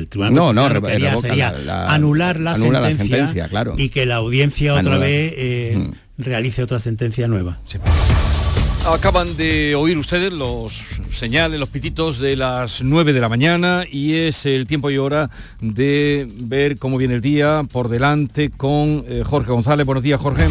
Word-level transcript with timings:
El 0.00 0.08
tribunal 0.08 0.34
no, 0.34 0.52
no, 0.52 0.68
sería 1.20 1.54
anular 1.88 2.40
la 2.40 2.56
sentencia, 2.56 3.48
claro. 3.48 3.74
y 3.76 3.90
que 3.90 4.06
la 4.06 4.16
audiencia 4.16 4.74
otra 4.74 4.98
vez 4.98 5.34
eh, 5.36 5.76
mm. 5.76 6.22
realice 6.22 6.62
otra 6.62 6.80
sentencia 6.80 7.28
nueva. 7.28 7.58
Acaban 8.86 9.36
de 9.36 9.74
oír 9.74 9.98
ustedes 9.98 10.32
los 10.32 10.72
señales, 11.12 11.60
los 11.60 11.68
pititos 11.68 12.18
de 12.18 12.34
las 12.34 12.82
9 12.82 13.12
de 13.12 13.20
la 13.20 13.28
mañana 13.28 13.84
y 13.90 14.14
es 14.14 14.46
el 14.46 14.66
tiempo 14.66 14.90
y 14.90 14.96
hora 14.96 15.28
de 15.60 16.26
ver 16.34 16.78
cómo 16.78 16.96
viene 16.96 17.14
el 17.14 17.20
día 17.20 17.62
por 17.70 17.90
delante 17.90 18.50
con 18.50 19.04
eh, 19.06 19.22
Jorge 19.24 19.50
González. 19.50 19.84
Buenos 19.84 20.02
días, 20.02 20.18
Jorge. 20.18 20.46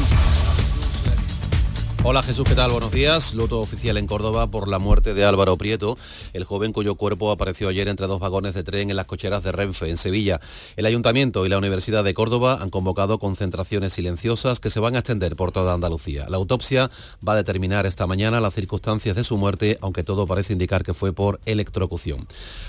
Hola 2.02 2.24
Jesús, 2.24 2.48
¿qué 2.48 2.56
tal? 2.56 2.72
Buenos 2.72 2.94
días. 2.94 3.34
Luto 3.34 3.60
oficial 3.60 3.98
en 3.98 4.08
Córdoba 4.08 4.48
por 4.48 4.70
la 4.70 4.80
muerte 4.80 5.14
de 5.14 5.26
Álvaro 5.26 5.58
Prieto, 5.58 5.98
el 6.32 6.46
joven 6.46 6.72
cuyo 6.72 6.96
cuerpo 6.96 7.30
apareció 7.30 7.68
ayer 7.68 7.90
entre 7.90 8.08
dos 8.08 8.22
vagones 8.22 8.54
de 8.54 8.64
tren 8.64 8.90
en 8.90 8.96
las 8.96 9.06
cocheras 9.06 9.44
de 9.44 9.52
Renfe, 9.52 9.90
en 9.90 9.98
Sevilla. 9.98 10.40
El 10.78 10.86
Ayuntamiento 10.86 11.46
y 11.46 11.50
la 11.50 11.58
Universidad 11.58 12.06
de 12.06 12.14
Córdoba 12.14 12.60
han 12.62 12.70
convocado 12.70 13.20
concentraciones 13.20 13.94
silenciosas 13.94 14.62
que 14.62 14.70
se 14.70 14.80
van 14.80 14.96
a 14.96 15.00
extender 15.00 15.36
por 15.36 15.52
toda 15.52 15.74
Andalucía. 15.74 16.28
La 16.30 16.38
autopsia 16.38 16.90
va 17.28 17.34
a 17.34 17.36
determinar 17.36 17.86
esta 17.86 18.08
mañana 18.08 18.40
las 18.40 18.54
circunstancias 18.54 19.18
de 19.18 19.26
su 19.26 19.36
muerte, 19.36 19.78
aunque 19.82 20.06
todo 20.06 20.26
parece 20.26 20.54
indicar 20.54 20.86
que 20.86 20.94
fue 20.94 21.12
por 21.12 21.42
electrocución. 21.46 22.28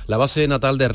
La 0.09 0.17
base 0.17 0.43
eh, 0.43 0.49
naval 0.49 0.77
de 0.77 0.89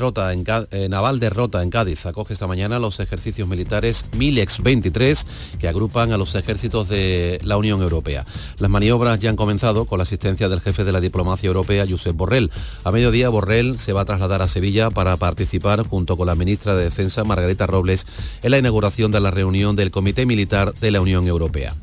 Rota 1.30 1.62
en 1.62 1.70
Cádiz 1.70 2.04
acoge 2.04 2.34
esta 2.34 2.46
mañana 2.46 2.78
los 2.78 3.00
ejercicios 3.00 3.48
militares 3.48 4.04
Milex 4.12 4.62
23 4.62 5.26
que 5.58 5.68
agrupan 5.68 6.12
a 6.12 6.18
los 6.18 6.34
ejércitos 6.34 6.90
de 6.90 7.40
la 7.42 7.56
Unión 7.56 7.80
Europea. 7.80 8.25
Las 8.58 8.70
maniobras 8.70 9.18
ya 9.18 9.30
han 9.30 9.36
comenzado 9.36 9.84
con 9.84 9.98
la 9.98 10.04
asistencia 10.04 10.48
del 10.48 10.60
jefe 10.60 10.84
de 10.84 10.92
la 10.92 11.00
diplomacia 11.00 11.46
europea, 11.48 11.86
Josep 11.88 12.16
Borrell. 12.16 12.50
A 12.84 12.92
mediodía, 12.92 13.28
Borrell 13.28 13.78
se 13.78 13.92
va 13.92 14.02
a 14.02 14.04
trasladar 14.04 14.42
a 14.42 14.48
Sevilla 14.48 14.90
para 14.90 15.16
participar, 15.16 15.86
junto 15.86 16.16
con 16.16 16.26
la 16.26 16.34
ministra 16.34 16.74
de 16.74 16.84
Defensa, 16.84 17.24
Margarita 17.24 17.66
Robles, 17.66 18.06
en 18.42 18.50
la 18.50 18.58
inauguración 18.58 19.12
de 19.12 19.20
la 19.20 19.30
reunión 19.30 19.76
del 19.76 19.90
Comité 19.90 20.26
Militar 20.26 20.74
de 20.74 20.90
la 20.90 21.00
Unión 21.00 21.26
Europea. 21.26 21.74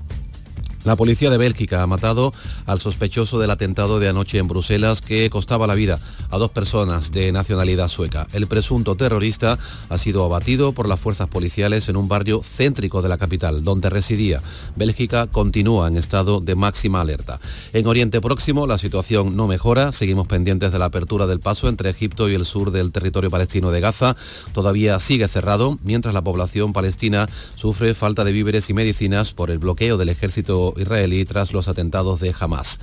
La 0.83 0.97
policía 0.97 1.29
de 1.29 1.37
Bélgica 1.37 1.81
ha 1.81 1.87
matado 1.87 2.33
al 2.65 2.81
sospechoso 2.81 3.39
del 3.39 3.51
atentado 3.51 3.99
de 3.99 4.09
anoche 4.09 4.37
en 4.37 4.49
Bruselas 4.49 4.99
que 4.99 5.29
costaba 5.29 5.65
la 5.65 5.75
vida 5.75 5.99
a 6.29 6.37
dos 6.37 6.51
personas 6.51 7.13
de 7.13 7.31
nacionalidad 7.31 7.87
sueca. 7.87 8.27
El 8.33 8.47
presunto 8.47 8.95
terrorista 8.95 9.57
ha 9.87 9.97
sido 9.97 10.25
abatido 10.25 10.73
por 10.73 10.89
las 10.89 10.99
fuerzas 10.99 11.29
policiales 11.29 11.87
en 11.87 11.95
un 11.95 12.09
barrio 12.09 12.41
céntrico 12.43 13.01
de 13.01 13.07
la 13.07 13.17
capital, 13.17 13.63
donde 13.63 13.89
residía. 13.89 14.41
Bélgica 14.75 15.27
continúa 15.27 15.87
en 15.87 15.95
estado 15.95 16.41
de 16.41 16.55
máxima 16.55 16.99
alerta. 16.99 17.39
En 17.71 17.87
Oriente 17.87 18.19
Próximo 18.19 18.67
la 18.67 18.77
situación 18.77 19.37
no 19.37 19.47
mejora. 19.47 19.93
Seguimos 19.93 20.27
pendientes 20.27 20.73
de 20.73 20.79
la 20.79 20.85
apertura 20.85 21.27
del 21.27 21.39
paso 21.39 21.69
entre 21.69 21.91
Egipto 21.91 22.29
y 22.29 22.35
el 22.35 22.45
sur 22.45 22.71
del 22.71 22.91
territorio 22.91 23.31
palestino 23.31 23.71
de 23.71 23.79
Gaza. 23.79 24.17
Todavía 24.53 24.99
sigue 24.99 25.29
cerrado, 25.29 25.79
mientras 25.81 26.13
la 26.13 26.23
población 26.23 26.73
palestina 26.73 27.29
sufre 27.55 27.93
falta 27.93 28.25
de 28.25 28.33
víveres 28.33 28.69
y 28.69 28.73
medicinas 28.73 29.33
por 29.33 29.49
el 29.49 29.59
bloqueo 29.59 29.97
del 29.97 30.09
ejército 30.09 30.72
israelí 30.77 31.25
tras 31.25 31.53
los 31.53 31.67
atentados 31.67 32.19
de 32.19 32.33
Hamas. 32.39 32.79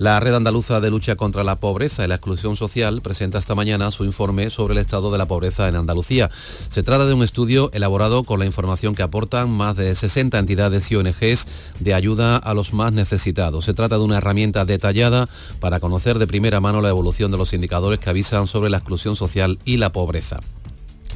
La 0.00 0.18
Red 0.18 0.34
Andaluza 0.34 0.80
de 0.80 0.90
Lucha 0.90 1.16
contra 1.16 1.44
la 1.44 1.56
Pobreza 1.56 2.02
y 2.02 2.08
la 2.08 2.14
Exclusión 2.14 2.56
Social 2.56 3.02
presenta 3.02 3.38
esta 3.38 3.54
mañana 3.54 3.90
su 3.90 4.06
informe 4.06 4.48
sobre 4.48 4.72
el 4.72 4.78
estado 4.78 5.12
de 5.12 5.18
la 5.18 5.28
pobreza 5.28 5.68
en 5.68 5.76
Andalucía. 5.76 6.30
Se 6.70 6.82
trata 6.82 7.04
de 7.04 7.12
un 7.12 7.22
estudio 7.22 7.70
elaborado 7.74 8.24
con 8.24 8.40
la 8.40 8.46
información 8.46 8.94
que 8.94 9.02
aportan 9.02 9.50
más 9.50 9.76
de 9.76 9.94
60 9.94 10.38
entidades 10.38 10.90
y 10.90 10.96
ONGs 10.96 11.46
de 11.80 11.92
ayuda 11.92 12.38
a 12.38 12.54
los 12.54 12.72
más 12.72 12.94
necesitados. 12.94 13.66
Se 13.66 13.74
trata 13.74 13.98
de 13.98 14.04
una 14.04 14.16
herramienta 14.16 14.64
detallada 14.64 15.28
para 15.60 15.80
conocer 15.80 16.18
de 16.18 16.26
primera 16.26 16.60
mano 16.60 16.80
la 16.80 16.88
evolución 16.88 17.30
de 17.30 17.36
los 17.36 17.52
indicadores 17.52 18.00
que 18.00 18.08
avisan 18.08 18.46
sobre 18.46 18.70
la 18.70 18.78
exclusión 18.78 19.16
social 19.16 19.58
y 19.66 19.76
la 19.76 19.92
pobreza 19.92 20.40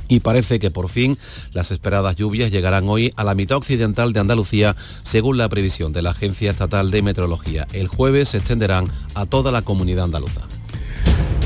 y 0.08 0.20
parece 0.20 0.58
que 0.58 0.70
por 0.70 0.88
fin 0.88 1.18
las 1.52 1.70
esperadas 1.70 2.16
lluvias 2.16 2.50
llegarán 2.50 2.88
hoy 2.88 3.12
a 3.16 3.24
la 3.24 3.34
mitad 3.34 3.56
occidental 3.56 4.12
de 4.12 4.20
Andalucía, 4.20 4.76
según 5.02 5.38
la 5.38 5.48
previsión 5.48 5.92
de 5.92 6.02
la 6.02 6.10
Agencia 6.10 6.50
Estatal 6.50 6.90
de 6.90 7.02
Meteorología. 7.02 7.66
El 7.72 7.88
jueves 7.88 8.30
se 8.30 8.38
extenderán 8.38 8.88
a 9.14 9.26
toda 9.26 9.50
la 9.52 9.62
comunidad 9.62 10.04
andaluza. 10.04 10.42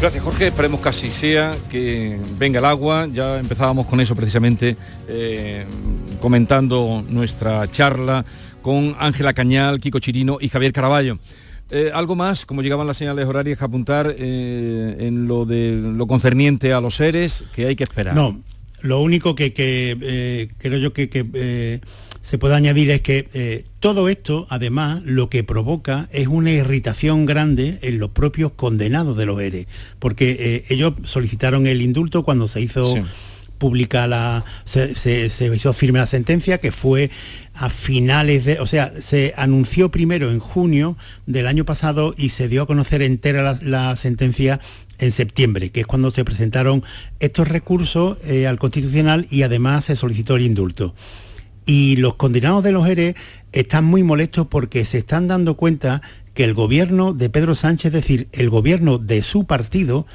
Gracias 0.01 0.23
Jorge, 0.23 0.47
esperemos 0.47 0.81
que 0.81 0.89
así 0.89 1.11
sea, 1.11 1.57
que 1.69 2.21
venga 2.39 2.61
el 2.61 2.65
agua. 2.65 3.09
Ya 3.13 3.39
empezábamos 3.39 3.87
con 3.87 4.01
eso 4.01 4.15
precisamente 4.15 4.77
eh, 5.09 5.67
comentando 6.21 7.05
nuestra 7.09 7.69
charla 7.71 8.25
con 8.63 8.95
Ángela 9.01 9.33
Cañal, 9.33 9.81
Kiko 9.81 9.99
Chirino 9.99 10.39
y 10.41 10.49
Javier 10.49 10.73
Caraballo. 10.73 11.19
Eh, 11.71 11.91
algo 11.93 12.17
más, 12.17 12.47
como 12.47 12.63
llegaban 12.63 12.87
las 12.87 12.97
señales 12.97 13.27
horarias, 13.27 13.59
que 13.59 13.65
apuntar 13.65 14.15
eh, 14.19 14.97
en 15.01 15.29
lo 15.29 15.45
de 15.45 15.73
lo 15.73 16.07
concerniente 16.07 16.73
a 16.73 16.81
los 16.81 16.97
seres 16.97 17.45
que 17.55 17.67
hay 17.67 17.77
que 17.77 17.85
esperar. 17.85 18.15
No, 18.15 18.41
lo 18.81 19.03
único 19.03 19.35
que, 19.35 19.53
eh, 19.57 20.49
creo 20.57 20.79
yo 20.79 20.93
que, 20.95 21.81
se 22.23 22.37
puede 22.37 22.55
añadir 22.55 22.91
es 22.91 23.01
que 23.01 23.65
todo 23.81 24.09
esto, 24.11 24.47
además, 24.51 25.01
lo 25.03 25.31
que 25.31 25.45
provoca 25.45 26.09
es 26.13 26.29
una 26.29 26.51
irritación 26.51 27.25
grande 27.25 27.79
en 27.81 27.99
los 27.99 28.11
propios 28.11 28.53
condenados 28.53 29.17
de 29.17 29.25
los 29.25 29.41
ERE, 29.41 29.67
porque 29.99 30.65
ellos 30.69 30.93
solicitaron 31.05 31.67
el 31.67 31.81
indulto 31.81 32.25
cuando 32.25 32.47
se 32.47 32.61
hizo 32.61 32.97
pública 33.59 34.07
la. 34.07 34.45
Se, 34.65 34.95
se, 34.95 35.55
hizo 35.55 35.73
firme 35.73 35.99
la 35.99 36.07
sentencia, 36.07 36.59
que 36.59 36.73
fue 36.73 37.11
a 37.59 37.69
finales 37.71 38.45
de. 38.45 38.61
O 38.61 38.67
sea, 38.67 38.93
se 39.01 39.35
anunció 39.37 39.91
primero 39.91 40.31
en 40.31 40.39
junio 40.39 40.97
del 41.27 41.47
año 41.47 41.65
pasado 41.65 42.15
y 42.17 42.31
se 42.31 42.49
dio 42.49 42.63
a 42.63 42.67
conocer 42.67 43.03
entera 43.03 43.59
la, 43.61 43.97
sentencia 43.97 44.61
en 44.99 45.13
septiembre, 45.13 45.71
que 45.71 45.81
es 45.81 45.87
cuando 45.87 46.11
se 46.11 46.25
presentaron 46.25 46.83
estos 47.21 47.49
recursos 47.49 48.19
eh, 48.25 48.47
al 48.47 48.59
Constitucional 48.59 49.27
y 49.31 49.43
además 49.43 49.87
se 49.87 49.97
solicitó 49.97 50.37
el 50.37 50.43
indulto. 50.43 50.95
Y 51.67 51.97
los 51.97 52.15
condenados 52.15 52.65
de 52.65 52.73
los 52.73 52.89
ERE 52.89 53.15
están 53.53 53.85
muy 53.85 54.03
molestos 54.03 54.47
porque 54.47 54.85
se 54.85 54.99
están 54.99 55.29
dando 55.29 55.57
cuenta 55.57 56.01
que 56.35 56.45
el 56.45 56.55
gobierno 56.55 57.13
de 57.13 57.29
Pedro 57.29 57.55
Sánchez, 57.55 57.87
es 57.87 57.93
decir, 57.93 58.29
el 58.33 58.49
gobierno 58.49 58.99
de 58.99 59.23
su 59.23 59.45
partido, 59.45 60.07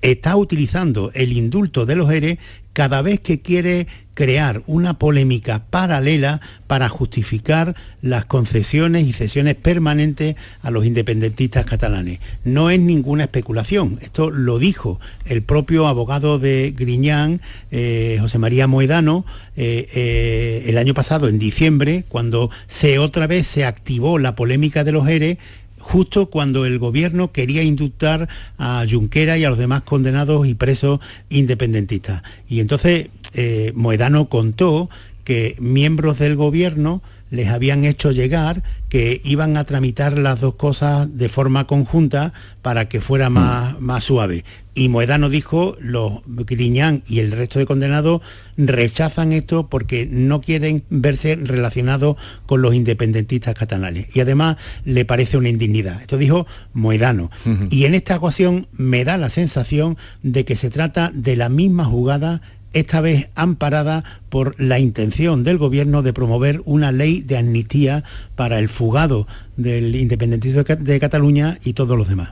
está 0.00 0.36
utilizando 0.36 1.10
el 1.14 1.32
indulto 1.32 1.86
de 1.86 1.96
los 1.96 2.10
ERE 2.10 2.38
cada 2.72 3.02
vez 3.02 3.20
que 3.20 3.40
quiere 3.40 3.86
crear 4.14 4.62
una 4.66 4.98
polémica 4.98 5.64
paralela 5.70 6.40
para 6.66 6.88
justificar 6.88 7.74
las 8.02 8.24
concesiones 8.24 9.06
y 9.06 9.12
cesiones 9.12 9.54
permanentes 9.54 10.36
a 10.60 10.70
los 10.70 10.84
independentistas 10.84 11.64
catalanes. 11.64 12.20
No 12.44 12.70
es 12.70 12.80
ninguna 12.80 13.24
especulación, 13.24 13.98
esto 14.02 14.30
lo 14.30 14.58
dijo 14.58 15.00
el 15.26 15.42
propio 15.42 15.86
abogado 15.86 16.38
de 16.38 16.74
Griñán, 16.76 17.40
eh, 17.70 18.18
José 18.20 18.38
María 18.38 18.66
Moedano, 18.66 19.24
eh, 19.56 19.86
eh, 19.94 20.64
el 20.66 20.78
año 20.78 20.94
pasado, 20.94 21.28
en 21.28 21.38
diciembre, 21.38 22.04
cuando 22.08 22.50
se 22.68 22.98
otra 22.98 23.26
vez 23.26 23.46
se 23.46 23.64
activó 23.64 24.18
la 24.18 24.34
polémica 24.34 24.84
de 24.84 24.92
los 24.92 25.08
ERE, 25.08 25.38
justo 25.78 26.26
cuando 26.26 26.64
el 26.64 26.78
gobierno 26.78 27.32
quería 27.32 27.62
indultar 27.62 28.28
a 28.56 28.84
Junquera 28.88 29.36
y 29.36 29.44
a 29.44 29.50
los 29.50 29.58
demás 29.58 29.82
condenados 29.82 30.46
y 30.46 30.54
presos 30.54 31.00
independentistas. 31.28 32.22
Y 32.48 32.60
entonces 32.60 33.08
eh, 33.34 33.72
Moedano 33.74 34.28
contó 34.28 34.88
que 35.24 35.56
miembros 35.60 36.18
del 36.18 36.36
gobierno 36.36 37.02
les 37.32 37.48
habían 37.48 37.86
hecho 37.86 38.12
llegar 38.12 38.62
que 38.90 39.22
iban 39.24 39.56
a 39.56 39.64
tramitar 39.64 40.18
las 40.18 40.40
dos 40.40 40.56
cosas 40.56 41.08
de 41.16 41.30
forma 41.30 41.66
conjunta 41.66 42.34
para 42.60 42.88
que 42.88 43.00
fuera 43.00 43.30
mm. 43.30 43.32
más, 43.32 43.80
más 43.80 44.04
suave. 44.04 44.44
Y 44.74 44.90
Moedano 44.90 45.30
dijo, 45.30 45.74
los 45.80 46.20
Griñán 46.26 47.02
y 47.06 47.20
el 47.20 47.32
resto 47.32 47.58
de 47.58 47.64
condenados 47.64 48.20
rechazan 48.58 49.32
esto 49.32 49.68
porque 49.68 50.06
no 50.10 50.42
quieren 50.42 50.84
verse 50.90 51.36
relacionados 51.36 52.16
con 52.44 52.60
los 52.60 52.74
independentistas 52.74 53.54
catalanes. 53.54 54.14
Y 54.14 54.20
además 54.20 54.58
le 54.84 55.06
parece 55.06 55.38
una 55.38 55.48
indignidad. 55.48 56.02
Esto 56.02 56.18
dijo 56.18 56.46
Moedano. 56.74 57.30
Y 57.70 57.86
en 57.86 57.94
esta 57.94 58.16
ocasión 58.16 58.66
me 58.72 59.04
da 59.04 59.16
la 59.16 59.30
sensación 59.30 59.96
de 60.22 60.44
que 60.44 60.54
se 60.54 60.68
trata 60.68 61.10
de 61.14 61.36
la 61.36 61.48
misma 61.48 61.86
jugada 61.86 62.42
esta 62.72 63.00
vez 63.00 63.30
amparada 63.34 64.04
por 64.28 64.54
la 64.60 64.78
intención 64.78 65.44
del 65.44 65.58
gobierno 65.58 66.02
de 66.02 66.12
promover 66.12 66.62
una 66.64 66.92
ley 66.92 67.20
de 67.20 67.38
amnistía 67.38 68.04
para 68.34 68.58
el 68.58 68.68
fugado 68.68 69.26
del 69.56 69.94
independentismo 69.94 70.62
de 70.62 71.00
Cataluña 71.00 71.58
y 71.64 71.74
todos 71.74 71.96
los 71.96 72.08
demás. 72.08 72.30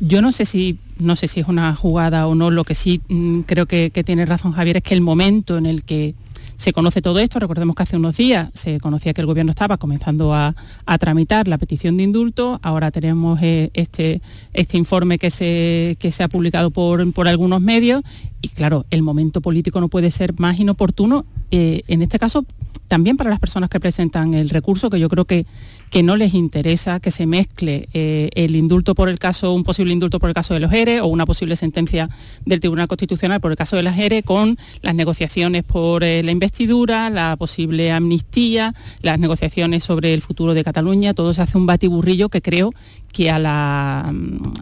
Yo 0.00 0.22
no 0.22 0.32
sé 0.32 0.46
si 0.46 0.78
no 0.98 1.16
sé 1.16 1.28
si 1.28 1.40
es 1.40 1.48
una 1.48 1.74
jugada 1.74 2.26
o 2.26 2.34
no, 2.34 2.50
lo 2.50 2.64
que 2.64 2.74
sí 2.74 3.00
mm, 3.08 3.40
creo 3.40 3.66
que, 3.66 3.90
que 3.90 4.04
tiene 4.04 4.26
razón 4.26 4.52
Javier 4.52 4.78
es 4.78 4.82
que 4.82 4.94
el 4.94 5.00
momento 5.00 5.58
en 5.58 5.66
el 5.66 5.82
que 5.82 6.14
se 6.60 6.74
conoce 6.74 7.00
todo 7.00 7.20
esto, 7.20 7.38
recordemos 7.38 7.74
que 7.74 7.84
hace 7.84 7.96
unos 7.96 8.18
días 8.18 8.50
se 8.52 8.80
conocía 8.80 9.14
que 9.14 9.22
el 9.22 9.26
gobierno 9.26 9.48
estaba 9.48 9.78
comenzando 9.78 10.34
a, 10.34 10.54
tramitar 10.98 11.48
la 11.48 11.56
petición 11.56 11.96
de 11.96 12.02
indulto, 12.02 12.60
ahora 12.62 12.90
tenemos 12.90 13.40
eh, 13.40 13.70
este, 13.72 14.20
este 14.52 14.76
informe 14.76 15.16
que 15.16 15.30
se, 15.30 15.96
se 15.98 16.22
ha 16.22 16.28
publicado 16.28 16.70
por, 16.70 17.10
por 17.14 17.28
algunos 17.28 17.62
medios. 17.62 18.02
Y 18.42 18.48
claro, 18.48 18.84
el 18.90 19.00
momento 19.00 19.40
político 19.40 19.80
no 19.80 19.88
puede 19.88 20.10
ser 20.10 20.38
más 20.38 20.60
inoportuno, 20.60 21.24
eh, 21.50 21.80
en 21.88 22.02
este 22.02 22.18
caso 22.18 22.44
también 22.88 23.16
para 23.16 23.30
las 23.30 23.38
personas 23.38 23.70
que 23.70 23.80
presentan 23.80 24.34
el 24.34 24.50
recurso, 24.50 24.90
que 24.90 25.00
yo 25.00 25.08
creo 25.08 25.24
que, 25.24 25.46
que 25.90 26.02
no 26.02 26.16
les 26.16 26.34
interesa 26.34 27.00
que 27.00 27.10
se 27.10 27.26
mezcle 27.26 27.88
eh, 27.92 28.30
el 28.34 28.54
indulto 28.54 28.94
por 28.94 29.08
el 29.08 29.18
caso, 29.18 29.52
un 29.52 29.64
posible 29.64 29.92
indulto 29.92 30.20
por 30.20 30.30
el 30.30 30.34
caso 30.34 30.54
de 30.54 30.60
los 30.60 30.72
ERE 30.72 31.00
o 31.00 31.06
una 31.08 31.26
posible 31.26 31.56
sentencia 31.56 32.08
del 32.46 32.60
Tribunal 32.60 32.86
Constitucional 32.86 33.40
por 33.40 33.50
el 33.50 33.56
caso 33.56 33.76
de 33.76 33.82
las 33.82 33.98
ERE 33.98 34.22
con 34.22 34.56
las 34.82 34.94
negociaciones 34.94 35.64
por 35.64 36.04
eh, 36.04 36.22
la 36.22 36.30
investidura, 36.30 37.10
la 37.10 37.36
posible 37.36 37.90
amnistía, 37.90 38.74
las 39.02 39.18
negociaciones 39.18 39.82
sobre 39.82 40.14
el 40.14 40.22
futuro 40.22 40.54
de 40.54 40.62
Cataluña, 40.62 41.12
todo 41.12 41.34
se 41.34 41.42
hace 41.42 41.58
un 41.58 41.66
batiburrillo 41.66 42.28
que 42.28 42.40
creo 42.40 42.70
que 43.12 43.30
a, 43.30 43.40
la, 43.40 44.14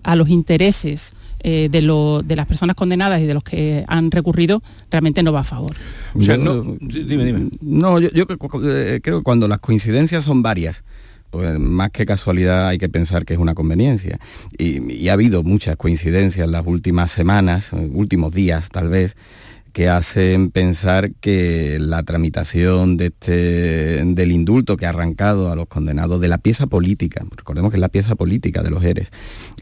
a 0.02 0.16
los 0.16 0.30
intereses 0.30 1.12
eh, 1.40 1.68
de, 1.70 1.82
las 2.36 2.46
personas 2.46 2.74
condenadas 2.74 3.20
y 3.20 3.26
de 3.26 3.34
los 3.34 3.44
que 3.44 3.84
han 3.86 4.10
recurrido 4.10 4.60
realmente 4.90 5.22
no 5.22 5.32
va 5.32 5.40
a 5.40 5.44
favor. 5.44 5.76
no, 6.14 6.76
dime, 6.80 7.24
dime. 7.24 7.48
No, 7.60 8.00
yo, 8.00 8.26
creo 8.26 9.00
que 9.00 9.22
cuando 9.22 9.46
las 9.46 9.60
coincidencias 9.60 10.24
son 10.24 10.42
varias, 10.42 10.82
pues 11.30 11.58
más 11.58 11.90
que 11.90 12.06
casualidad 12.06 12.68
hay 12.68 12.78
que 12.78 12.88
pensar 12.88 13.24
que 13.24 13.34
es 13.34 13.40
una 13.40 13.54
conveniencia. 13.54 14.18
Y, 14.56 15.08
ha 15.08 15.12
habido 15.12 15.42
muchas 15.42 15.76
coincidencias 15.76 16.44
en 16.44 16.52
las 16.52 16.66
últimas 16.66 17.10
semanas, 17.10 17.70
últimos 17.72 18.32
días 18.32 18.68
tal 18.70 18.88
vez, 18.88 19.16
que 19.72 19.88
hacen 19.88 20.50
pensar 20.50 21.12
que 21.20 21.78
la 21.78 22.02
tramitación 22.02 22.96
de 22.96 23.06
este, 23.06 24.02
del 24.04 24.32
indulto 24.32 24.76
que 24.76 24.86
ha 24.86 24.88
arrancado 24.88 25.52
a 25.52 25.56
los 25.56 25.66
condenados 25.66 26.20
de 26.20 26.28
la 26.28 26.38
pieza 26.38 26.66
política, 26.66 27.24
recordemos 27.36 27.70
que 27.70 27.76
es 27.76 27.80
la 27.80 27.88
pieza 27.88 28.16
política 28.16 28.62
de 28.62 28.70
los 28.70 28.82
ERES, 28.82 29.10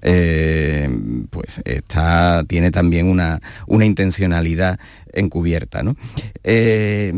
eh, 0.02 0.88
pues 1.30 1.60
está, 1.64 2.44
tiene 2.46 2.70
también 2.70 3.06
una, 3.06 3.40
una 3.66 3.84
intencionalidad 3.84 4.78
encubierta. 5.12 5.82
¿no? 5.82 5.96
Eh, 6.44 7.12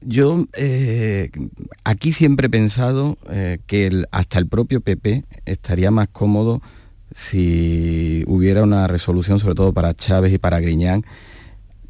yo 0.00 0.46
eh, 0.54 1.30
aquí 1.84 2.12
siempre 2.12 2.46
he 2.46 2.50
pensado 2.50 3.18
eh, 3.30 3.58
que 3.66 4.04
hasta 4.10 4.38
el 4.38 4.46
propio 4.46 4.80
PP 4.80 5.24
estaría 5.44 5.90
más 5.90 6.08
cómodo 6.08 6.60
si 7.14 8.24
hubiera 8.26 8.62
una 8.62 8.86
resolución, 8.86 9.40
sobre 9.40 9.54
todo 9.54 9.72
para 9.72 9.94
Chávez 9.94 10.32
y 10.32 10.38
para 10.38 10.60
Griñán, 10.60 11.04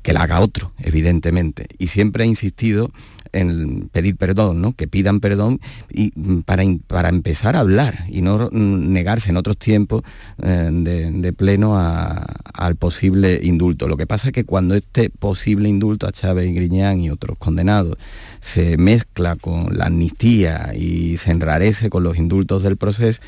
que 0.03 0.13
la 0.13 0.23
haga 0.23 0.41
otro, 0.41 0.73
evidentemente. 0.79 1.67
Y 1.79 1.89
siempre 1.89 2.25
he 2.25 2.27
insistido 2.27 2.91
en 3.33 3.89
pedir 3.93 4.17
perdón, 4.17 4.73
que 4.75 4.89
pidan 4.89 5.21
perdón 5.21 5.61
y 5.91 6.13
mm, 6.15 6.41
para, 6.41 6.65
para 6.87 7.09
empezar 7.09 7.57
a 7.57 7.61
hablar 7.61 8.05
y 8.09 8.23
no 8.23 8.49
mm, 8.51 8.93
negarse 8.93 9.31
en 9.31 9.37
otros 9.37 9.59
tiempos 9.59 10.03
eh, 10.43 10.71
de, 10.73 11.33
pleno 11.33 11.77
al 11.79 12.77
posible 12.77 13.39
indulto. 13.43 13.87
Lo 13.87 13.97
que 13.97 14.07
pasa 14.07 14.29
es 14.29 14.33
que 14.33 14.45
cuando 14.45 14.75
este 14.75 15.11
posible 15.11 15.69
indulto 15.69 16.07
a 16.07 16.13
Chávez 16.13 16.49
y 16.49 16.53
Griñán 16.53 17.01
y 17.01 17.11
otros 17.11 17.39
condenados 17.39 17.97
se 18.41 18.77
mezcla 18.77 19.37
con 19.37 19.77
la 19.77 19.87
amnistía 19.87 20.73
y 20.75 21.17
se 21.19 21.31
enrarece 21.31 21.91
con 21.91 22.03
los 22.03 22.17
indultos 22.17 22.63
del 22.63 22.77
proceso, 22.77 23.21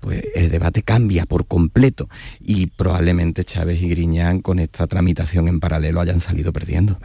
pues 0.00 0.22
el 0.34 0.50
debate 0.50 0.82
cambia 0.82 1.24
por 1.24 1.46
completo 1.46 2.10
y 2.40 2.66
probablemente 2.66 3.44
Chávez 3.44 3.80
y 3.80 3.88
Griñán 3.88 4.42
con 4.42 4.58
esta 4.58 4.86
tramitación 4.86 5.48
en 5.48 5.60
paralelo 5.60 6.00
hayan 6.00 6.20
salido 6.20 6.52
perdiendo. 6.52 6.98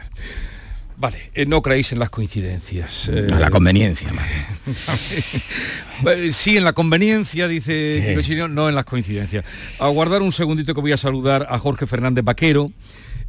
Vale, 1.00 1.30
eh, 1.32 1.46
no 1.46 1.62
creéis 1.62 1.92
en 1.92 1.98
las 1.98 2.10
coincidencias. 2.10 3.08
Eh, 3.08 3.26
a 3.32 3.40
la 3.40 3.48
conveniencia, 3.48 4.10
sí, 6.30 6.58
en 6.58 6.64
la 6.64 6.74
conveniencia, 6.74 7.48
dice 7.48 8.14
no 8.50 8.68
en 8.68 8.74
las 8.74 8.84
coincidencias. 8.84 9.46
Aguardar 9.78 10.20
un 10.20 10.30
segundito 10.30 10.74
que 10.74 10.82
voy 10.82 10.92
a 10.92 10.98
saludar 10.98 11.46
a 11.48 11.58
Jorge 11.58 11.86
Fernández 11.86 12.22
Vaquero. 12.22 12.70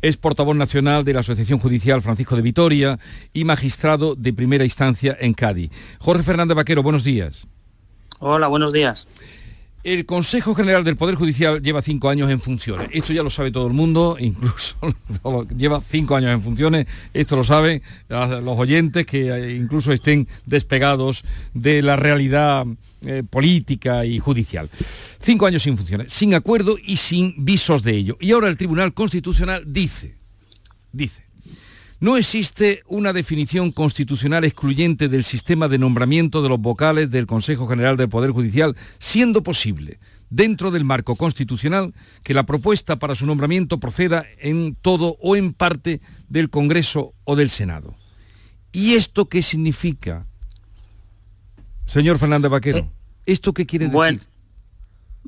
Es 0.01 0.17
portavoz 0.17 0.55
nacional 0.55 1.05
de 1.05 1.13
la 1.13 1.21
Asociación 1.21 1.59
Judicial 1.59 2.01
Francisco 2.01 2.35
de 2.35 2.41
Vitoria 2.41 2.99
y 3.31 3.45
magistrado 3.45 4.15
de 4.15 4.33
primera 4.33 4.65
instancia 4.65 5.15
en 5.17 5.33
Cádiz. 5.33 5.71
Jorge 5.99 6.23
Fernández 6.23 6.57
Vaquero, 6.57 6.83
buenos 6.83 7.05
días. 7.05 7.47
Hola, 8.19 8.47
buenos 8.47 8.73
días. 8.73 9.07
El 9.83 10.05
Consejo 10.05 10.53
General 10.53 10.83
del 10.83 10.95
Poder 10.95 11.15
Judicial 11.15 11.61
lleva 11.61 11.81
cinco 11.81 12.09
años 12.09 12.29
en 12.29 12.39
funciones. 12.39 12.87
Esto 12.91 13.13
ya 13.13 13.23
lo 13.23 13.31
sabe 13.31 13.49
todo 13.49 13.65
el 13.65 13.73
mundo, 13.73 14.15
incluso 14.19 14.75
lleva 15.57 15.81
cinco 15.81 16.15
años 16.15 16.31
en 16.31 16.43
funciones. 16.43 16.85
Esto 17.13 17.35
lo 17.35 17.43
saben 17.43 17.81
los 18.09 18.59
oyentes 18.59 19.05
que 19.07 19.29
eh, 19.29 19.55
incluso 19.55 19.91
estén 19.91 20.27
despegados 20.45 21.23
de 21.53 21.81
la 21.81 21.95
realidad 21.95 22.67
eh, 23.05 23.23
política 23.27 24.05
y 24.05 24.19
judicial. 24.19 24.69
Cinco 25.19 25.47
años 25.47 25.63
sin 25.63 25.75
funciones, 25.77 26.13
sin 26.13 26.35
acuerdo 26.35 26.77
y 26.83 26.97
sin 26.97 27.33
visos 27.43 27.81
de 27.81 27.95
ello. 27.95 28.17
Y 28.19 28.31
ahora 28.33 28.49
el 28.49 28.57
Tribunal 28.57 28.93
Constitucional 28.93 29.63
dice, 29.65 30.15
dice, 30.91 31.20
no 32.01 32.17
existe 32.17 32.81
una 32.87 33.13
definición 33.13 33.71
constitucional 33.71 34.43
excluyente 34.43 35.07
del 35.07 35.23
sistema 35.23 35.67
de 35.67 35.77
nombramiento 35.77 36.41
de 36.41 36.49
los 36.49 36.59
vocales 36.59 37.11
del 37.11 37.27
Consejo 37.27 37.67
General 37.67 37.95
del 37.95 38.09
Poder 38.09 38.31
Judicial, 38.31 38.75
siendo 38.97 39.43
posible, 39.43 39.99
dentro 40.31 40.71
del 40.71 40.83
marco 40.83 41.15
constitucional, 41.15 41.93
que 42.23 42.33
la 42.33 42.47
propuesta 42.47 42.95
para 42.95 43.13
su 43.13 43.27
nombramiento 43.27 43.79
proceda 43.79 44.25
en 44.39 44.75
todo 44.81 45.15
o 45.21 45.35
en 45.35 45.53
parte 45.53 46.01
del 46.27 46.49
Congreso 46.49 47.13
o 47.23 47.35
del 47.35 47.51
Senado. 47.51 47.93
¿Y 48.71 48.95
esto 48.95 49.29
qué 49.29 49.43
significa? 49.43 50.25
Señor 51.85 52.17
Fernández 52.17 52.49
Vaquero, 52.49 52.79
eh, 52.79 52.89
¿esto 53.27 53.53
qué 53.53 53.67
quiere 53.67 53.89
decir? 53.89 54.21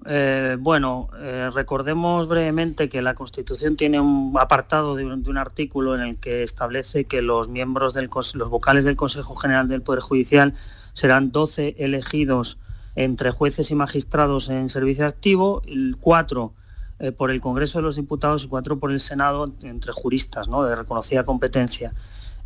Eh, 0.05 0.57
bueno, 0.59 1.09
eh, 1.17 1.49
recordemos 1.53 2.27
brevemente 2.27 2.89
que 2.89 3.01
la 3.01 3.15
Constitución 3.15 3.77
tiene 3.77 4.01
un 4.01 4.35
apartado 4.37 4.95
de 4.95 5.05
un, 5.05 5.37
artículo 5.37 5.95
en 5.95 6.01
el 6.01 6.17
que 6.17 6.43
establece 6.43 7.05
que 7.05 7.21
los 7.21 7.47
miembros 7.47 7.93
del 7.93 8.09
los 8.33 8.49
vocales 8.49 8.83
del 8.83 8.97
Consejo 8.97 9.35
General 9.35 9.67
del 9.67 9.81
Poder 9.81 10.01
Judicial 10.01 10.55
serán 10.93 11.31
12 11.31 11.75
elegidos 11.79 12.57
entre 12.95 13.31
jueces 13.31 13.71
y 13.71 13.75
magistrados 13.75 14.49
en 14.49 14.67
servicio 14.69 15.05
activo, 15.05 15.61
cuatro 15.99 16.53
eh, 16.99 17.11
por 17.11 17.31
el 17.31 17.39
Congreso 17.39 17.79
de 17.79 17.83
los 17.83 17.95
Diputados 17.95 18.43
y 18.43 18.47
cuatro 18.47 18.77
por 18.79 18.91
el 18.91 18.99
Senado 18.99 19.51
entre 19.61 19.93
juristas 19.93 20.47
¿no? 20.49 20.63
de 20.63 20.75
reconocida 20.75 21.23
competencia. 21.23 21.93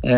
lo 0.00 0.10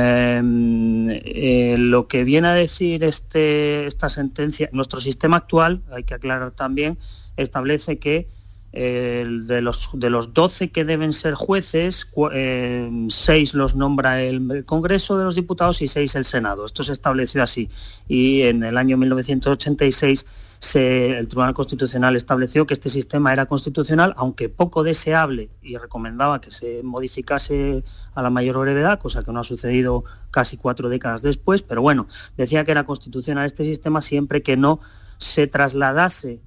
que 2.06 2.25
viene 2.25 2.48
a 2.48 2.52
decir 2.52 3.02
este, 3.02 3.87
esta 3.87 4.10
sentencia, 4.10 4.69
nuestro 4.72 5.00
sistema 5.00 5.38
actual, 5.38 5.81
hay 5.90 6.04
que 6.04 6.14
aclarar 6.14 6.50
también, 6.50 6.98
establece 7.42 7.98
que 7.98 8.28
eh, 8.72 9.26
de, 9.46 9.62
los, 9.62 9.90
de 9.94 10.10
los 10.10 10.32
12 10.32 10.70
que 10.70 10.84
deben 10.84 11.12
ser 11.12 11.34
jueces, 11.34 12.06
eh, 12.32 12.88
seis 13.08 13.52
los 13.52 13.75
nombra 13.75 14.22
el, 14.22 14.64
Congreso 14.64 15.19
de 15.19 15.25
los 15.25 15.34
Diputados 15.34 15.82
y 15.82 15.88
seis 15.88 16.14
el 16.14 16.25
Senado. 16.25 16.64
Esto 16.64 16.84
se 16.84 16.92
estableció 16.92 17.42
así. 17.42 17.69
Y 18.06 18.42
en 18.42 18.62
el 18.62 18.76
año 18.78 18.96
1986 18.96 20.26
el 20.75 21.26
Tribunal 21.26 21.54
Constitucional 21.54 22.16
estableció 22.16 22.66
que 22.66 22.75
este 22.75 22.90
sistema 22.90 23.32
era 23.32 23.46
constitucional, 23.46 24.12
aunque 24.16 24.50
poco 24.50 24.82
deseable, 24.82 25.48
y 25.62 25.78
recomendaba 25.78 26.40
que 26.40 26.50
se 26.50 26.82
modificase 26.82 27.82
a 28.14 28.22
la 28.22 28.28
mayor 28.28 28.58
brevedad, 28.58 29.00
cosa 29.00 29.25
que 29.25 29.32
no 29.32 29.40
ha 29.40 29.44
sucedido 29.44 30.04
casi 30.31 30.59
cuatro 30.59 30.90
décadas 30.90 31.23
después, 31.23 31.62
pero 31.62 31.80
bueno, 31.80 32.06
decía 32.37 32.64
que 32.64 32.73
era 32.73 32.85
constitucional 32.85 33.47
este 33.47 33.64
sistema 33.64 34.02
siempre 34.02 34.42
que 34.42 34.59
no 34.59 34.80
se 35.16 35.47
trasladase 35.47 36.40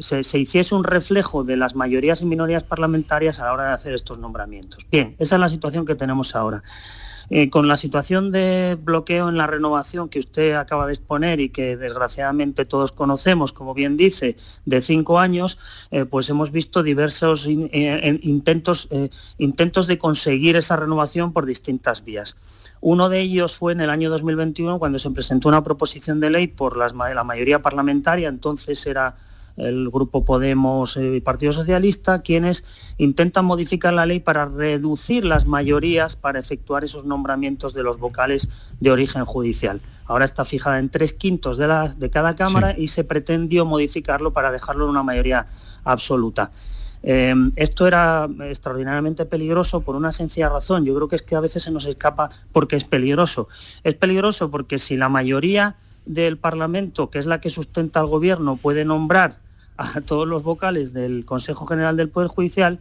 se, 0.00 0.38
hiciese 0.38 0.74
un 0.74 0.84
reflejo 0.84 1.44
de 1.44 1.56
las 1.56 1.74
mayorías 1.74 2.20
y 2.20 2.26
minorías 2.26 2.62
parlamentarias 2.62 3.40
a 3.40 3.44
la 3.44 3.52
hora 3.54 3.68
de 3.68 3.72
hacer 3.72 3.94
estos 3.94 4.18
nombramientos. 4.18 4.86
Bien, 4.90 5.16
esa 5.18 5.36
es 5.36 5.40
la 5.40 5.48
situación 5.48 5.86
que 5.86 5.94
tenemos 5.94 6.36
ahora. 6.36 6.62
Eh, 7.30 7.50
con 7.50 7.68
la 7.68 7.76
situación 7.76 8.30
de 8.32 8.76
bloqueo 8.80 9.28
en 9.28 9.36
la 9.36 9.46
renovación 9.46 10.08
que 10.08 10.18
usted 10.18 10.54
acaba 10.54 10.86
de 10.86 10.92
exponer 10.92 11.40
y 11.40 11.48
que 11.48 11.76
desgraciadamente 11.76 12.64
todos 12.64 12.92
conocemos, 12.92 13.52
como 13.52 13.74
bien 13.74 13.96
dice, 13.96 14.36
de 14.66 14.82
cinco 14.82 15.18
años, 15.18 15.58
eh, 15.90 16.04
pues 16.04 16.28
hemos 16.28 16.50
visto 16.50 16.82
diversos 16.82 17.46
eh, 17.48 18.18
intentos, 18.22 18.88
intentos 19.38 19.86
de 19.86 19.98
conseguir 19.98 20.56
esa 20.56 20.76
renovación 20.76 21.32
por 21.32 21.46
distintas 21.46 22.04
vías. 22.04 22.36
Uno 22.80 23.08
de 23.08 23.20
ellos 23.20 23.56
fue 23.56 23.72
en 23.72 23.80
el 23.80 23.90
año 23.90 24.10
2021 24.10 24.78
cuando 24.78 24.98
se 24.98 25.10
presentó 25.10 25.48
una 25.48 25.62
proposición 25.62 26.20
de 26.20 26.30
ley 26.30 26.48
por 26.48 26.76
la 26.76 27.24
mayoría 27.24 27.62
parlamentaria, 27.62 28.28
entonces 28.28 28.86
era 28.86 29.16
el 29.56 29.90
Grupo 29.90 30.24
Podemos 30.24 30.96
y 30.96 31.20
Partido 31.20 31.52
Socialista, 31.52 32.22
quienes 32.22 32.64
intentan 32.98 33.44
modificar 33.44 33.92
la 33.92 34.06
ley 34.06 34.20
para 34.20 34.46
reducir 34.46 35.24
las 35.24 35.46
mayorías 35.46 36.16
para 36.16 36.38
efectuar 36.38 36.84
esos 36.84 37.04
nombramientos 37.04 37.74
de 37.74 37.82
los 37.82 37.98
vocales 37.98 38.48
de 38.80 38.90
origen 38.90 39.24
judicial. 39.24 39.80
Ahora 40.06 40.24
está 40.24 40.44
fijada 40.44 40.78
en 40.78 40.90
tres 40.90 41.12
quintos 41.12 41.56
de, 41.56 41.94
de 41.96 42.10
cada 42.10 42.36
Cámara 42.36 42.74
y 42.76 42.88
se 42.88 43.04
pretendió 43.04 43.64
modificarlo 43.64 44.32
para 44.32 44.50
dejarlo 44.50 44.84
en 44.84 44.90
una 44.90 45.02
mayoría 45.02 45.46
absoluta. 45.84 46.50
Em, 47.06 47.52
esto 47.56 47.86
era 47.86 48.26
extraordinariamente 48.48 49.26
peligroso 49.26 49.82
por 49.82 49.94
una 49.94 50.10
sencilla 50.10 50.48
razón. 50.48 50.86
Yo 50.86 50.94
creo 50.94 51.06
que 51.06 51.16
es 51.16 51.22
que 51.22 51.36
a 51.36 51.40
veces 51.40 51.62
se 51.62 51.70
nos 51.70 51.84
escapa 51.84 52.30
porque 52.50 52.76
es 52.76 52.84
peligroso. 52.84 53.48
Es 53.82 53.94
peligroso 53.94 54.50
porque 54.50 54.78
si 54.78 54.96
la 54.96 55.10
mayoría 55.10 55.76
del 56.06 56.38
Parlamento, 56.38 57.10
que 57.10 57.18
es 57.18 57.26
la 57.26 57.40
que 57.42 57.50
sustenta 57.50 58.00
al 58.00 58.06
Gobierno, 58.06 58.56
puede 58.56 58.86
nombrar 58.86 59.43
a 59.76 60.00
todos 60.00 60.26
los 60.26 60.42
vocales 60.42 60.92
del 60.92 61.24
Consejo 61.24 61.66
General 61.66 61.96
del 61.96 62.08
Poder 62.08 62.28
Judicial, 62.28 62.78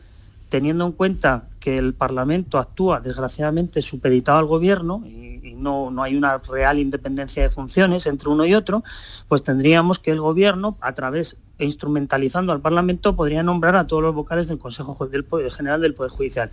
teniendo 0.50 0.86
en 0.86 0.92
cuenta 0.92 1.46
que 1.60 1.78
el 1.78 1.94
Parlamento 1.94 2.60
actúa 2.60 3.00
desgraciadamente 3.00 3.82
supeditado 3.82 4.38
al 4.38 4.46
Gobierno, 4.46 5.04
y 5.06 5.56
no, 5.58 5.90
no 5.90 6.04
hay 6.04 6.16
una 6.16 6.38
real 6.38 6.78
independencia 6.78 7.42
de 7.42 7.50
funciones 7.50 8.06
entre 8.06 8.30
uno 8.30 8.46
y 8.46 8.54
otro, 8.54 8.84
pues 9.28 9.42
tendríamos 9.44 9.98
que 9.98 10.12
el 10.12 10.20
gobierno, 10.20 10.78
a 10.82 10.94
través 10.94 11.38
e 11.60 11.66
instrumentalizando 11.66 12.52
al 12.52 12.62
Parlamento, 12.62 13.16
podría 13.16 13.44
nombrar 13.44 13.76
a 13.76 13.88
todos 13.88 14.04
los 14.04 14.14
vocales 14.14 14.48
del 14.48 14.58
Consejo 14.58 15.08
del 15.08 15.24
Poder, 15.24 15.52
General 15.52 15.82
del 15.82 15.94
Poder 15.94 16.12
Judicial. 16.12 16.52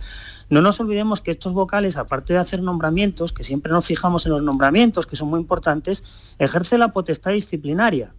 No 0.49 0.61
nos 0.61 0.79
olvidemos 0.79 1.21
que 1.21 1.31
estos 1.31 1.53
vocales, 1.53 1.97
aparte 1.97 2.33
de 2.33 2.39
hacer 2.39 2.61
nombramientos, 2.61 3.33
que 3.33 3.43
siempre 3.43 3.71
nos 3.71 3.85
fijamos 3.85 4.25
en 4.25 4.33
los 4.33 4.43
nombramientos, 4.43 5.07
que 5.07 5.15
son 5.15 5.29
muy 5.29 5.39
importantes, 5.39 6.03
ejerce 6.39 6.77
la 6.77 6.93
potestad 6.93 7.31
disciplinaria. 7.31 8.13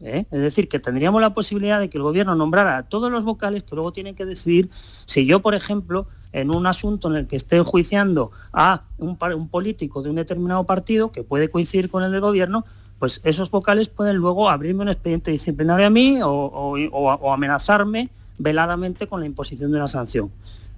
¿Eh? 0.00 0.26
Es 0.30 0.40
decir, 0.40 0.68
que 0.68 0.78
tendríamos 0.78 1.20
la 1.20 1.34
posibilidad 1.34 1.80
de 1.80 1.90
que 1.90 1.98
el 1.98 2.02
gobierno 2.02 2.34
nombrara 2.34 2.78
a 2.78 2.82
todos 2.84 3.10
los 3.10 3.24
vocales 3.24 3.62
que 3.62 3.74
luego 3.74 3.92
tienen 3.92 4.14
que 4.14 4.24
decidir 4.24 4.70
si 5.06 5.26
yo, 5.26 5.40
por 5.40 5.54
ejemplo, 5.54 6.06
en 6.32 6.54
un 6.54 6.66
asunto 6.66 7.08
en 7.08 7.16
el 7.16 7.26
que 7.26 7.36
esté 7.36 7.56
enjuiciando 7.56 8.30
a 8.52 8.82
un, 8.98 9.16
un 9.36 9.48
político 9.48 10.02
de 10.02 10.10
un 10.10 10.16
determinado 10.16 10.64
partido, 10.64 11.12
que 11.12 11.22
puede 11.22 11.50
coincidir 11.50 11.90
con 11.90 12.02
el 12.02 12.12
del 12.12 12.20
gobierno, 12.20 12.64
pues 12.98 13.20
esos 13.24 13.50
vocales 13.50 13.88
pueden 13.88 14.16
luego 14.16 14.48
abrirme 14.48 14.82
un 14.82 14.88
expediente 14.88 15.30
disciplinario 15.30 15.86
a 15.86 15.90
mí 15.90 16.18
o, 16.22 17.32
amenazarme 17.32 18.10
veladamente 18.38 19.06
con 19.06 19.20
la 19.20 19.26
imposición 19.26 19.70
de 19.70 19.78
una 19.78 19.88
sanción. 19.88 20.30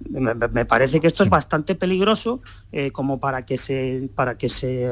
Me, 0.07 0.65
parece 0.65 1.01
que 1.01 1.07
esto 1.07 1.23
es 1.23 1.29
bastante 1.29 1.75
peligroso 1.75 2.41
eh, 2.71 2.91
como 2.91 3.19
para 3.19 3.45
que 3.45 3.57
se 3.57 4.09
para 4.15 4.37
que 4.37 4.47
se 4.47 4.89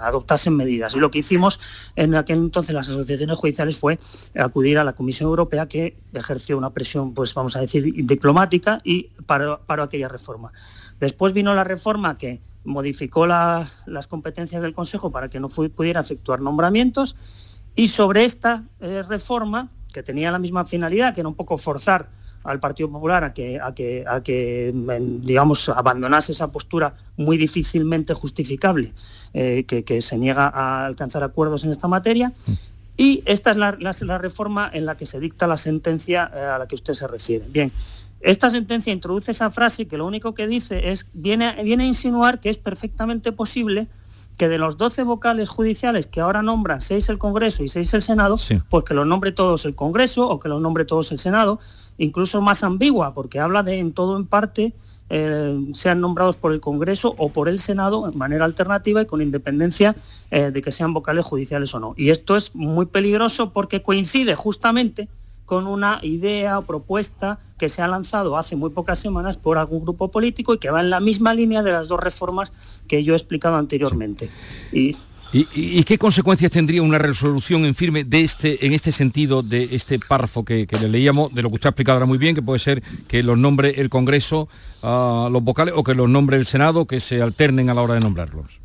adoptasen 0.00 0.56
medidas. 0.56 0.94
Y 0.94 0.98
lo 0.98 1.10
que 1.10 1.20
hicimos 1.20 1.60
en 1.94 2.14
aquel 2.14 2.38
entonces 2.38 2.74
las 2.74 2.88
asociaciones 2.88 3.38
judiciales 3.38 3.78
fue 3.78 3.98
acudir 4.36 4.78
a 4.78 4.84
la 4.84 4.94
Comisión 4.94 5.28
Europea 5.28 5.66
que 5.66 5.96
ejerció 6.12 6.58
una 6.58 6.70
presión, 6.70 7.14
pues 7.14 7.32
vamos 7.32 7.56
a 7.56 7.60
decir, 7.60 7.84
diplomática 8.06 8.80
y 8.82 9.10
paró, 9.26 9.60
aquella 9.68 10.08
reforma. 10.08 10.52
Después 10.98 11.32
vino 11.32 11.54
la 11.54 11.64
reforma 11.64 12.18
que 12.18 12.40
modificó 12.64 13.26
las 13.26 14.06
competencias 14.08 14.62
del 14.62 14.74
Consejo 14.74 15.10
para 15.10 15.28
que 15.30 15.40
no 15.40 15.48
pudiera 15.48 16.00
efectuar 16.00 16.40
nombramientos 16.40 17.16
y 17.74 17.88
sobre 17.88 18.24
esta 18.24 18.64
eh, 18.80 19.02
reforma, 19.08 19.70
que 19.92 20.02
tenía 20.02 20.30
la 20.30 20.38
misma 20.38 20.64
finalidad, 20.64 21.14
que 21.14 21.20
era 21.20 21.28
un 21.28 21.34
poco 21.34 21.56
forzar 21.56 22.10
al 22.44 22.60
Partido 22.60 22.90
Popular 22.90 23.24
a 23.24 23.34
que, 23.34 23.60
a 23.60 23.74
que, 23.74 24.04
a 24.06 24.22
que 24.22 24.72
digamos, 25.22 25.68
abandonase 25.68 26.32
esa 26.32 26.50
postura 26.50 26.94
muy 27.16 27.36
difícilmente 27.36 28.14
justificable, 28.14 28.92
eh, 29.34 29.64
que, 29.64 30.02
se 30.02 30.18
niega 30.18 30.48
a 30.48 30.86
alcanzar 30.86 31.22
acuerdos 31.22 31.64
en 31.64 31.70
esta 31.70 31.88
materia. 31.88 32.32
Y 32.96 33.22
esta 33.24 33.52
es 33.52 33.56
la, 33.56 33.76
la, 33.78 34.18
reforma 34.18 34.70
en 34.72 34.84
la 34.84 34.96
que 34.96 35.06
se 35.06 35.20
dicta 35.20 35.46
la 35.46 35.56
sentencia 35.56 36.30
eh, 36.34 36.38
a 36.38 36.58
la 36.58 36.66
que 36.66 36.74
usted 36.74 36.94
se 36.94 37.06
refiere. 37.06 37.46
Bien, 37.48 37.72
esta 38.20 38.50
sentencia 38.50 38.92
introduce 38.92 39.30
esa 39.30 39.50
frase 39.50 39.86
que 39.86 39.96
lo 39.96 40.06
único 40.06 40.34
que 40.34 40.46
dice 40.46 40.90
es, 40.92 41.06
viene, 41.14 41.62
viene 41.64 41.84
a 41.84 41.86
insinuar 41.86 42.40
que 42.40 42.50
es 42.50 42.58
perfectamente 42.58 43.32
posible 43.32 43.88
que 44.40 44.48
de 44.48 44.56
los 44.56 44.78
12 44.78 45.02
vocales 45.02 45.50
judiciales 45.50 46.06
que 46.06 46.22
ahora 46.22 46.40
nombran 46.40 46.80
seis 46.80 47.10
el 47.10 47.18
Congreso 47.18 47.62
y 47.62 47.68
seis 47.68 47.92
el 47.92 48.00
Senado, 48.00 48.38
pues 48.70 48.84
que 48.86 48.94
los 48.94 49.06
nombre 49.06 49.32
todos 49.32 49.66
el 49.66 49.74
Congreso 49.74 50.30
o 50.30 50.40
que 50.40 50.48
los 50.48 50.62
nombre 50.62 50.86
todos 50.86 51.12
el 51.12 51.18
Senado, 51.18 51.60
incluso 51.98 52.40
más 52.40 52.64
ambigua, 52.64 53.12
porque 53.12 53.38
habla 53.38 53.62
de 53.62 53.78
en 53.78 53.92
todo 53.92 54.16
en 54.16 54.24
parte 54.24 54.72
eh, 55.10 55.60
sean 55.74 56.00
nombrados 56.00 56.36
por 56.36 56.52
el 56.52 56.60
Congreso 56.62 57.14
o 57.18 57.28
por 57.28 57.50
el 57.50 57.58
Senado 57.58 58.08
en 58.08 58.16
manera 58.16 58.46
alternativa 58.46 59.02
y 59.02 59.04
con 59.04 59.20
independencia 59.20 59.94
eh, 60.30 60.50
de 60.50 60.62
que 60.62 60.72
sean 60.72 60.94
vocales 60.94 61.26
judiciales 61.26 61.74
o 61.74 61.78
no. 61.78 61.92
Y 61.98 62.08
esto 62.08 62.34
es 62.34 62.54
muy 62.54 62.86
peligroso 62.86 63.52
porque 63.52 63.82
coincide 63.82 64.36
justamente 64.36 65.10
con 65.44 65.66
una 65.66 65.98
idea 66.00 66.58
o 66.58 66.62
propuesta 66.62 67.40
que 67.60 67.68
se 67.68 67.82
ha 67.82 67.88
lanzado 67.88 68.38
hace 68.38 68.56
muy 68.56 68.70
pocas 68.70 68.98
semanas 68.98 69.36
por 69.36 69.58
algún 69.58 69.82
grupo 69.82 70.10
político 70.10 70.54
y 70.54 70.58
que 70.58 70.70
va 70.70 70.80
en 70.80 70.88
la 70.88 70.98
misma 70.98 71.34
línea 71.34 71.62
de 71.62 71.72
las 71.72 71.88
dos 71.88 72.00
reformas 72.00 72.54
que 72.88 73.04
yo 73.04 73.12
he 73.12 73.16
explicado 73.16 73.56
anteriormente. 73.56 74.30
Y... 74.72 74.96
qué 75.84 75.98
consecuencias 75.98 76.50
tendría 76.50 76.80
una 76.82 76.96
resolución 76.96 77.66
en 77.66 77.74
firme 77.74 78.04
de 78.04 78.22
este, 78.22 78.66
en 78.66 78.72
este 78.72 78.92
sentido 78.92 79.42
de 79.42 79.68
este 79.72 79.98
párrafo 79.98 80.42
que, 80.42 80.66
le 80.80 80.88
leíamos, 80.88 81.34
de 81.34 81.42
lo 81.42 81.50
que 81.50 81.56
usted 81.56 81.66
ha 81.66 81.70
explicado 81.72 81.96
ahora 81.96 82.06
muy 82.06 82.16
bien, 82.16 82.34
que 82.34 82.40
puede 82.40 82.60
ser 82.60 82.82
que 83.08 83.22
los 83.22 83.36
nombre 83.36 83.78
el 83.78 83.90
Congreso 83.90 84.48
a 84.82 85.28
los 85.30 85.44
vocales 85.44 85.74
o 85.76 85.84
que 85.84 85.94
los 85.94 86.08
nombre 86.08 86.38
el 86.38 86.46
Senado, 86.46 86.86
que 86.86 86.98
se 86.98 87.20
alternen 87.20 87.68
a 87.68 87.74
la 87.74 87.82
hora 87.82 87.92
de 87.92 88.00
nombrarlos? 88.00 88.58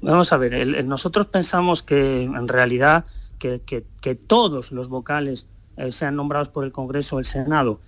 Vamos 0.00 0.32
a 0.32 0.38
ver, 0.38 0.82
nosotros 0.86 1.26
pensamos 1.26 1.82
que 1.82 2.22
en 2.22 2.48
realidad 2.48 3.04
que, 3.38 3.60
que 4.00 4.14
todos 4.14 4.72
los 4.72 4.88
vocales 4.88 5.46
eh, 5.76 5.92
sean 5.92 6.16
nombrados 6.16 6.48
por 6.48 6.64
el 6.64 6.72
Congreso 6.72 7.16
o 7.16 7.18
el 7.18 7.26
Senado. 7.26 7.80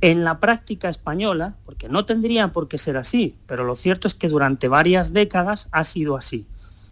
En 0.00 0.24
la 0.24 0.38
práctica 0.38 0.88
española, 0.88 1.56
porque 1.64 1.88
no 1.88 2.04
tendría 2.04 2.52
por 2.52 2.68
qué 2.68 2.78
ser 2.78 2.96
así, 2.96 3.36
pero 3.46 3.64
lo 3.64 3.74
cierto 3.74 4.06
es 4.06 4.14
que 4.14 4.28
durante 4.28 4.68
varias 4.68 5.12
décadas 5.12 5.68
ha 5.72 5.82
sido 5.84 6.16
así. 6.16 6.46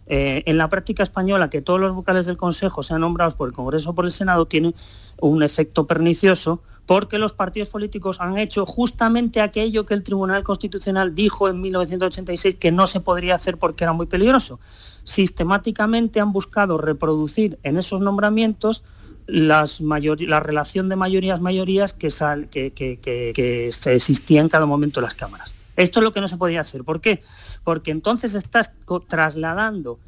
Eh, 0.07 0.43
en 0.45 0.57
la 0.57 0.69
práctica 0.69 1.03
española, 1.03 1.49
que 1.49 1.61
todos 1.61 1.79
los 1.79 1.93
vocales 1.93 2.25
del 2.25 2.37
Consejo 2.37 2.83
sean 2.83 3.01
nombrados 3.01 3.35
por 3.35 3.47
el 3.47 3.53
Congreso 3.53 3.89
o 3.89 3.93
por 3.93 4.05
el 4.05 4.11
Senado, 4.11 4.45
tiene 4.45 4.73
un 5.19 5.43
efecto 5.43 5.87
pernicioso 5.87 6.61
porque 6.85 7.17
los 7.17 7.33
partidos 7.33 7.67
políticos 7.67 8.21
han 8.21 8.37
hecho 8.37 8.65
justamente 8.65 9.41
aquello 9.41 9.85
que 9.85 9.93
el 9.93 10.03
Tribunal 10.03 10.43
Constitucional 10.43 11.13
dijo 11.13 11.49
en 11.49 11.59
1986 11.59 12.55
que 12.55 12.71
no 12.71 12.87
se 12.87 13.01
podría 13.01 13.35
hacer 13.35 13.57
porque 13.57 13.83
era 13.83 13.91
muy 13.91 14.05
peligroso. 14.05 14.61
Sistemáticamente 15.03 16.21
han 16.21 16.31
buscado 16.31 16.77
reproducir 16.77 17.59
en 17.63 17.77
esos 17.77 17.99
nombramientos 17.99 18.83
las 19.27 19.81
la 19.81 20.39
relación 20.39 20.89
de 20.89 20.95
mayorías-mayorías 20.95 21.93
que, 21.93 22.09
que, 22.49 22.71
que, 22.73 23.67
existía 23.85 24.41
en 24.41 24.49
cada 24.49 24.65
momento 24.65 24.99
en 24.99 25.03
las 25.03 25.13
cámaras. 25.13 25.53
Esto 25.75 25.99
es 25.99 26.03
lo 26.03 26.11
que 26.11 26.21
no 26.21 26.27
se 26.27 26.37
podía 26.37 26.61
hacer. 26.61 26.83
¿Por 26.83 27.01
qué? 27.01 27.21
Porque 27.63 27.91
entonces 27.91 28.33
estás 28.33 28.73
trasladando 29.07 29.99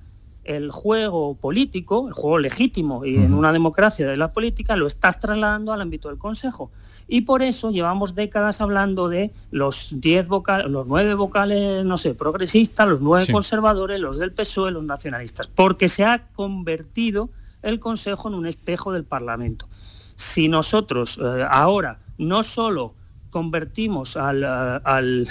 el 0.45 0.71
juego 0.71 1.35
político, 1.35 2.07
el 2.07 2.13
juego 2.13 2.39
legítimo 2.39 3.05
y 3.05 3.17
en 3.17 3.33
una 3.33 3.51
democracia 3.51 4.07
de 4.07 4.17
la 4.17 4.31
política, 4.31 4.75
lo 4.75 4.87
estás 4.87 5.19
trasladando 5.19 5.73
al 5.73 5.81
ámbito 5.81 6.07
del 6.07 6.17
Consejo. 6.17 6.71
Y 7.07 7.21
por 7.21 7.41
eso 7.41 7.71
llevamos 7.71 8.15
décadas 8.15 8.61
hablando 8.61 9.09
de 9.09 9.31
los 9.51 9.89
10 9.91 10.27
vocales, 10.27 10.69
los 10.69 10.87
nueve 10.87 11.13
vocales, 11.13 11.83
no 11.83 11.97
sé, 11.97 12.15
progresistas, 12.15 12.87
los 12.87 13.01
nueve 13.01 13.31
conservadores, 13.31 13.99
los 13.99 14.17
del 14.17 14.31
PSOE, 14.31 14.71
los 14.71 14.83
nacionalistas, 14.83 15.47
porque 15.47 15.89
se 15.89 16.05
ha 16.05 16.29
convertido 16.33 17.29
el 17.61 17.79
Consejo 17.79 18.27
en 18.27 18.35
un 18.35 18.45
espejo 18.45 18.91
del 18.91 19.03
Parlamento. 19.03 19.67
Si 20.15 20.47
nosotros 20.47 21.19
eh, 21.21 21.45
ahora 21.49 21.99
no 22.17 22.43
solo 22.43 22.93
convertimos 23.29 24.17
al, 24.17 24.43
al, 24.43 25.27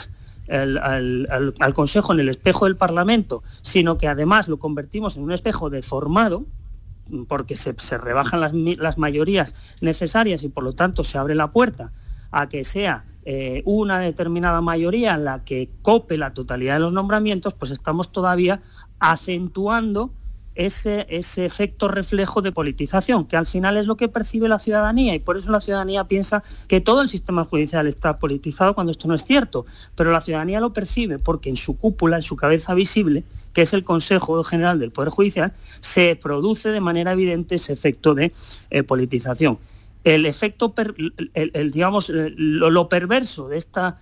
Consejo 1.75 2.13
en 2.13 2.21
el 2.21 2.29
espejo 2.29 2.65
del 2.65 2.77
Parlamento, 2.77 3.43
sino 3.63 3.99
que 3.99 4.09
además 4.09 4.49
lo 4.49 4.59
convertimos 4.59 5.17
en 5.17 5.23
un 5.25 5.33
espejo 5.33 5.71
deformado, 5.71 6.47
porque 7.27 7.57
se, 7.57 7.73
rebajan 7.99 8.41
las, 8.79 8.99
mayorías 8.99 9.55
necesarias 9.81 10.43
y 10.43 10.49
por 10.49 10.65
lo 10.65 10.75
tanto 10.75 11.05
se 11.05 11.19
abre 11.19 11.35
la 11.35 11.53
puerta 11.53 11.93
a 12.31 12.49
que 12.49 12.65
sea 12.65 13.05
eh, 13.25 13.63
una 13.65 13.99
determinada 13.99 14.61
mayoría 14.61 15.17
la 15.17 15.45
que 15.45 15.71
cope 15.83 16.19
la 16.19 16.35
totalidad 16.35 16.75
de 16.75 16.81
los 16.81 16.93
nombramientos, 16.93 17.55
pues 17.55 17.71
estamos 17.71 18.13
todavía 18.13 18.63
acentuando 18.99 20.13
ese, 20.59 21.07
ese 21.09 21.47
efecto 21.47 21.87
reflejo 21.87 22.43
de 22.43 22.51
politización, 22.51 23.27
que 23.27 23.37
al 23.37 23.47
final 23.47 23.77
es 23.77 23.87
lo 23.87 23.97
que 23.97 24.09
percibe 24.09 24.49
la 24.49 24.59
ciudadanía 24.59 25.15
y 25.15 25.21
por 25.21 25.39
eso 25.39 25.53
la 25.53 25.61
ciudadanía 25.61 26.05
piensa 26.09 26.43
que 26.67 26.81
todo 26.81 27.01
el 27.01 27.09
sistema 27.09 27.45
judicial 27.45 27.87
está 27.87 28.19
politizado 28.19 28.75
cuando 28.75 28.91
esto 28.91 29.07
no 29.07 29.15
es 29.15 29.25
cierto, 29.25 29.67
pero 29.95 30.11
la 30.11 30.21
ciudadanía 30.21 30.59
lo 30.59 30.73
percibe 30.73 31.21
porque 31.21 31.49
en 31.49 31.57
su 31.57 31.79
cúpula, 31.79 32.17
en 32.17 32.23
su 32.23 32.35
cabeza 32.35 32.75
visible, 32.75 33.23
que 33.53 33.63
es 33.63 33.73
el 33.73 33.85
Consejo 33.85 34.43
General 34.43 34.81
del 34.81 34.91
Poder 34.91 35.11
Judicial, 35.11 35.53
se 35.79 36.17
produce 36.17 36.71
de 36.71 36.81
manera 36.81 37.13
evidente 37.13 37.55
ese 37.55 37.73
efecto 37.73 38.15
de 38.15 38.33
eh, 38.71 38.83
politización. 38.83 39.59
El 40.03 40.27
efecto, 40.27 40.75
el, 41.35 41.71
digamos, 41.71 42.11
lo 42.11 42.89
perverso 42.89 43.49
de 43.49 43.59
esta 43.59 44.01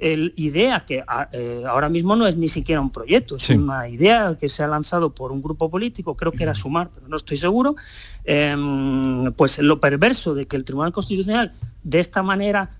el 0.00 0.32
idea 0.36 0.84
que 0.86 1.04
ah, 1.06 1.28
eh, 1.32 1.62
ahora 1.66 1.88
mismo 1.88 2.16
no 2.16 2.26
es 2.26 2.36
ni 2.36 2.48
siquiera 2.48 2.80
un 2.80 2.90
proyecto, 2.90 3.36
es 3.36 3.50
una 3.50 3.88
idea 3.88 4.36
que 4.40 4.48
se 4.48 4.62
ha 4.62 4.68
lanzado 4.68 5.14
por 5.14 5.30
un 5.30 5.42
grupo 5.42 5.70
político, 5.70 6.16
creo 6.16 6.32
que 6.32 6.42
era 6.42 6.54
Sumar, 6.54 6.90
pero 6.94 7.06
no 7.08 7.16
estoy 7.16 7.36
seguro, 7.36 7.76
em, 8.24 9.32
pues 9.32 9.58
lo 9.58 9.78
perverso 9.78 10.34
de 10.34 10.46
que 10.46 10.56
el 10.56 10.64
Tribunal 10.64 10.92
Constitucional 10.92 11.52
de 11.82 12.00
esta 12.00 12.22
manera 12.22 12.70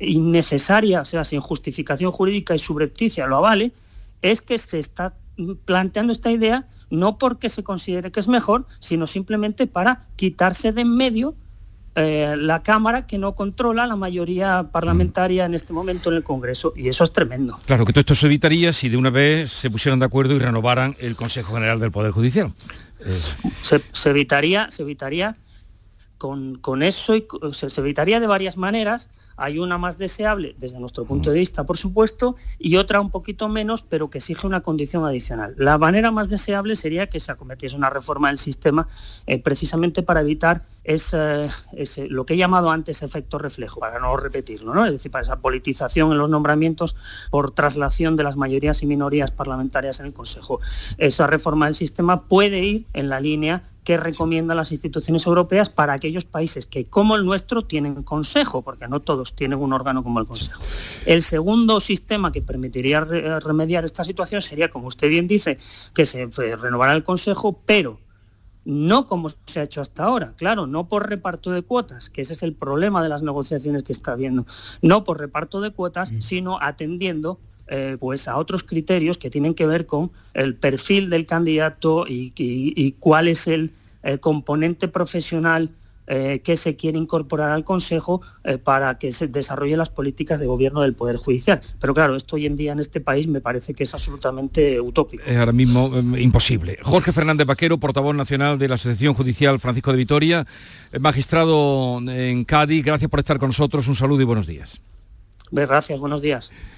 innecesaria, 0.00 1.02
o 1.02 1.04
sea, 1.04 1.24
sin 1.24 1.40
justificación 1.40 2.12
jurídica 2.12 2.54
y 2.54 2.58
subrepticia 2.58 3.26
lo 3.26 3.36
avale, 3.36 3.72
es 4.22 4.40
que 4.40 4.58
se 4.58 4.78
está 4.78 5.14
planteando 5.64 6.12
esta 6.12 6.30
idea 6.30 6.66
no 6.90 7.18
porque 7.18 7.48
se 7.48 7.62
considere 7.62 8.10
que 8.10 8.20
es 8.20 8.28
mejor, 8.28 8.66
sino 8.80 9.06
simplemente 9.06 9.66
para 9.66 10.06
quitarse 10.16 10.72
de 10.72 10.82
en 10.82 10.96
medio 10.96 11.34
eh, 11.98 12.36
la 12.36 12.62
Cámara 12.62 13.06
que 13.06 13.18
no 13.18 13.34
controla 13.34 13.86
la 13.86 13.96
mayoría 13.96 14.68
parlamentaria 14.70 15.44
en 15.44 15.54
este 15.54 15.72
momento 15.72 16.10
en 16.10 16.16
el 16.16 16.22
Congreso 16.22 16.72
y 16.76 16.88
eso 16.88 17.02
es 17.04 17.12
tremendo. 17.12 17.58
Claro 17.66 17.84
que 17.84 17.92
todo 17.92 18.00
esto 18.00 18.14
se 18.14 18.26
evitaría 18.26 18.72
si 18.72 18.88
de 18.88 18.96
una 18.96 19.10
vez 19.10 19.50
se 19.50 19.68
pusieran 19.68 19.98
de 19.98 20.06
acuerdo 20.06 20.34
y 20.34 20.38
renovaran 20.38 20.94
el 21.00 21.16
Consejo 21.16 21.54
General 21.54 21.80
del 21.80 21.90
Poder 21.90 22.12
Judicial. 22.12 22.52
Se, 23.62 24.10
evitaría, 24.10 24.70
se 24.70 24.82
evitaría 24.82 25.36
con, 26.18 26.82
eso 26.82 27.16
y 27.16 27.26
se, 27.52 27.80
evitaría 27.80 28.20
de 28.20 28.26
varias 28.26 28.56
maneras 28.56 29.10
Hay 29.38 29.58
una 29.58 29.78
más 29.78 29.98
deseable 29.98 30.56
desde 30.58 30.80
nuestro 30.80 31.04
punto 31.04 31.30
de 31.30 31.38
vista, 31.38 31.64
por 31.64 31.78
supuesto, 31.78 32.36
y 32.58 32.76
otra 32.76 33.00
un 33.00 33.10
poquito 33.10 33.48
menos, 33.48 33.82
pero 33.82 34.10
que 34.10 34.18
exige 34.18 34.46
una 34.46 34.60
condición 34.60 35.04
adicional. 35.04 35.54
La 35.56 35.78
manera 35.78 36.10
más 36.10 36.28
deseable 36.28 36.74
sería 36.74 37.08
que 37.08 37.20
se 37.20 37.30
acometiese 37.30 37.76
una 37.76 37.88
reforma 37.88 38.28
del 38.28 38.38
sistema 38.38 38.88
eh, 39.26 39.40
precisamente 39.40 40.02
para 40.02 40.20
evitar 40.20 40.66
ese, 40.88 41.50
lo 42.08 42.24
que 42.24 42.34
he 42.34 42.36
llamado 42.36 42.70
antes 42.70 43.02
efecto 43.02 43.38
reflejo, 43.38 43.78
para 43.78 44.00
no 44.00 44.16
repetirlo, 44.16 44.74
¿no? 44.74 44.86
es 44.86 44.92
decir, 44.92 45.10
para 45.10 45.22
esa 45.22 45.40
politización 45.40 46.12
en 46.12 46.18
los 46.18 46.30
nombramientos 46.30 46.96
por 47.30 47.52
traslación 47.52 48.16
de 48.16 48.24
las 48.24 48.36
mayorías 48.36 48.82
y 48.82 48.86
minorías 48.86 49.30
parlamentarias 49.30 50.00
en 50.00 50.06
el 50.06 50.12
Consejo. 50.14 50.60
Esa 50.96 51.26
reforma 51.26 51.66
del 51.66 51.74
sistema 51.74 52.22
puede 52.22 52.60
ir 52.60 52.86
en 52.94 53.08
la 53.08 53.20
línea 53.20 53.68
que 53.88 53.96
recomiendan 53.96 54.58
las 54.58 54.70
instituciones 54.70 55.24
europeas 55.24 55.70
para 55.70 55.94
aquellos 55.94 56.26
países 56.26 56.66
que, 56.66 56.84
como 56.84 57.16
el 57.16 57.24
nuestro, 57.24 57.64
tienen 57.64 58.02
consejo, 58.02 58.60
porque 58.60 58.86
no 58.86 59.00
todos 59.00 59.34
tienen 59.34 59.58
un 59.60 59.72
órgano 59.72 60.02
como 60.02 60.20
el 60.20 60.26
consejo. 60.26 60.60
El 61.06 61.22
segundo 61.22 61.80
sistema 61.80 62.30
que 62.30 62.42
permitiría 62.42 63.00
remediar 63.00 63.86
esta 63.86 64.04
situación 64.04 64.42
sería, 64.42 64.68
como 64.68 64.88
usted 64.88 65.08
bien 65.08 65.26
dice, 65.26 65.56
que 65.94 66.04
se 66.04 66.26
renovara 66.26 66.92
el 66.92 67.02
consejo, 67.02 67.62
pero 67.64 67.98
no 68.66 69.06
como 69.06 69.30
se 69.46 69.60
ha 69.60 69.62
hecho 69.62 69.80
hasta 69.80 70.04
ahora, 70.04 70.34
claro, 70.36 70.66
no 70.66 70.86
por 70.86 71.08
reparto 71.08 71.50
de 71.50 71.62
cuotas, 71.62 72.10
que 72.10 72.20
ese 72.20 72.34
es 72.34 72.42
el 72.42 72.52
problema 72.52 73.02
de 73.02 73.08
las 73.08 73.22
negociaciones 73.22 73.84
que 73.84 73.92
está 73.92 74.12
habiendo, 74.12 74.44
no 74.82 75.02
por 75.04 75.18
reparto 75.18 75.62
de 75.62 75.70
cuotas, 75.70 76.12
mm. 76.12 76.20
sino 76.20 76.58
atendiendo 76.60 77.40
eh, 77.68 77.96
pues 77.98 78.28
a 78.28 78.36
otros 78.36 78.62
criterios 78.62 79.18
que 79.18 79.30
tienen 79.30 79.54
que 79.54 79.66
ver 79.66 79.86
con 79.86 80.10
el 80.34 80.56
perfil 80.56 81.10
del 81.10 81.26
candidato 81.26 82.06
y 82.08 82.94
cuál 83.00 83.28
es 83.28 83.46
el 83.46 83.72
el 84.02 84.20
componente 84.20 84.88
profesional 84.88 85.70
eh, 86.10 86.40
que 86.42 86.56
se 86.56 86.74
quiere 86.74 86.96
incorporar 86.96 87.50
al 87.50 87.64
Consejo 87.64 88.22
eh, 88.42 88.56
para 88.56 88.98
que 88.98 89.12
se 89.12 89.28
desarrolle 89.28 89.76
las 89.76 89.90
políticas 89.90 90.40
de 90.40 90.46
gobierno 90.46 90.80
del 90.80 90.94
Poder 90.94 91.16
Judicial. 91.16 91.60
Pero 91.78 91.92
claro, 91.92 92.16
esto 92.16 92.36
hoy 92.36 92.46
en 92.46 92.56
día 92.56 92.72
en 92.72 92.80
este 92.80 93.02
país 93.02 93.26
me 93.26 93.42
parece 93.42 93.74
que 93.74 93.84
es 93.84 93.92
absolutamente 93.92 94.80
utópico. 94.80 95.22
Es 95.26 95.36
ahora 95.36 95.52
mismo 95.52 95.94
em, 95.94 96.16
imposible. 96.16 96.78
Jorge 96.82 97.12
Fernández 97.12 97.46
Vaquero, 97.46 97.76
portavoz 97.76 98.14
nacional 98.14 98.58
de 98.58 98.68
la 98.68 98.76
Asociación 98.76 99.12
Judicial 99.12 99.58
Francisco 99.58 99.90
de 99.90 99.98
Vitoria, 99.98 100.46
eh, 100.92 100.98
magistrado 100.98 102.00
en 102.08 102.44
Cádiz, 102.44 102.82
gracias 102.82 103.10
por 103.10 103.20
estar 103.20 103.38
con 103.38 103.50
nosotros, 103.50 103.86
un 103.86 103.94
saludo 103.94 104.22
y 104.22 104.24
buenos 104.24 104.46
días. 104.46 104.80
Gracias, 105.50 105.98
buenos 105.98 106.22
días. 106.22 106.50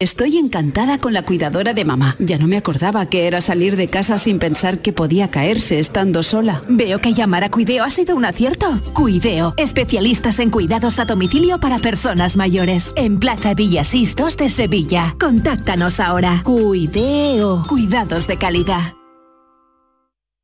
Estoy 0.00 0.36
encantada 0.38 0.98
con 0.98 1.12
la 1.12 1.24
cuidadora 1.24 1.74
de 1.74 1.84
mamá. 1.84 2.14
Ya 2.20 2.38
no 2.38 2.46
me 2.46 2.56
acordaba 2.56 3.06
que 3.06 3.26
era 3.26 3.40
salir 3.40 3.74
de 3.74 3.90
casa 3.90 4.16
sin 4.18 4.38
pensar 4.38 4.78
que 4.78 4.92
podía 4.92 5.28
caerse 5.28 5.80
estando 5.80 6.22
sola. 6.22 6.62
Veo 6.68 7.00
que 7.00 7.14
llamar 7.14 7.42
a 7.42 7.50
Cuideo 7.50 7.82
ha 7.82 7.90
sido 7.90 8.14
un 8.14 8.24
acierto. 8.24 8.78
Cuideo, 8.92 9.54
especialistas 9.56 10.38
en 10.38 10.50
cuidados 10.50 11.00
a 11.00 11.04
domicilio 11.04 11.58
para 11.58 11.80
personas 11.80 12.36
mayores. 12.36 12.92
En 12.94 13.18
Plaza 13.18 13.54
Villasistos 13.54 14.36
de 14.36 14.50
Sevilla. 14.50 15.16
Contáctanos 15.18 15.98
ahora. 15.98 16.42
Cuideo, 16.44 17.64
cuidados 17.66 18.28
de 18.28 18.38
calidad. 18.38 18.97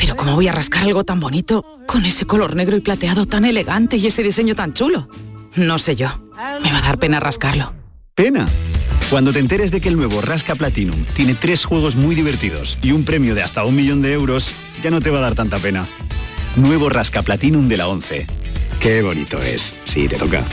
Pero 0.00 0.16
¿cómo 0.16 0.34
voy 0.34 0.48
a 0.48 0.52
rascar 0.52 0.84
algo 0.84 1.04
tan 1.04 1.20
bonito 1.20 1.62
con 1.86 2.06
ese 2.06 2.24
color 2.24 2.56
negro 2.56 2.74
y 2.74 2.80
plateado 2.80 3.26
tan 3.26 3.44
elegante 3.44 3.98
y 3.98 4.06
ese 4.06 4.22
diseño 4.22 4.54
tan 4.54 4.72
chulo? 4.72 5.08
No 5.56 5.78
sé 5.78 5.94
yo. 5.94 6.08
Me 6.62 6.72
va 6.72 6.78
a 6.78 6.82
dar 6.82 6.98
pena 6.98 7.20
rascarlo. 7.20 7.74
¿Pena? 8.14 8.46
Cuando 9.10 9.30
te 9.30 9.40
enteres 9.40 9.70
de 9.70 9.80
que 9.82 9.90
el 9.90 9.96
nuevo 9.96 10.22
Rasca 10.22 10.54
Platinum 10.54 11.04
tiene 11.14 11.34
tres 11.34 11.66
juegos 11.66 11.96
muy 11.96 12.14
divertidos 12.14 12.78
y 12.80 12.92
un 12.92 13.04
premio 13.04 13.34
de 13.34 13.42
hasta 13.42 13.64
un 13.64 13.76
millón 13.76 14.00
de 14.00 14.14
euros, 14.14 14.52
ya 14.82 14.90
no 14.90 15.02
te 15.02 15.10
va 15.10 15.18
a 15.18 15.22
dar 15.22 15.34
tanta 15.34 15.58
pena. 15.58 15.86
Nuevo 16.56 16.88
Rasca 16.88 17.20
Platinum 17.20 17.68
de 17.68 17.76
la 17.76 17.88
11. 17.88 18.26
Qué 18.80 19.02
bonito 19.02 19.36
es. 19.42 19.74
Sí, 19.84 20.08
te 20.08 20.16
toca. 20.16 20.44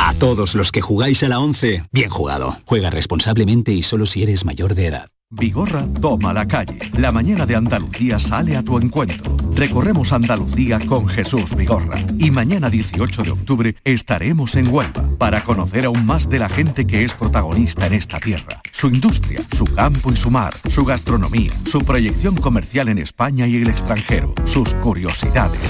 A 0.00 0.14
todos 0.14 0.56
los 0.56 0.72
que 0.72 0.80
jugáis 0.80 1.22
a 1.22 1.28
la 1.28 1.38
11, 1.38 1.84
bien 1.92 2.10
jugado. 2.10 2.56
Juega 2.64 2.90
responsablemente 2.90 3.72
y 3.72 3.82
solo 3.82 4.06
si 4.06 4.24
eres 4.24 4.44
mayor 4.44 4.74
de 4.74 4.86
edad. 4.86 5.08
Vigorra 5.30 5.86
toma 6.00 6.32
la 6.32 6.48
calle. 6.48 6.78
La 6.96 7.12
mañana 7.12 7.44
de 7.44 7.54
Andalucía 7.54 8.18
sale 8.18 8.56
a 8.56 8.62
tu 8.62 8.78
encuentro. 8.78 9.36
Recorremos 9.54 10.14
Andalucía 10.14 10.80
con 10.80 11.06
Jesús 11.06 11.54
Vigorra. 11.54 11.98
Y 12.18 12.30
mañana 12.30 12.70
18 12.70 13.24
de 13.24 13.30
octubre 13.32 13.76
estaremos 13.84 14.56
en 14.56 14.72
Huelva 14.72 15.04
para 15.18 15.44
conocer 15.44 15.84
aún 15.84 16.06
más 16.06 16.30
de 16.30 16.38
la 16.38 16.48
gente 16.48 16.86
que 16.86 17.04
es 17.04 17.12
protagonista 17.12 17.86
en 17.86 17.92
esta 17.92 18.18
tierra. 18.18 18.62
Su 18.72 18.86
industria, 18.86 19.42
su 19.54 19.66
campo 19.66 20.10
y 20.10 20.16
su 20.16 20.30
mar, 20.30 20.54
su 20.66 20.86
gastronomía, 20.86 21.52
su 21.66 21.80
proyección 21.80 22.34
comercial 22.36 22.88
en 22.88 22.96
España 22.96 23.46
y 23.46 23.56
el 23.56 23.68
extranjero, 23.68 24.32
sus 24.44 24.72
curiosidades. 24.74 25.60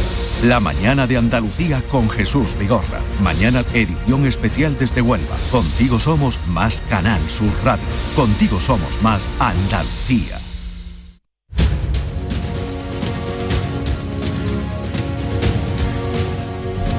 La 0.44 0.60
mañana 0.60 1.08
de 1.08 1.16
Andalucía 1.16 1.82
con 1.90 2.08
Jesús 2.08 2.56
Vigorra. 2.56 3.00
Mañana 3.24 3.64
edición 3.74 4.24
especial 4.24 4.76
desde 4.78 5.02
Huelva. 5.02 5.36
Contigo 5.50 5.98
somos 5.98 6.38
más 6.46 6.80
Canal 6.88 7.20
Sur 7.28 7.50
Radio. 7.64 7.84
Contigo 8.14 8.60
somos 8.60 9.02
más 9.02 9.28
Andalucía. 9.48 10.38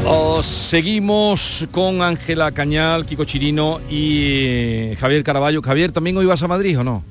Os 0.04 0.48
seguimos 0.48 1.68
con 1.70 2.02
Ángela 2.02 2.52
Cañal, 2.52 3.06
Kiko 3.06 3.26
Chirino 3.26 3.80
y 3.88 4.24
eh, 4.26 4.98
Javier 5.00 5.24
Caraballo. 5.24 5.62
Javier, 5.62 5.92
¿también 5.92 6.18
hoy 6.18 6.26
vas 6.26 6.42
a 6.42 6.48
Madrid 6.48 6.80
o 6.80 6.84
no? 6.84 7.04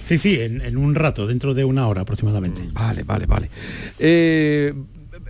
Sí, 0.00 0.18
sí, 0.18 0.40
en, 0.40 0.76
un 0.76 0.96
rato, 0.96 1.28
dentro 1.28 1.54
de 1.54 1.64
una 1.64 1.86
hora 1.86 2.00
aproximadamente. 2.00 2.60
Vale, 2.72 3.04
vale, 3.04 3.26
vale. 3.26 3.50
Eh, 4.00 4.74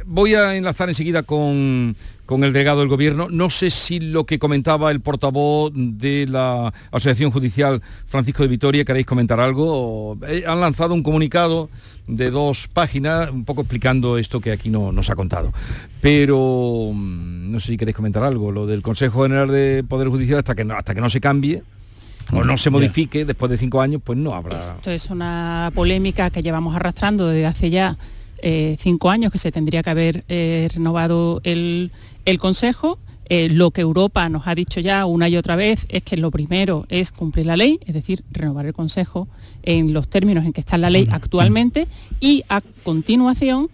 voy 0.07 0.35
a 0.35 0.57
enlazar 0.57 0.89
enseguida 0.89 1.23
con, 1.23 1.97
con 2.27 2.45
el 2.45 2.53
delegado 2.53 2.81
del 2.81 2.89
gobierno. 2.89 3.29
No 3.31 3.51
sé 3.51 3.71
si 3.71 4.01
lo 4.01 4.25
que 4.25 4.39
comentaba 4.39 4.91
el 4.91 5.01
portavoz 5.01 5.73
de 5.75 6.27
la 6.29 6.73
Asociación 6.91 7.31
Judicial 7.31 7.83
Francisco 8.07 8.43
de 8.43 8.49
Vitoria, 8.49 8.85
queréis 8.85 9.07
comentar 9.07 9.41
algo. 9.41 10.19
Eh, 10.29 10.45
han 10.47 10.61
lanzado 10.61 10.95
un 10.95 11.03
comunicado 11.03 11.69
de 12.07 12.31
dos 12.31 12.69
páginas, 12.69 13.31
un 13.31 13.45
poco 13.45 13.63
explicando 13.63 14.19
esto 14.19 14.41
que 14.41 14.53
aquí 14.53 14.69
no 14.71 14.93
nos 14.93 15.11
ha 15.11 15.17
contado. 15.17 15.53
Pero 16.01 16.91
mm, 16.93 17.53
no 17.53 17.61
sé 17.61 17.69
si 17.69 17.77
queréis 17.77 17.97
comentar 17.97 18.23
algo. 18.23 18.53
Lo 18.53 18.67
del 18.67 18.83
Consejo 18.83 19.23
General 19.23 19.49
de 19.49 19.85
Poder 19.87 20.09
Judicial 20.09 20.39
hasta 20.39 20.55
que 20.55 20.65
no, 20.65 20.75
hasta 20.75 20.95
que 20.95 21.01
no 21.01 21.11
se 21.11 21.21
cambie 21.21 21.63
o 22.33 22.43
no 22.43 22.57
se 22.57 22.71
modifique 22.71 23.25
después 23.25 23.51
de 23.51 23.59
cinco 23.59 23.81
años, 23.81 24.01
pues 24.03 24.19
no 24.19 24.35
habrá. 24.35 24.59
Esto 24.59 24.91
es 24.91 25.11
una 25.11 25.71
polémica 25.75 26.31
que 26.31 26.43
llevamos 26.43 26.75
arrastrando 26.75 27.29
desde 27.29 27.47
hace 27.47 27.71
ya 27.71 27.97
eh, 28.47 28.77
cinco 28.79 29.09
años 29.09 29.33
que 29.33 29.39
se 29.39 29.51
tendría 29.51 29.83
que 29.83 29.89
haber 29.89 30.25
eh, 30.29 30.69
renovado 30.75 31.41
el, 31.45 31.91
Consejo. 32.39 32.99
Eh, 33.31 33.49
lo 33.49 33.71
que 33.71 33.81
Europa 33.81 34.29
nos 34.29 34.47
ha 34.47 34.55
dicho 34.55 34.81
ya 34.81 35.07
una 35.07 35.31
y 35.31 35.39
otra 35.39 35.57
vez 35.57 35.87
es 35.89 36.03
que 36.03 36.19
lo 36.19 36.31
primero 36.31 36.85
es 36.91 37.11
cumplir 37.11 37.47
la 37.47 37.57
ley, 37.57 37.81
es 37.87 37.95
decir, 37.95 38.23
renovar 38.31 38.67
el 38.67 38.75
Consejo 38.75 39.29
en 39.63 39.95
los 39.95 40.09
términos 40.09 40.45
en 40.45 40.53
que 40.53 40.61
está 40.61 40.77
la 40.77 40.91
ley 40.91 41.09
actualmente 41.11 41.89
y 42.21 42.45
a 42.51 42.61
continuación 42.83 43.71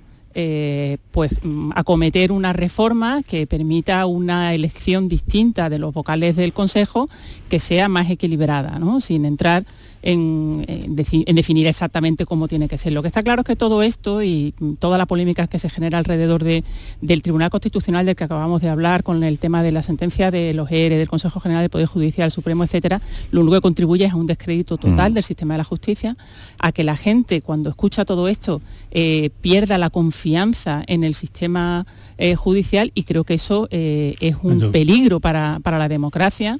pues 1.10 1.32
mm, 1.42 1.72
acometer 1.74 2.30
una 2.30 2.52
reforma 2.52 3.24
que 3.24 3.48
permita 3.48 4.06
una 4.06 4.54
elección 4.54 5.08
distinta 5.08 5.68
de 5.68 5.80
los 5.80 5.92
vocales 5.92 6.36
del 6.36 6.52
Consejo 6.52 7.10
que 7.48 7.58
sea 7.58 7.88
más 7.88 8.08
equilibrada, 8.08 8.78
¿no? 8.78 9.00
sin 9.00 9.24
entrar 9.24 9.66
en, 10.02 10.94
definir 10.94 11.66
exactamente 11.66 12.26
cómo 12.26 12.48
tiene 12.48 12.68
que 12.68 12.78
ser. 12.78 12.92
Lo 12.92 13.02
que 13.02 13.08
está 13.08 13.22
claro 13.22 13.42
es 13.42 13.46
que 13.46 13.56
todo 13.56 13.82
esto 13.82 14.22
y 14.22 14.54
toda 14.78 14.98
la 14.98 15.06
polémica 15.06 15.46
que 15.46 15.58
se 15.58 15.68
genera 15.68 15.98
alrededor 15.98 16.42
del 16.44 17.22
Tribunal 17.22 17.50
Constitucional 17.50 18.06
del 18.06 18.16
que 18.16 18.24
acabamos 18.24 18.62
de 18.62 18.68
hablar 18.68 19.02
con 19.02 19.22
el 19.22 19.38
tema 19.38 19.62
de 19.62 19.72
la 19.72 19.82
sentencia 19.82 20.30
de 20.30 20.54
los 20.54 20.70
ERE, 20.70 20.96
del 20.96 21.08
Consejo 21.08 21.40
General 21.40 21.62
del 21.62 21.70
Poder 21.70 21.86
Judicial 21.86 22.30
Supremo, 22.30 22.64
etcétera, 22.64 23.00
lo 23.30 23.40
único 23.40 23.56
que 23.56 23.62
contribuye 23.62 24.04
es 24.04 24.12
a 24.12 24.16
un 24.16 24.26
descrédito 24.26 24.76
total 24.76 25.12
mm. 25.12 25.14
del 25.14 25.24
sistema 25.24 25.54
de 25.54 25.58
la 25.58 25.64
justicia, 25.64 26.16
a 26.58 26.72
que 26.72 26.84
la 26.84 26.96
gente 26.96 27.42
cuando 27.42 27.70
escucha 27.70 28.04
todo 28.04 28.28
esto 28.28 28.62
eh, 28.90 29.30
pierda 29.40 29.78
la 29.78 29.90
confianza 29.90 30.82
en 30.86 31.04
el 31.04 31.14
sistema 31.14 31.86
eh, 32.18 32.34
judicial 32.34 32.92
y 32.94 33.04
creo 33.04 33.24
que 33.24 33.34
eso 33.34 33.68
eh, 33.70 34.14
es 34.20 34.36
un 34.42 34.72
peligro 34.72 35.20
para, 35.20 35.58
para 35.62 35.78
la 35.78 35.88
democracia 35.88 36.58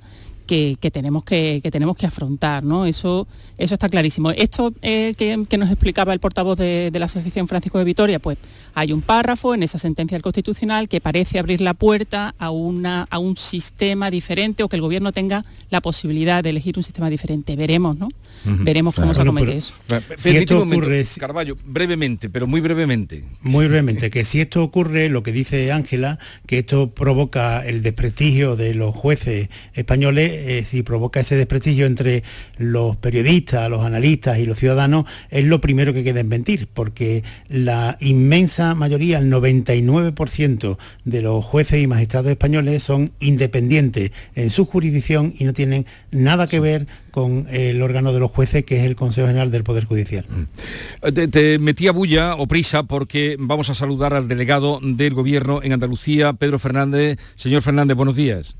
que, 0.51 0.91
tenemos 0.91 1.23
que, 1.25 1.61
tenemos 1.71 1.97
que 1.97 2.07
afrontar, 2.07 2.65
¿no? 2.65 2.85
Eso, 2.85 3.29
eso 3.57 3.75
está 3.75 3.89
clarísimo. 3.89 4.33
Esto 4.33 4.73
eh, 4.83 5.15
que, 5.17 5.59
nos 5.59 5.71
explicaba 5.71 6.13
el 6.13 6.19
portavoz 6.19 6.59
de, 6.59 6.91
la 6.93 7.05
Asociación 7.05 7.47
Francisco 7.47 7.79
de 7.79 7.85
Vitoria, 7.85 8.19
pues 8.19 8.37
hay 8.75 8.93
un 8.93 9.01
párrafo 9.01 9.55
en 9.55 9.63
esa 9.63 9.79
sentencia 9.79 10.17
del 10.17 10.23
Constitucional 10.23 10.89
que 10.89 11.01
parece 11.01 11.39
abrir 11.39 11.61
la 11.61 11.75
puerta 11.75 12.35
a, 12.39 12.51
una, 12.51 13.07
a 13.11 13.19
un 13.19 13.37
sistema 13.37 14.11
diferente 14.11 14.65
o 14.65 14.69
que 14.69 14.77
el 14.77 14.83
gobierno 14.83 15.13
tenga 15.13 15.45
la 15.71 15.81
posibilidad 15.81 16.43
de 16.43 16.51
elegir 16.51 16.77
un 16.77 16.83
sistema 16.83 17.09
diferente. 17.09 17.55
Veremos, 17.55 17.97
¿no? 17.97 18.09
Veremos 18.45 18.95
cómo 18.95 19.15
se 19.15 19.21
acomete 19.21 19.57
eso. 19.57 19.75
Si 20.17 20.31
esto 20.31 20.63
ocurre, 20.63 21.05
Carballo, 21.19 21.57
brevemente, 21.65 22.29
pero 22.29 22.47
muy 22.47 22.61
brevemente. 22.61 23.25
Muy 23.43 23.67
brevemente, 23.67 24.11
que 24.11 24.25
si 24.25 24.41
esto 24.41 24.63
ocurre, 24.65 25.09
lo 25.09 25.23
que 25.23 25.33
dice 25.33 25.71
Ángela, 25.73 26.19
que 26.47 26.59
esto 26.59 26.91
provoca 26.91 27.65
el 27.67 27.83
desprestigio 27.83 28.57
de 28.57 28.75
los 28.75 28.95
jueces 28.95 29.49
españoles, 29.75 30.40
eh, 30.41 30.65
si 30.65 30.83
provoca 30.83 31.21
ese 31.21 31.37
desprestigio 31.37 31.87
entre 31.87 32.23
los 32.57 32.97
periodistas, 32.97 33.69
los 33.71 33.85
analistas 33.85 34.39
y 34.39 34.47
los 34.47 34.59
ciudadanos, 34.59 35.05
es 35.31 35.45
lo 35.45 35.61
primero 35.61 35.93
que 35.93 36.05
queda 36.05 36.23
mentir, 36.23 36.69
porque 36.73 37.23
la 37.49 37.97
inmensa 38.01 38.75
mayoría, 38.75 39.19
el 39.19 39.31
99% 39.31 40.79
de 41.05 41.23
los 41.23 41.45
jueces 41.45 41.83
y 41.83 41.87
magistrados 41.87 42.31
españoles 42.31 42.83
son 42.83 43.13
independientes 43.21 44.13
en 44.35 44.51
su 44.51 44.65
jurisdicción 44.65 45.35
y 45.39 45.45
no 45.45 45.53
tienen 45.53 45.87
nada 46.11 46.47
que 46.47 46.61
ver 46.61 46.87
con 47.11 47.47
el 47.51 47.83
órgano 47.83 48.13
de 48.13 48.21
los 48.21 48.31
jueces, 48.31 48.65
que 48.65 48.79
es 48.79 48.85
el 48.85 48.97
Consejo 48.97 49.27
General 49.27 49.51
del 49.51 49.65
Poder 49.65 49.85
Judicial. 49.85 50.25
Mm. 50.29 51.13
Te, 51.13 51.29
te 51.29 51.59
metía 51.59 51.93
bulla 51.93 52.37
o 52.37 52.47
prisa 52.47 52.85
porque 52.85 53.37
vamos 53.39 53.71
a 53.71 53.75
saludar 53.75 54.15
al 54.15 54.29
delegado 54.29 54.81
del 54.83 55.15
Gobierno 55.15 55.61
en 55.63 55.73
Andalucía, 55.73 56.33
Pedro 56.33 56.59
Fernández. 56.59 57.19
Señor 57.37 57.63
Fernández, 57.63 57.97
buenos 57.97 58.17
días. 58.17 58.57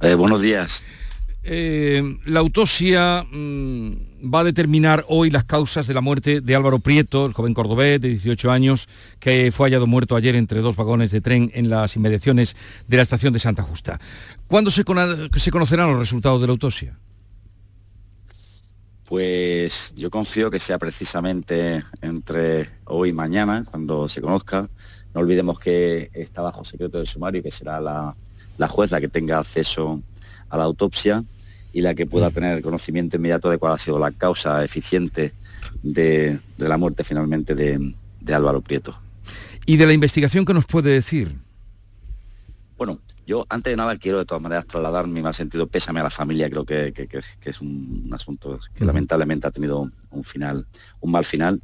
Eh, 0.00 0.14
buenos 0.14 0.42
días. 0.42 0.84
Eh, 1.42 2.18
la 2.26 2.40
autopsia 2.40 3.24
mm, 3.24 4.32
va 4.32 4.40
a 4.40 4.44
determinar 4.44 5.04
hoy 5.08 5.30
las 5.30 5.44
causas 5.44 5.86
de 5.86 5.94
la 5.94 6.00
muerte 6.00 6.40
de 6.40 6.54
Álvaro 6.54 6.78
Prieto, 6.78 7.26
el 7.26 7.32
joven 7.32 7.54
cordobés 7.54 8.00
de 8.00 8.08
18 8.08 8.50
años, 8.50 8.88
que 9.18 9.50
fue 9.50 9.68
hallado 9.68 9.86
muerto 9.86 10.14
ayer 10.14 10.36
entre 10.36 10.60
dos 10.60 10.76
vagones 10.76 11.10
de 11.10 11.20
tren 11.20 11.50
en 11.54 11.70
las 11.70 11.96
inmediaciones 11.96 12.54
de 12.86 12.96
la 12.96 13.02
estación 13.02 13.32
de 13.32 13.38
Santa 13.38 13.62
Justa. 13.62 13.98
¿Cuándo 14.46 14.70
se, 14.70 14.84
se 15.36 15.50
conocerán 15.50 15.90
los 15.90 15.98
resultados 15.98 16.40
de 16.40 16.46
la 16.46 16.52
autopsia? 16.52 16.98
Pues 19.04 19.94
yo 19.96 20.10
confío 20.10 20.50
que 20.50 20.60
sea 20.60 20.78
precisamente 20.78 21.82
entre 22.02 22.68
hoy 22.84 23.08
y 23.08 23.12
mañana, 23.14 23.64
cuando 23.68 24.08
se 24.08 24.20
conozca. 24.20 24.68
No 25.14 25.22
olvidemos 25.22 25.58
que 25.58 26.10
está 26.12 26.42
bajo 26.42 26.64
secreto 26.64 26.98
de 26.98 27.06
sumario 27.06 27.40
y 27.40 27.42
que 27.42 27.50
será 27.50 27.80
la, 27.80 28.14
la 28.58 28.68
juez 28.68 28.90
la 28.90 29.00
que 29.00 29.08
tenga 29.08 29.38
acceso 29.38 30.02
a 30.50 30.58
la 30.58 30.64
autopsia 30.64 31.24
y 31.72 31.80
la 31.80 31.94
que 31.94 32.06
pueda 32.06 32.30
mm. 32.30 32.32
tener 32.32 32.62
conocimiento 32.62 33.16
inmediato 33.16 33.50
de 33.50 33.58
cuál 33.58 33.72
ha 33.72 33.78
sido 33.78 33.98
la 33.98 34.10
causa 34.10 34.62
eficiente 34.64 35.32
de, 35.82 36.38
la 36.58 36.76
muerte 36.76 37.04
finalmente 37.04 37.54
de, 37.54 37.94
Álvaro 38.34 38.60
Prieto. 38.60 38.94
¿Y 39.64 39.76
de 39.76 39.86
la 39.86 39.92
investigación 39.92 40.44
qué 40.44 40.52
nos 40.52 40.66
puede 40.66 40.90
decir? 40.90 41.38
Bueno, 42.76 43.00
yo 43.26 43.46
antes 43.48 43.70
de 43.70 43.76
nada 43.76 43.96
quiero 43.96 44.18
de 44.18 44.24
todas 44.24 44.42
maneras 44.42 44.66
trasladar 44.66 45.06
mi 45.06 45.22
más 45.22 45.36
sentido 45.36 45.66
pésame 45.66 46.00
a 46.00 46.04
la 46.04 46.10
familia, 46.10 46.50
creo 46.50 46.64
que, 46.64 46.92
es 47.44 47.60
un, 47.60 48.10
asunto 48.12 48.58
que 48.74 48.84
lamentablemente 48.84 49.46
ha 49.46 49.50
tenido 49.50 49.90
un 50.10 50.24
final, 50.24 50.66
un 51.00 51.10
mal 51.10 51.24
final, 51.24 51.62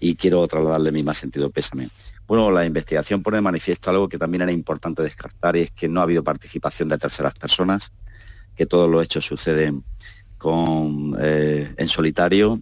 y 0.00 0.16
quiero 0.16 0.46
trasladarle 0.46 0.92
mi 0.92 1.02
más 1.02 1.18
sentido 1.18 1.50
pésame. 1.50 1.88
Bueno, 2.30 2.52
la 2.52 2.64
investigación 2.64 3.24
pone 3.24 3.38
de 3.38 3.40
manifiesto 3.40 3.90
algo 3.90 4.08
que 4.08 4.16
también 4.16 4.42
era 4.42 4.52
importante 4.52 5.02
descartar 5.02 5.56
y 5.56 5.62
es 5.62 5.72
que 5.72 5.88
no 5.88 5.98
ha 5.98 6.04
habido 6.04 6.22
participación 6.22 6.88
de 6.88 6.96
terceras 6.96 7.34
personas, 7.34 7.90
que 8.54 8.66
todos 8.66 8.88
los 8.88 9.04
hechos 9.04 9.26
suceden 9.26 9.82
con, 10.38 11.16
eh, 11.20 11.74
en 11.76 11.88
solitario 11.88 12.60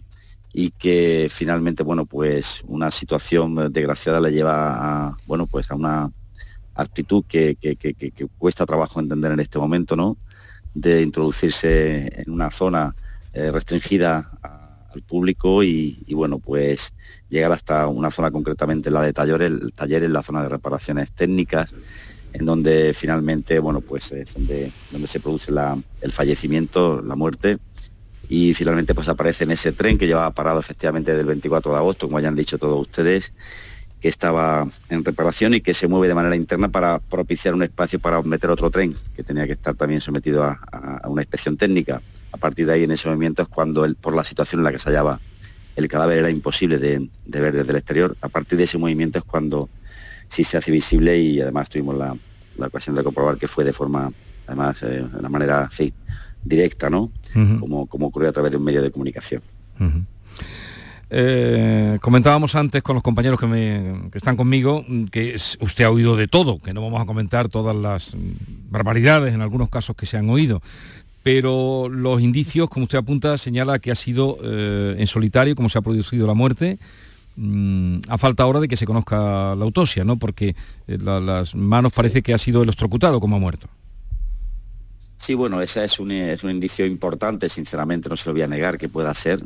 y 0.51 0.71
que 0.71 1.27
finalmente, 1.29 1.83
bueno, 1.83 2.07
pues 2.07 2.63
una 2.65 2.89
situación 2.89 3.71
desgraciada 3.71 4.19
le 4.19 4.31
lleva 4.31 5.09
a, 5.09 5.17
bueno, 5.27 5.45
pues 5.45 5.69
a 5.69 5.75
una 5.75 6.11
actitud 6.73 7.23
que, 7.27 7.55
cuesta 8.39 8.65
trabajo 8.65 8.99
entender 8.99 9.33
en 9.33 9.39
este 9.39 9.59
momento, 9.59 9.95
¿no? 9.95 10.17
De 10.73 11.03
introducirse 11.03 12.23
en 12.23 12.31
una 12.31 12.49
zona 12.49 12.95
eh, 13.33 13.51
restringida 13.51 14.31
al 14.93 15.01
público 15.01 15.63
y, 15.63 16.03
bueno, 16.11 16.39
pues 16.39 16.93
llegar 17.29 17.51
hasta 17.51 17.87
una 17.87 18.11
zona 18.11 18.31
concretamente, 18.31 18.91
la 18.91 19.01
de 19.01 19.13
talleres, 19.13 19.51
el 19.51 19.73
taller 19.73 20.03
en 20.03 20.13
la 20.13 20.23
zona 20.23 20.43
de 20.43 20.49
reparaciones 20.49 21.11
técnicas, 21.11 21.75
en 22.33 22.45
donde 22.45 22.93
finalmente, 22.93 23.59
bueno, 23.59 23.81
pues 23.81 24.11
es 24.11 24.33
donde, 24.33 24.71
donde 24.91 25.07
se 25.07 25.19
produce 25.19 25.51
el 26.01 26.11
fallecimiento, 26.11 27.01
la 27.01 27.15
muerte, 27.15 27.57
y 28.27 28.53
finalmente 28.53 28.93
pues 28.93 29.09
aparece 29.09 29.43
en 29.43 29.51
ese 29.51 29.71
tren 29.71 29.97
que 29.97 30.05
llevaba 30.05 30.31
parado 30.31 30.59
efectivamente 30.59 31.15
del 31.15 31.25
24 31.25 31.71
de 31.71 31.77
agosto, 31.77 32.07
como 32.07 32.17
hayan 32.17 32.35
dicho 32.35 32.59
todos 32.59 32.79
ustedes, 32.79 33.33
que 33.99 34.07
estaba 34.07 34.67
en 34.89 35.03
reparación 35.03 35.55
y 35.55 35.61
que 35.61 35.73
se 35.73 35.87
mueve 35.87 36.07
de 36.07 36.13
manera 36.13 36.35
interna 36.35 36.69
para 36.69 36.99
propiciar 36.99 37.53
un 37.53 37.63
espacio 37.63 37.99
para 37.99 38.21
meter 38.21 38.49
otro 38.51 38.69
tren, 38.69 38.95
que 39.15 39.23
tenía 39.23 39.47
que 39.47 39.53
estar 39.53 39.73
también 39.75 39.99
sometido 39.99 40.43
a 40.43 41.01
una 41.07 41.23
inspección 41.23 41.57
técnica 41.57 42.01
A 42.31 42.37
partir 42.37 42.65
de 42.65 42.73
ahí, 42.73 42.83
en 42.83 42.91
ese 42.91 43.07
movimiento 43.07 43.41
es 43.41 43.47
cuando, 43.47 43.85
el, 43.85 43.95
por 43.95 44.15
la 44.15 44.23
situación 44.23 44.59
en 44.61 44.65
la 44.65 44.71
que 44.71 44.79
se 44.79 44.89
hallaba 44.89 45.19
el 45.75 45.87
cadáver, 45.87 46.19
era 46.19 46.29
imposible 46.29 46.77
de, 46.77 47.09
ver 47.25 47.55
desde 47.55 47.71
el 47.71 47.77
exterior. 47.77 48.17
A 48.21 48.29
partir 48.29 48.57
de 48.57 48.65
ese 48.65 48.77
movimiento 48.77 49.19
es 49.19 49.25
cuando 49.25 49.69
sí 50.27 50.43
se 50.43 50.57
hace 50.57 50.71
visible 50.71 51.17
y 51.17 51.41
además 51.41 51.69
tuvimos 51.69 51.97
la, 51.97 52.15
ocasión 52.65 52.95
de 52.95 53.03
comprobar 53.03 53.37
que 53.37 53.47
fue 53.47 53.63
de 53.63 53.71
forma, 53.71 54.11
además, 54.45 54.83
eh, 54.83 55.03
de 55.11 55.19
una 55.19 55.29
manera 55.29 55.69
directa, 56.43 56.89
¿no? 56.89 57.11
como, 57.59 57.85
como 57.85 58.07
ocurrió 58.07 58.29
a 58.29 58.33
través 58.33 58.51
de 58.51 58.57
un 58.57 58.63
medio 58.63 58.81
de 58.81 58.91
comunicación. 58.91 59.41
Eh, 61.11 61.97
comentábamos 62.01 62.53
antes 62.53 62.83
con 62.83 62.93
los 62.93 63.01
compañeros 63.01 63.39
que, 63.39 64.09
están 64.13 64.37
conmigo 64.37 64.85
que 65.11 65.35
usted 65.59 65.83
ha 65.83 65.89
oído 65.89 66.15
de 66.15 66.27
todo, 66.27 66.59
que 66.59 66.73
no 66.73 66.81
vamos 66.81 67.01
a 67.01 67.05
comentar 67.05 67.49
todas 67.49 67.75
las 67.75 68.15
barbaridades 68.69 69.33
en 69.33 69.41
algunos 69.41 69.69
casos 69.69 69.95
que 69.95 70.05
se 70.05 70.17
han 70.17 70.29
oído, 70.29 70.61
pero 71.31 71.89
los 71.89 72.21
indicios, 72.21 72.71
como 72.71 72.85
usted 72.85 72.97
apunta, 72.97 73.37
señala 73.37 73.77
que 73.77 73.91
ha 73.91 73.95
sido 73.95 74.39
eh, 74.43 74.95
en 74.97 75.05
solitario 75.05 75.55
como 75.55 75.69
se 75.69 75.77
ha 75.77 75.81
producido 75.81 76.25
la 76.25 76.33
muerte. 76.33 76.79
Mm, 77.35 77.99
a 78.07 78.17
falta 78.17 78.41
ahora 78.41 78.59
de 78.59 78.67
que 78.67 78.75
se 78.75 78.87
conozca 78.87 79.55
la 79.55 79.63
autopsia, 79.63 80.03
¿no? 80.03 80.17
Porque 80.17 80.55
eh, 80.87 80.97
las 80.97 81.53
manos 81.53 81.93
parece 81.93 82.23
que 82.23 82.33
ha 82.33 82.39
sido 82.39 82.63
electrocutado 82.63 83.19
como 83.19 83.35
ha 83.35 83.39
muerto. 83.39 83.69
Sí, 85.17 85.35
bueno, 85.35 85.61
ese 85.61 85.83
es 85.83 85.99
un, 85.99 86.11
es 86.11 86.43
un 86.43 86.49
indicio 86.49 86.87
importante, 86.87 87.47
sinceramente 87.47 88.09
no 88.09 88.17
se 88.17 88.27
lo 88.27 88.33
voy 88.33 88.41
a 88.41 88.47
negar 88.47 88.79
que 88.79 88.89
pueda 88.89 89.13
ser 89.13 89.39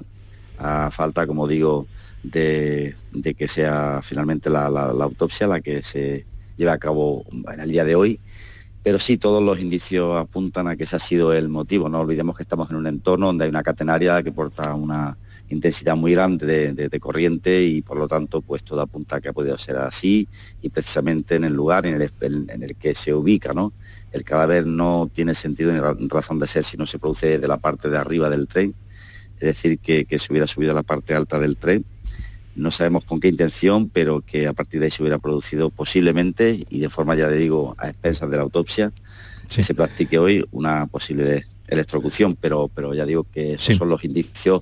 a 0.60 0.90
falta, 0.90 1.28
como 1.28 1.50
digo, 1.50 1.86
de, 2.24 2.96
que 3.38 3.48
sea 3.50 4.00
finalmente 4.02 4.50
la, 4.50 4.68
autopsia 4.68 5.48
la 5.48 5.60
que 5.60 5.84
se 5.84 6.26
lleve 6.56 6.72
a 6.72 6.78
cabo 6.78 7.26
en 7.54 7.60
el 7.60 7.70
día 7.70 7.84
de 7.84 7.96
hoy. 7.96 8.22
Pero 8.84 9.00
sí, 9.00 9.18
todos 9.18 9.42
los 9.42 9.62
indicios 9.62 10.18
apuntan 10.18 10.68
a 10.68 10.76
que 10.76 10.84
ese 10.84 10.98
ha 10.98 11.00
sido 11.00 11.34
el 11.34 11.50
motivo. 11.50 11.88
No 11.88 12.02
olvidemos 12.02 12.36
que 12.36 12.44
estamos 12.44 12.70
en 12.70 12.76
un 12.76 12.88
entorno 12.88 13.28
donde 13.28 13.46
hay 13.46 13.50
una 13.50 13.64
catenaria 13.64 14.22
que 14.22 14.32
porta 14.32 14.76
una 14.76 15.18
intensidad 15.50 15.96
muy 15.96 16.14
grande 16.14 16.74
de, 16.74 17.00
corriente 17.00 17.64
y 17.64 17.82
por 17.82 17.98
lo 17.98 18.08
tanto 18.08 18.42
pues 18.42 18.64
todo 18.64 18.82
apunta 18.82 19.18
a 19.18 19.22
que 19.22 19.30
ha 19.30 19.34
podido 19.34 19.58
ser 19.58 19.78
así 19.78 20.28
y 20.62 20.70
precisamente 20.70 21.36
en 21.36 21.44
el 21.44 21.54
lugar 21.54 21.86
en 21.86 22.02
el, 22.02 22.12
en 22.50 22.64
el 22.64 22.76
que 22.76 22.94
se 22.96 23.14
ubica. 23.14 23.54
¿no? 23.54 23.72
El 24.12 24.24
cadáver 24.24 24.66
no 24.66 25.10
tiene 25.14 25.34
sentido 25.34 25.72
ni 25.72 26.08
razón 26.08 26.40
de 26.40 26.48
ser 26.48 26.64
si 26.64 26.76
no 26.76 26.86
se 26.86 27.00
produce 27.00 27.40
de 27.40 27.48
la 27.48 27.58
parte 27.58 27.90
de 27.90 27.98
arriba 27.98 28.30
del 28.30 28.48
tren 28.48 28.76
es 29.44 29.62
decir, 29.62 29.80
que, 29.80 30.06
se 30.18 30.32
hubiera 30.32 30.48
subido 30.48 30.72
a 30.72 30.76
la 30.76 30.84
parte 30.84 31.14
alta 31.14 31.38
del 31.38 31.58
tren. 31.58 31.86
No 32.56 32.72
sabemos 32.72 33.06
con 33.06 33.20
qué 33.20 33.28
intención, 33.28 33.90
pero 33.90 34.22
que 34.22 34.48
a 34.48 34.54
partir 34.54 34.80
de 34.80 34.86
ahí 34.86 34.92
se 34.92 35.04
hubiera 35.04 35.20
producido 35.20 35.70
posiblemente, 35.70 36.64
y 36.70 36.80
de 36.80 36.90
forma, 36.90 37.16
ya 37.16 37.28
le 37.28 37.38
digo, 37.38 37.76
a 37.78 37.90
expensas 37.90 38.30
de 38.30 38.38
la 38.38 38.44
autopsia, 38.44 38.92
que 39.54 39.64
se 39.64 39.74
practique 39.74 40.18
hoy 40.18 40.46
una 40.52 40.88
posible 40.88 41.46
electrocución, 41.68 42.38
pero, 42.40 42.70
pero 42.74 42.94
ya 42.94 43.06
digo 43.06 43.26
que 43.32 43.54
esos 43.54 43.76
son 43.78 43.90
los 43.90 44.04
indicios 44.04 44.62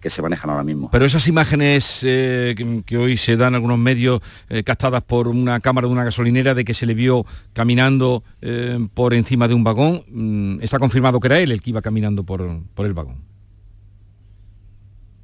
que, 0.00 0.10
se 0.10 0.22
manejan 0.22 0.50
ahora 0.50 0.64
mismo. 0.64 0.90
Pero 0.90 1.04
esas 1.04 1.26
imágenes 1.28 2.00
eh, 2.02 2.54
que, 2.84 2.98
hoy 2.98 3.16
se 3.16 3.36
dan 3.36 3.48
en 3.48 3.54
algunos 3.56 3.78
medios 3.78 4.20
eh, 4.48 4.62
captadas 4.62 5.02
por 5.02 5.28
una 5.28 5.60
cámara 5.60 5.86
de 5.86 5.92
una 5.92 6.04
gasolinera 6.04 6.54
de 6.54 6.64
que 6.64 6.74
se 6.74 6.86
le 6.86 6.94
vio 6.94 7.24
caminando 7.52 8.22
eh, 8.42 8.78
por 8.94 9.14
encima 9.14 9.48
de 9.48 9.54
un 9.54 9.64
vagón, 9.64 10.04
mm, 10.08 10.62
está 10.62 10.78
confirmado 10.78 11.20
que 11.20 11.28
era 11.28 11.38
él 11.38 11.52
el 11.52 11.60
que 11.60 11.70
iba 11.70 11.82
caminando 11.82 12.24
por, 12.24 12.46
por 12.74 12.86
el 12.86 12.92
vagón. 12.92 13.29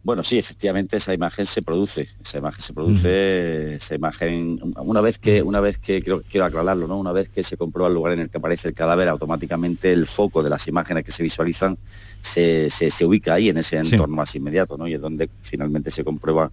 Bueno, 0.07 0.23
sí, 0.23 0.39
efectivamente 0.39 0.99
esa 0.99 1.13
imagen 1.13 1.47
se 1.47 1.63
produce, 1.63 2.09
esa 2.23 2.39
imagen 2.39 2.63
se 2.63 2.73
produce, 2.73 3.75
esa 3.75 3.97
imagen, 3.97 4.61
una 4.77 5.01
vez 5.01 5.19
que, 5.19 5.43
una 5.43 5.59
vez 5.59 5.79
que, 5.79 6.01
quiero, 6.01 6.23
quiero 6.23 6.47
aclararlo, 6.47 6.87
¿no? 6.87 6.97
Una 6.97 7.11
vez 7.11 7.29
que 7.29 7.43
se 7.43 7.57
comprueba 7.57 7.89
el 7.89 7.95
lugar 7.95 8.13
en 8.13 8.21
el 8.21 8.31
que 8.31 8.39
aparece 8.39 8.69
el 8.69 8.75
cadáver, 8.75 9.09
automáticamente 9.09 9.91
el 9.91 10.07
foco 10.07 10.45
de 10.45 10.51
las 10.51 10.69
imágenes 10.69 11.03
que 11.03 11.11
se 11.11 11.25
visualizan 11.25 11.77
se, 12.21 12.69
ubica 13.05 13.35
ahí 13.35 13.49
en 13.49 13.57
ese 13.57 13.79
entorno 13.79 14.15
más 14.15 14.33
inmediato, 14.37 14.79
¿no? 14.79 14.87
Y 14.87 14.95
es 14.95 15.03
donde 15.03 15.29
finalmente 15.43 15.91
se 15.91 16.05
comprueba 16.05 16.53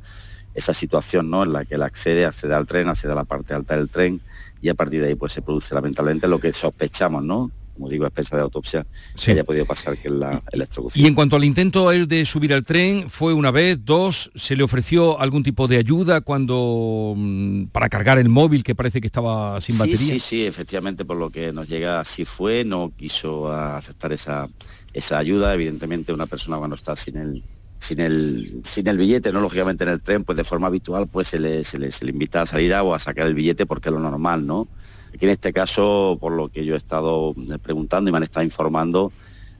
esa 0.55 0.73
situación, 0.73 1.29
¿no? 1.29 1.43
En 1.43 1.53
la 1.53 1.63
que 1.63 1.75
él 1.75 1.83
accede, 1.83 2.25
accede 2.25 2.55
al 2.55 2.65
tren, 2.65 2.89
accede 2.89 3.11
a 3.11 3.15
la 3.17 3.25
parte 3.25 3.53
alta 3.53 3.77
del 3.77 3.87
tren 3.87 4.19
y 4.63 4.69
a 4.69 4.73
partir 4.73 4.99
de 4.99 5.09
ahí 5.09 5.15
pues 5.15 5.31
se 5.31 5.43
produce 5.43 5.75
lamentablemente 5.75 6.27
lo 6.27 6.39
que 6.39 6.51
sospechamos, 6.53 7.23
¿no? 7.23 7.51
Como 7.73 7.89
digo, 7.89 8.05
a 8.05 8.09
de 8.09 8.41
autopsia, 8.41 8.85
que 9.23 9.31
haya 9.31 9.43
podido 9.43 9.65
pasar 9.65 9.97
que 9.97 10.09
la 10.09 10.41
electrocución. 10.51 11.03
Y 11.03 11.07
en 11.07 11.15
cuanto 11.15 11.35
al 11.35 11.43
intento 11.43 11.89
de 11.89 12.25
subir 12.25 12.53
al 12.53 12.63
tren, 12.63 13.09
¿fue 13.09 13.33
una 13.33 13.51
vez, 13.51 13.83
dos? 13.83 14.31
¿Se 14.35 14.55
le 14.55 14.63
ofreció 14.63 15.19
algún 15.19 15.43
tipo 15.43 15.67
de 15.67 15.77
ayuda 15.77 16.21
cuando 16.21 17.13
mm, 17.15 17.65
para 17.65 17.89
cargar 17.89 18.19
el 18.19 18.29
móvil 18.29 18.63
que 18.63 18.75
parece 18.75 19.01
que 19.01 19.07
estaba 19.07 19.59
sin 19.61 19.77
batería? 19.77 19.97
Sí, 19.97 20.19
sí, 20.19 20.45
efectivamente, 20.45 21.03
por 21.05 21.17
lo 21.17 21.29
que 21.29 21.51
nos 21.51 21.67
llega, 21.67 21.99
así 21.99 22.25
fue, 22.25 22.63
no 22.63 22.93
quiso 22.95 23.51
aceptar 23.51 24.13
esa, 24.13 24.47
esa 24.93 25.17
ayuda. 25.17 25.53
Evidentemente, 25.53 26.13
una 26.13 26.27
persona 26.27 26.57
cuando 26.57 26.75
está 26.75 26.95
sin 26.95 27.17
el, 27.17 27.43
sin 27.79 27.99
el, 27.99 28.61
sin 28.63 28.87
el 28.87 28.97
billete, 28.97 29.31
no 29.31 29.41
lógicamente 29.41 29.83
en 29.83 29.89
el 29.89 30.01
tren, 30.01 30.23
pues 30.23 30.37
de 30.37 30.43
forma 30.43 30.67
habitual 30.67 31.07
pues 31.07 31.27
se 31.27 31.39
le, 31.39 31.63
se 31.63 31.77
le, 31.77 31.91
se 31.91 32.05
le 32.05 32.11
invita 32.11 32.43
a 32.43 32.45
salir 32.45 32.73
a, 32.73 32.83
o 32.83 32.93
a 32.93 32.99
sacar 32.99 33.27
el 33.27 33.33
billete 33.33 33.65
porque 33.65 33.89
es 33.89 33.93
lo 33.93 33.99
normal, 33.99 34.45
¿no? 34.45 34.67
Aquí 35.13 35.25
en 35.25 35.31
este 35.31 35.53
caso, 35.53 36.17
por 36.19 36.33
lo 36.33 36.49
que 36.49 36.65
yo 36.65 36.73
he 36.73 36.77
estado 36.77 37.33
eh, 37.37 37.59
preguntando 37.61 38.09
y 38.09 38.11
me 38.11 38.17
han 38.17 38.23
estado 38.23 38.43
informando, 38.43 39.11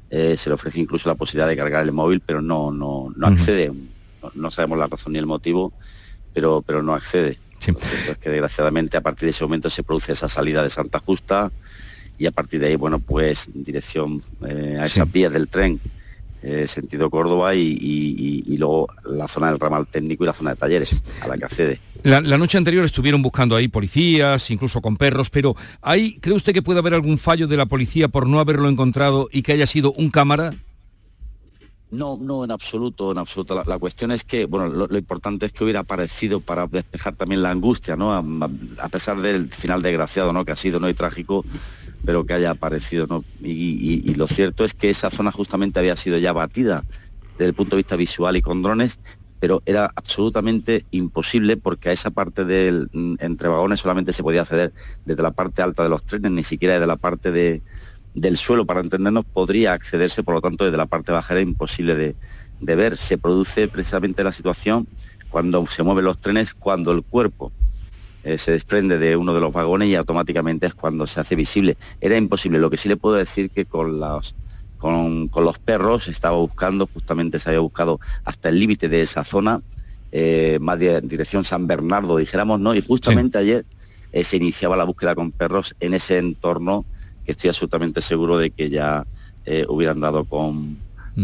eh, 0.09 0.35
se 0.37 0.49
le 0.49 0.55
ofrece 0.55 0.79
incluso 0.79 1.09
la 1.09 1.15
posibilidad 1.15 1.47
de 1.47 1.57
cargar 1.57 1.83
el 1.83 1.91
móvil, 1.91 2.21
pero 2.21 2.41
no, 2.41 2.71
no, 2.71 3.11
no 3.15 3.27
accede. 3.27 3.71
No, 4.35 4.51
sabemos 4.51 4.77
la 4.77 4.87
razón 4.87 5.13
ni 5.13 5.19
el 5.19 5.25
motivo, 5.25 5.73
pero, 6.33 6.63
pero 6.65 6.81
no 6.81 6.93
accede. 6.93 7.37
Es 8.09 8.17
que 8.17 8.29
desgraciadamente 8.29 8.97
a 8.97 9.01
partir 9.01 9.27
de 9.27 9.31
ese 9.31 9.43
momento 9.43 9.69
se 9.69 9.83
produce 9.83 10.11
esa 10.11 10.27
salida 10.27 10.63
de 10.63 10.69
Santa 10.69 10.99
Justa 10.99 11.51
y 12.17 12.25
a 12.25 12.31
partir 12.31 12.59
de 12.59 12.67
ahí, 12.67 12.75
bueno, 12.75 12.99
pues 12.99 13.49
dirección 13.53 14.21
eh, 14.45 14.77
a 14.79 14.85
esas 14.85 15.11
vías 15.11 15.31
del 15.31 15.47
tren 15.47 15.79
eh, 16.43 16.67
sentido 16.67 17.09
Córdoba 17.09 17.55
y, 17.55 18.55
luego 18.57 18.87
la 19.05 19.27
zona 19.27 19.49
del 19.49 19.59
ramal 19.59 19.87
técnico 19.87 20.23
y 20.23 20.27
la 20.27 20.33
zona 20.33 20.51
de 20.51 20.57
talleres 20.57 21.03
a 21.21 21.27
la 21.27 21.37
que 21.37 21.45
accede. 21.45 21.79
La, 22.03 22.19
noche 22.21 22.57
anterior 22.57 22.83
estuvieron 22.83 23.21
buscando 23.21 23.55
ahí 23.55 23.69
policías, 23.69 24.51
incluso 24.51 24.81
con 24.81 24.97
perros, 24.97 25.29
pero 25.29 25.55
¿hay, 25.81 26.19
¿cree 26.19 26.35
usted 26.35 26.53
que 26.53 26.61
puede 26.61 26.79
haber 26.79 26.93
algún 26.93 27.17
fallo 27.17 27.47
de 27.47 27.55
la 27.55 27.65
policía 27.65 28.09
por 28.09 28.27
no 28.27 28.39
haberlo 28.39 28.67
encontrado 28.67 29.29
y 29.31 29.41
que 29.41 29.53
haya 29.53 29.65
sido 29.65 29.93
un 29.93 30.09
cámara? 30.09 30.53
No, 31.93 32.17
no, 32.19 32.43
en 32.43 32.49
absoluto, 32.49 33.11
en 33.11 33.19
absoluto. 33.19 33.63
La, 33.63 33.77
cuestión 33.77 34.11
es 34.11 34.23
que, 34.23 34.45
bueno, 34.45 34.87
lo, 34.87 34.97
importante 34.97 35.45
es 35.45 35.53
que 35.53 35.63
hubiera 35.63 35.81
aparecido 35.81 36.39
para 36.39 36.65
despejar 36.65 37.15
también 37.15 37.43
la 37.43 37.51
angustia, 37.51 37.95
¿no? 37.95 38.11
A, 38.13 38.89
pesar 38.89 39.21
del 39.21 39.47
final 39.49 39.83
desgraciado, 39.83 40.33
¿no? 40.33 40.43
Que 40.43 40.53
ha 40.53 40.55
sido, 40.55 40.79
¿no? 40.79 40.89
Y 40.89 40.95
trágico, 40.95 41.45
pero 42.05 42.25
que 42.25 42.33
haya 42.33 42.51
aparecido. 42.51 43.07
¿no? 43.07 43.23
Y, 43.41 44.13
lo 44.15 44.27
cierto 44.27 44.65
es 44.65 44.73
que 44.73 44.89
esa 44.89 45.09
zona 45.09 45.31
justamente 45.31 45.79
había 45.79 45.95
sido 45.95 46.17
ya 46.17 46.33
batida 46.33 46.83
desde 47.37 47.49
el 47.49 47.53
punto 47.53 47.75
de 47.75 47.77
vista 47.77 47.95
visual 47.95 48.35
y 48.35 48.41
con 48.41 48.61
drones, 48.61 48.99
pero 49.39 49.61
era 49.65 49.91
absolutamente 49.95 50.85
imposible 50.91 51.57
porque 51.57 51.89
a 51.89 51.91
esa 51.91 52.11
parte 52.11 52.45
del 52.45 52.89
mm, 52.93 53.15
entre 53.19 53.49
vagones 53.49 53.79
solamente 53.79 54.13
se 54.13 54.23
podía 54.23 54.41
acceder 54.41 54.73
desde 55.05 55.23
la 55.23 55.31
parte 55.31 55.61
alta 55.61 55.83
de 55.83 55.89
los 55.89 56.05
trenes, 56.05 56.31
ni 56.31 56.43
siquiera 56.43 56.75
desde 56.75 56.87
la 56.87 56.97
parte 56.97 57.31
de, 57.31 57.61
del 58.13 58.37
suelo, 58.37 58.65
para 58.65 58.81
entendernos, 58.81 59.25
podría 59.25 59.73
accederse, 59.73 60.23
por 60.23 60.35
lo 60.35 60.41
tanto, 60.41 60.63
desde 60.65 60.77
la 60.77 60.85
parte 60.85 61.11
baja 61.11 61.33
era 61.33 61.41
imposible 61.41 61.95
de, 61.95 62.15
de 62.61 62.75
ver. 62.75 62.97
Se 62.97 63.17
produce 63.17 63.67
precisamente 63.67 64.23
la 64.23 64.31
situación 64.31 64.87
cuando 65.29 65.65
se 65.65 65.83
mueven 65.83 66.05
los 66.05 66.19
trenes, 66.19 66.53
cuando 66.53 66.91
el 66.91 67.01
cuerpo 67.01 67.51
eh, 68.23 68.37
se 68.37 68.51
desprende 68.51 68.97
de 68.99 69.17
uno 69.17 69.33
de 69.33 69.41
los 69.41 69.51
vagones 69.51 69.89
y 69.89 69.95
automáticamente 69.95 70.67
es 70.67 70.73
cuando 70.73 71.05
se 71.07 71.19
hace 71.19 71.35
visible. 71.35 71.75
Era 71.99 72.15
imposible. 72.15 72.57
Lo 72.57 72.69
que 72.69 72.77
sí 72.77 72.87
le 72.87 72.95
puedo 72.95 73.15
decir 73.15 73.49
que 73.49 73.65
con 73.65 73.99
los, 73.99 74.35
con, 74.77 75.29
los 75.33 75.59
perros 75.59 76.07
estaba 76.07 76.37
buscando, 76.37 76.87
justamente 76.87 77.37
se 77.37 77.49
había 77.49 77.59
buscado 77.59 77.99
hasta 78.23 78.49
el 78.49 78.59
límite 78.59 78.87
de 78.87 79.01
esa 79.01 79.25
zona, 79.25 79.61
eh, 80.13 80.57
más 80.61 80.79
de 80.79 81.01
dirección 81.01 81.43
San 81.43 81.67
Bernardo, 81.67 82.15
dijéramos, 82.15 82.61
¿no? 82.61 82.73
Y 82.73 82.81
justamente 82.81 83.37
ayer 83.37 83.65
eh, 84.13 84.23
se 84.23 84.37
iniciaba 84.37 84.77
la 84.77 84.85
búsqueda 84.85 85.15
con 85.15 85.31
perros 85.31 85.75
en 85.81 85.93
ese 85.93 86.17
entorno 86.17 86.85
que 87.25 87.33
estoy 87.33 87.49
absolutamente 87.49 88.01
seguro 88.01 88.37
de 88.37 88.51
que 88.51 88.69
ya 88.69 89.05
hubieran 89.67 89.99
dado 89.99 90.23
con, 90.23 90.77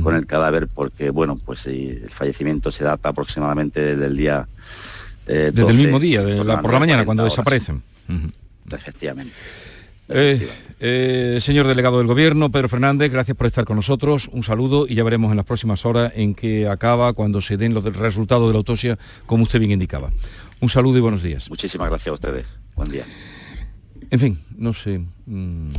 con 0.04 0.14
el 0.14 0.28
cadáver 0.28 0.68
porque, 0.68 1.10
bueno, 1.10 1.40
pues 1.46 1.66
el 1.68 2.10
fallecimiento 2.10 2.70
se 2.70 2.84
data 2.84 3.10
aproximadamente 3.10 3.82
desde 3.82 4.06
el 4.06 4.18
día 4.18 4.48
eh, 5.30 5.52
Desde 5.54 5.70
el 5.70 5.78
mismo 5.78 6.00
día, 6.00 6.24
por 6.62 6.74
la 6.74 6.80
mañana, 6.80 7.06
cuando 7.06 7.24
desaparecen. 7.24 7.84
Efectivamente. 8.72 9.34
Eh, 10.12 10.50
eh, 10.80 11.38
señor 11.40 11.68
delegado 11.68 12.00
del 12.00 12.08
Gobierno, 12.08 12.50
Pedro 12.50 12.68
Fernández, 12.68 13.12
gracias 13.12 13.38
por 13.38 13.46
estar 13.46 13.64
con 13.64 13.76
nosotros. 13.76 14.28
Un 14.32 14.44
saludo 14.44 14.88
y 14.88 14.96
ya 14.96 15.04
veremos 15.04 15.30
en 15.30 15.38
las 15.38 15.46
próximas 15.46 15.86
horas 15.86 16.12
en 16.16 16.34
qué 16.34 16.68
acaba 16.68 17.14
cuando 17.14 17.42
se 17.42 17.58
den 17.58 17.76
los 17.76 17.84
resultados 17.96 18.48
de 18.48 18.54
la 18.54 18.58
autopsia, 18.58 18.98
como 19.28 19.44
usted 19.44 19.60
bien 19.60 19.72
indicaba. 19.72 20.12
Un 20.62 20.70
saludo 20.70 20.98
y 20.98 21.02
buenos 21.02 21.22
días. 21.22 21.48
Muchísimas 21.50 21.90
gracias 21.90 22.08
a 22.08 22.14
ustedes. 22.14 22.48
Buen 22.76 22.90
día. 22.90 23.06
En 24.10 24.20
fin, 24.20 24.40
no 24.58 24.74
sé. 24.74 25.00
Mm, 25.28 25.70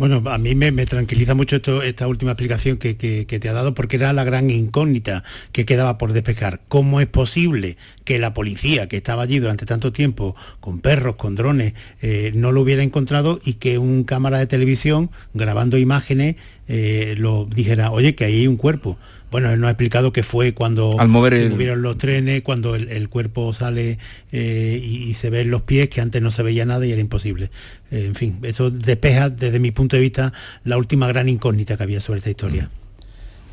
bueno, 0.00 0.22
a 0.30 0.38
mí 0.38 0.54
me, 0.54 0.72
tranquiliza 0.86 1.34
mucho 1.34 1.56
esto, 1.56 1.82
esta 1.82 2.08
última 2.08 2.30
explicación 2.30 2.78
que, 2.78 2.94
te 2.94 3.48
ha 3.50 3.52
dado 3.52 3.74
porque 3.74 3.96
era 3.96 4.14
la 4.14 4.24
gran 4.24 4.48
incógnita 4.48 5.24
que 5.52 5.66
quedaba 5.66 5.98
por 5.98 6.14
despejar. 6.14 6.62
¿Cómo 6.68 7.02
es 7.02 7.06
posible 7.06 7.76
que 8.04 8.18
la 8.18 8.32
policía 8.32 8.88
que 8.88 8.96
estaba 8.96 9.24
allí 9.24 9.40
durante 9.40 9.66
tanto 9.66 9.92
tiempo 9.92 10.34
con 10.60 10.80
perros, 10.80 11.16
con 11.16 11.34
drones, 11.34 11.74
eh, 12.00 12.32
no 12.34 12.50
lo 12.50 12.62
hubiera 12.62 12.82
encontrado 12.82 13.40
y 13.44 13.54
que 13.54 13.76
un 13.76 14.04
cámara 14.04 14.38
de 14.38 14.46
televisión 14.46 15.10
grabando 15.34 15.76
imágenes 15.76 16.36
eh, 16.66 17.14
lo 17.18 17.44
dijera, 17.44 17.90
oye, 17.90 18.14
que 18.14 18.24
ahí 18.24 18.36
hay 18.36 18.46
un 18.46 18.56
cuerpo. 18.56 18.96
Bueno, 19.30 19.50
él 19.50 19.60
nos 19.60 19.68
ha 19.68 19.70
explicado 19.70 20.12
que 20.12 20.22
fue 20.22 20.54
cuando 20.54 20.96
Al 20.98 21.08
mover 21.08 21.34
se 21.34 21.42
el- 21.44 21.50
movieron 21.50 21.82
los 21.82 21.96
trenes, 21.98 22.42
cuando 22.42 22.74
el, 22.74 22.88
el 22.88 23.08
cuerpo 23.08 23.52
sale 23.54 23.98
eh, 24.32 24.80
y, 24.82 25.04
y 25.08 25.14
se 25.14 25.30
ven 25.30 25.50
los 25.50 25.62
pies, 25.62 25.88
que 25.88 26.00
antes 26.00 26.20
no 26.20 26.30
se 26.30 26.42
veía 26.42 26.66
nada 26.66 26.84
y 26.86 26.90
era 26.92 27.00
imposible. 27.00 27.50
Eh, 27.90 28.06
en 28.06 28.14
fin, 28.16 28.38
eso 28.42 28.70
despeja 28.70 29.30
desde 29.30 29.58
mi 29.60 29.70
punto 29.70 29.96
de 29.96 30.02
vista 30.02 30.32
la 30.64 30.76
última 30.78 31.06
gran 31.08 31.28
incógnita 31.28 31.76
que 31.76 31.82
había 31.84 32.00
sobre 32.00 32.18
esta 32.18 32.30
historia. 32.30 32.70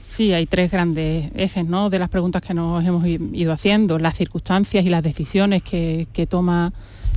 Sí, 0.08 0.32
hay 0.34 0.46
tres 0.46 0.72
grandes 0.72 1.30
ejes 1.36 1.66
¿no? 1.66 1.90
de 1.90 2.00
las 2.00 2.10
preguntas 2.10 2.42
que 2.42 2.54
nos 2.54 2.84
hemos 2.86 3.06
ido 3.06 3.52
haciendo, 3.52 4.00
las 4.00 4.16
circunstancias 4.16 4.86
y 4.86 4.90
las 4.90 5.04
decisiones 5.04 5.62
que, 5.64 6.08
que 6.14 6.26
toma 6.26 6.72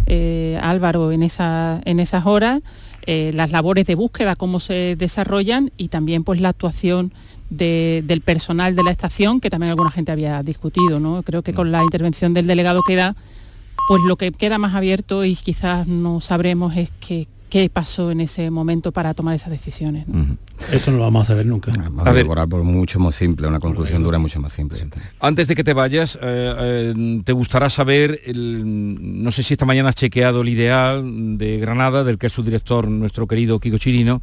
eh, 0.07 0.59
Álvaro 0.61 1.13
en, 1.13 1.23
esa- 1.23 1.81
en 1.85 2.01
esas 2.01 2.27
horas, 2.27 2.61
eh, 3.07 3.31
las 3.33 3.53
labores 3.53 3.87
de 3.87 3.95
búsqueda, 3.95 4.35
cómo 4.35 4.59
se 4.59 4.97
desarrollan 4.99 5.71
y 5.77 5.89
también 5.89 6.25
pues 6.25 6.41
la 6.41 6.49
actuación 6.49 7.13
de- 7.51 8.03
del 8.07 8.21
personal 8.21 8.75
de 8.77 8.83
la 8.83 8.91
estación, 8.91 9.41
que 9.41 9.51
también 9.51 9.71
alguna 9.71 9.91
gente 9.91 10.13
había 10.13 10.43
discutido. 10.43 11.01
¿no? 11.01 11.23
Creo 11.23 11.43
que 11.43 11.53
con 11.53 11.71
la 11.73 11.83
intervención 11.83 12.33
del 12.33 12.47
delegado 12.47 12.81
queda, 12.87 13.15
pues 13.89 14.03
lo 14.07 14.17
que 14.17 14.31
queda 14.33 14.59
más 14.59 14.75
abierto 14.75 15.25
y 15.25 15.35
quizás 15.37 15.87
no 15.87 16.21
sabremos 16.21 16.77
es 16.77 16.91
que- 17.01 17.27
qué 17.51 17.69
pasó 17.69 18.13
en 18.13 18.21
ese 18.21 18.49
momento 18.49 18.93
para 18.93 19.13
tomar 19.13 19.35
esas 19.35 19.51
decisiones. 19.51 20.07
¿no? 20.07 20.37
Eso 20.71 20.93
no 20.93 20.99
lo 20.99 21.03
vamos 21.03 21.23
a 21.23 21.33
saber 21.33 21.47
nunca. 21.47 21.73
Vamos 21.77 22.07
a, 22.07 22.11
elaborar 22.13 22.47
por 22.49 22.63
mucho 22.63 23.01
más 23.01 23.17
simple, 23.17 23.49
una 23.49 23.59
conclusión 23.59 24.05
dura 24.05 24.21
mucho 24.21 24.39
más 24.39 24.53
simple. 24.53 24.79
Antes 25.19 25.49
de 25.49 25.57
que 25.57 25.65
te 25.65 25.75
vayas, 25.75 26.17
eh, 26.23 26.55
eh, 26.95 27.23
te 27.25 27.33
gustará 27.33 27.69
saber, 27.69 28.21
el- 28.25 28.63
no 29.25 29.33
sé 29.33 29.43
si 29.43 29.55
esta 29.55 29.67
mañana 29.67 29.89
has 29.89 29.97
chequeado 29.97 30.43
el 30.43 30.49
ideal 30.51 31.37
de 31.39 31.59
Granada, 31.59 32.05
del 32.05 32.19
que 32.19 32.29
es 32.29 32.33
su 32.33 32.45
director, 32.45 32.87
nuestro 32.87 33.27
querido 33.27 33.59
Kiko 33.59 33.79
Chirino, 33.79 34.23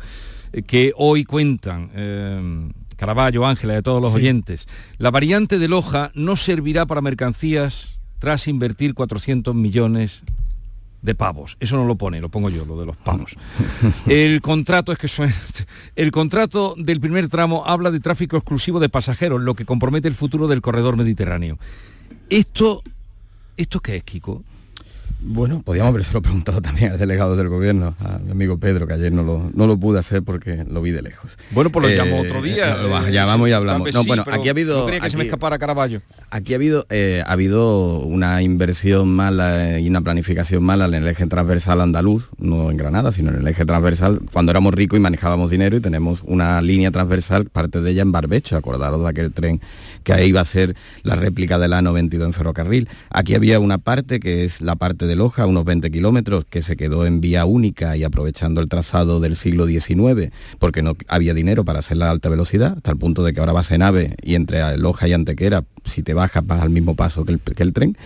eh, 0.54 0.62
que 0.62 0.94
hoy 0.96 1.26
cuentan, 1.26 1.90
eh, 1.96 2.70
Caraballo, 2.98 3.46
Ángela, 3.46 3.74
de 3.74 3.82
todos 3.82 4.02
los 4.02 4.12
Sí. 4.12 4.18
oyentes, 4.18 4.68
la 4.98 5.12
variante 5.12 5.58
de 5.60 5.68
Loja 5.70 6.12
no 6.16 6.36
servirá 6.36 6.86
para 6.86 7.00
mercancías 7.02 7.98
tras 8.20 8.48
invertir 8.48 8.94
400 8.94 9.56
millones 9.56 10.24
de 11.04 11.14
pavos. 11.14 11.56
Eso 11.60 11.78
no 11.78 11.86
lo 11.86 11.96
pone, 11.96 12.20
lo 12.20 12.30
pongo 12.30 12.50
yo, 12.50 12.66
lo 12.66 12.78
de 12.80 12.88
los 12.88 12.98
pavos. 12.98 13.36
El 14.08 14.42
contrato 14.42 14.92
es 14.92 14.98
que 14.98 15.08
suena- 15.08 15.36
el 15.96 16.12
contrato 16.12 16.74
del 16.76 17.00
primer 17.00 17.30
tramo 17.30 17.64
habla 17.68 17.92
de 17.92 18.00
tráfico 18.00 18.36
exclusivo 18.36 18.80
de 18.80 18.90
pasajeros, 18.90 19.40
lo 19.42 19.54
que 19.54 19.64
compromete 19.64 20.08
el 20.08 20.16
futuro 20.16 20.48
del 20.48 20.62
corredor 20.62 20.98
mediterráneo. 20.98 21.60
Esto, 22.32 22.82
¿esto 23.58 23.80
qué 23.80 23.98
es, 23.98 24.04
Kiko? 24.04 24.44
Bueno, 25.30 25.62
podríamos 25.62 25.90
habérselo 25.94 26.22
preguntado 26.22 26.62
también 26.62 26.94
al 26.94 26.98
delegado 26.98 27.36
del 27.36 27.50
gobierno, 27.50 27.96
a 28.00 28.18
mi 28.20 28.32
amigo 28.32 28.58
Pedro, 28.60 28.88
que 28.88 28.94
ayer 28.94 29.12
no 29.12 29.24
lo, 29.24 29.50
no 29.54 29.68
lo 29.68 29.78
pude 29.78 30.00
hacer 30.00 30.24
porque 30.24 30.64
lo 30.70 30.82
vi 30.82 30.92
de 30.92 31.02
lejos. 31.02 31.38
Bueno, 31.52 31.70
pues 31.70 31.84
lo 31.86 31.90
Eh, 31.90 31.98
llamo 31.98 32.22
otro 32.22 32.42
día. 32.42 32.78
eh, 33.08 33.12
llamamos 33.12 33.50
y 33.50 33.52
sí, 33.52 33.54
hablamos. 33.54 33.94
No, 33.94 34.02
sí, 34.04 34.08
bueno, 34.08 34.24
aquí 34.26 34.48
ha 34.48 34.52
habido... 34.52 34.80
No 34.80 34.86
quería 34.86 35.02
que 35.02 35.10
se 35.10 35.18
me 35.18 35.24
aquí- 35.24 35.28
escapara 35.28 35.60
Caraballo. 35.60 36.02
Aquí 36.32 36.54
ha 36.54 36.56
habido, 36.56 36.86
eh, 36.90 37.24
ha 37.28 37.34
habido 37.34 38.00
una 38.00 38.42
inversión 38.42 39.10
mala 39.10 39.78
y 39.80 39.90
una 39.90 40.00
planificación 40.00 40.64
mala 40.64 40.86
en 40.86 40.94
el 40.94 41.08
eje 41.08 41.26
transversal 41.28 41.82
andaluz, 41.82 42.30
no 42.38 42.72
en 42.72 42.78
Granada, 42.78 43.12
sino 43.12 43.30
en 43.32 43.38
el 43.42 43.48
eje 43.48 43.66
transversal, 43.66 44.22
cuando 44.32 44.52
éramos 44.52 44.74
ricos 44.74 44.98
y 44.98 45.02
manejábamos 45.02 45.52
dinero 45.52 45.76
y 45.76 45.82
tenemos 45.82 46.22
una 46.26 46.62
línea 46.62 46.92
transversal, 46.92 47.46
parte 47.50 47.82
de 47.82 47.92
ella 47.92 48.02
en 48.02 48.14
Barbecho, 48.14 48.56
acordaros 48.56 49.02
de 49.04 49.10
aquel 49.10 49.34
tren 49.34 49.60
que 50.08 50.14
ahí 50.14 50.30
iba 50.30 50.40
a 50.40 50.46
ser 50.46 50.74
la 51.04 51.18
réplica 51.18 51.60
de 51.60 51.68
la 51.68 51.82
92 51.82 52.28
en 52.28 52.34
ferrocarril. 52.34 52.88
Aquí 53.10 53.36
había 53.36 53.60
una 53.60 53.78
parte 53.78 54.22
que 54.22 54.46
es 54.46 54.62
la 54.62 54.78
parte 54.78 55.06
de 55.06 55.18
Loja, 55.18 55.46
unos 55.46 55.66
20 55.66 55.92
kilómetros, 55.92 56.46
que 56.50 56.62
se 56.62 56.78
quedó 56.78 57.06
en 57.06 57.20
vía 57.20 57.44
única 57.44 57.98
y 57.98 58.06
aprovechando 58.06 58.62
el 58.62 58.70
trazado 58.70 59.20
del 59.20 59.36
siglo 59.36 59.68
XIX, 59.68 60.32
porque 60.60 60.82
no 60.82 60.96
había 61.10 61.34
dinero 61.34 61.66
para 61.66 61.80
hacer 61.80 61.98
la 61.98 62.10
alta 62.10 62.30
velocidad, 62.30 62.76
hasta 62.78 62.92
el 62.92 62.98
punto 62.98 63.22
de 63.22 63.34
que 63.34 63.42
ahora 63.42 63.52
va 63.52 63.66
a 63.70 63.78
nave 63.78 64.16
y 64.24 64.36
entre 64.36 64.78
Loja 64.78 65.10
y 65.10 65.14
Antequera, 65.14 65.66
si 65.84 66.04
te 66.04 66.14
bajas 66.14 66.46
vas 66.46 66.62
al 66.62 66.70
mismo 66.70 66.96
paso 66.96 67.26
que 67.26 67.34
el, 67.34 67.40
que 67.42 67.64
el 67.64 67.74
tren. 67.74 67.98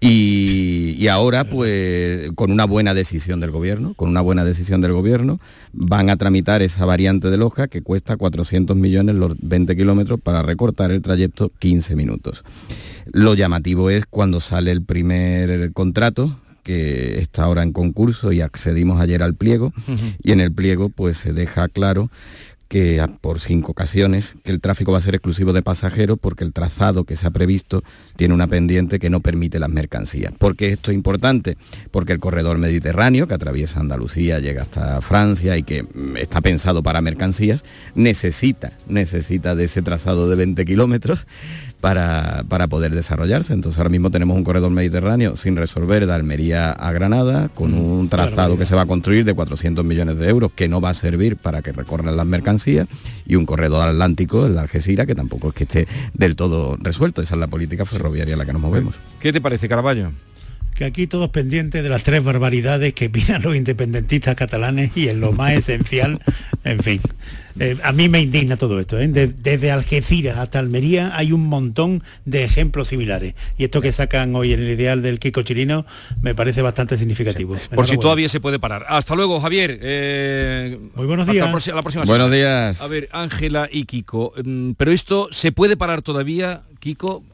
Y, 0.00 0.96
y 0.98 1.08
ahora, 1.08 1.44
pues, 1.44 2.30
con 2.34 2.50
una 2.50 2.64
buena 2.64 2.94
decisión 2.94 3.40
del 3.40 3.50
gobierno, 3.50 3.92
con 3.94 4.08
una 4.08 4.22
buena 4.22 4.42
decisión 4.44 4.80
del 4.80 4.92
gobierno, 4.94 5.38
van 5.74 6.08
a 6.08 6.16
tramitar 6.16 6.62
esa 6.62 6.86
variante 6.86 7.28
de 7.28 7.36
Loja 7.36 7.68
que 7.68 7.82
cuesta 7.82 8.16
400 8.16 8.74
millones 8.74 9.16
los 9.16 9.36
20 9.38 9.76
kilómetros 9.76 10.18
para 10.20 10.42
recortar 10.42 10.90
el 10.90 11.02
trayecto 11.02 11.25
15 11.30 11.96
minutos. 11.96 12.44
Lo 13.12 13.34
llamativo 13.34 13.90
es 13.90 14.04
cuando 14.06 14.40
sale 14.40 14.70
el 14.72 14.82
primer 14.82 15.72
contrato, 15.72 16.40
que 16.62 17.20
está 17.20 17.44
ahora 17.44 17.62
en 17.62 17.72
concurso 17.72 18.32
y 18.32 18.40
accedimos 18.40 19.00
ayer 19.00 19.22
al 19.22 19.34
pliego, 19.34 19.72
y 20.22 20.32
en 20.32 20.40
el 20.40 20.52
pliego 20.52 20.88
pues 20.88 21.16
se 21.16 21.32
deja 21.32 21.68
claro 21.68 22.10
que 22.68 23.04
por 23.20 23.40
cinco 23.40 23.72
ocasiones 23.72 24.34
que 24.42 24.50
el 24.50 24.60
tráfico 24.60 24.92
va 24.92 24.98
a 24.98 25.02
ser 25.02 25.14
exclusivo 25.14 25.52
de 25.52 25.62
pasajeros 25.62 26.18
porque 26.20 26.44
el 26.44 26.52
trazado 26.52 27.04
que 27.04 27.16
se 27.16 27.26
ha 27.26 27.30
previsto 27.30 27.82
tiene 28.16 28.34
una 28.34 28.46
pendiente 28.48 28.98
que 28.98 29.10
no 29.10 29.20
permite 29.20 29.58
las 29.58 29.70
mercancías. 29.70 30.32
¿Por 30.36 30.56
qué 30.56 30.68
esto 30.68 30.90
es 30.90 30.96
importante? 30.96 31.56
Porque 31.90 32.12
el 32.12 32.18
corredor 32.18 32.58
mediterráneo 32.58 33.28
que 33.28 33.34
atraviesa 33.34 33.80
Andalucía, 33.80 34.40
llega 34.40 34.62
hasta 34.62 35.00
Francia 35.00 35.56
y 35.56 35.62
que 35.62 35.82
mm, 35.82 36.16
está 36.16 36.40
pensado 36.40 36.82
para 36.82 37.00
mercancías, 37.00 37.64
necesita, 37.94 38.72
necesita 38.88 39.54
de 39.54 39.64
ese 39.64 39.82
trazado 39.82 40.28
de 40.28 40.36
20 40.36 40.64
kilómetros 40.64 41.26
para, 41.80 42.44
para 42.48 42.66
poder 42.66 42.94
desarrollarse. 42.94 43.52
Entonces 43.52 43.78
ahora 43.78 43.90
mismo 43.90 44.10
tenemos 44.10 44.36
un 44.36 44.44
corredor 44.44 44.70
mediterráneo 44.70 45.36
sin 45.36 45.56
resolver 45.56 46.06
de 46.06 46.12
Almería 46.12 46.72
a 46.72 46.92
Granada, 46.92 47.48
con 47.54 47.74
un 47.74 48.08
trazado 48.08 48.58
que 48.58 48.66
se 48.66 48.74
va 48.74 48.82
a 48.82 48.86
construir 48.86 49.24
de 49.24 49.34
400 49.34 49.84
millones 49.84 50.18
de 50.18 50.28
euros, 50.28 50.50
que 50.54 50.68
no 50.68 50.80
va 50.80 50.90
a 50.90 50.94
servir 50.94 51.36
para 51.36 51.62
que 51.62 51.72
recorran 51.72 52.16
las 52.16 52.26
mercancías, 52.26 52.88
y 53.26 53.36
un 53.36 53.46
corredor 53.46 53.88
atlántico, 53.88 54.46
el 54.46 54.54
de 54.54 54.60
Algeciras, 54.60 55.06
que 55.06 55.14
tampoco 55.14 55.48
es 55.48 55.54
que 55.54 55.64
esté 55.64 55.88
del 56.14 56.36
todo 56.36 56.76
resuelto. 56.80 57.22
Esa 57.22 57.34
es 57.34 57.40
la 57.40 57.48
política 57.48 57.84
ferroviaria 57.84 58.32
en 58.32 58.38
la 58.38 58.46
que 58.46 58.52
nos 58.52 58.62
movemos. 58.62 58.94
¿Qué 59.20 59.32
te 59.32 59.40
parece, 59.40 59.68
Caraballo? 59.68 60.10
Que 60.74 60.84
aquí 60.84 61.06
todos 61.06 61.30
pendientes 61.30 61.82
de 61.82 61.88
las 61.88 62.02
tres 62.02 62.22
barbaridades 62.22 62.92
que 62.92 63.08
pidan 63.08 63.42
los 63.42 63.56
independentistas 63.56 64.34
catalanes 64.34 64.90
y 64.94 65.08
en 65.08 65.20
lo 65.20 65.32
más 65.32 65.52
esencial, 65.54 66.20
en 66.64 66.80
fin. 66.80 67.00
Eh, 67.58 67.76
a 67.82 67.92
mí 67.92 68.08
me 68.08 68.20
indigna 68.20 68.56
todo 68.56 68.78
esto. 68.80 68.98
¿eh? 68.98 69.08
De- 69.08 69.28
desde 69.28 69.70
Algeciras 69.70 70.36
hasta 70.38 70.58
Almería 70.58 71.16
hay 71.16 71.32
un 71.32 71.46
montón 71.46 72.02
de 72.24 72.44
ejemplos 72.44 72.88
similares. 72.88 73.34
Y 73.56 73.64
esto 73.64 73.80
que 73.80 73.92
sacan 73.92 74.34
hoy 74.36 74.52
en 74.52 74.60
el 74.60 74.68
ideal 74.70 75.02
del 75.02 75.18
Kiko 75.18 75.42
Chirino 75.42 75.86
me 76.22 76.34
parece 76.34 76.62
bastante 76.62 76.96
significativo. 76.96 77.56
Por 77.74 77.86
si 77.86 77.96
todavía 77.96 78.28
se 78.28 78.40
puede 78.40 78.58
parar. 78.58 78.84
Hasta 78.88 79.14
luego, 79.14 79.40
Javier. 79.40 79.78
Muy 80.94 81.06
buenos 81.06 81.26
días. 81.26 81.46
la 81.74 81.82
próxima 81.82 82.04
Buenos 82.04 82.30
días. 82.30 82.80
A 82.80 82.86
ver, 82.88 83.08
Ángela 83.12 83.68
y 83.70 83.84
Kiko. 83.84 84.32
mm, 84.44 84.72
Pero 84.76 84.90
esto, 84.92 85.28
¿se 85.30 85.52
puede 85.52 85.76
parar 85.76 86.02
todavía, 86.02 86.62
Kiko? 86.80 87.24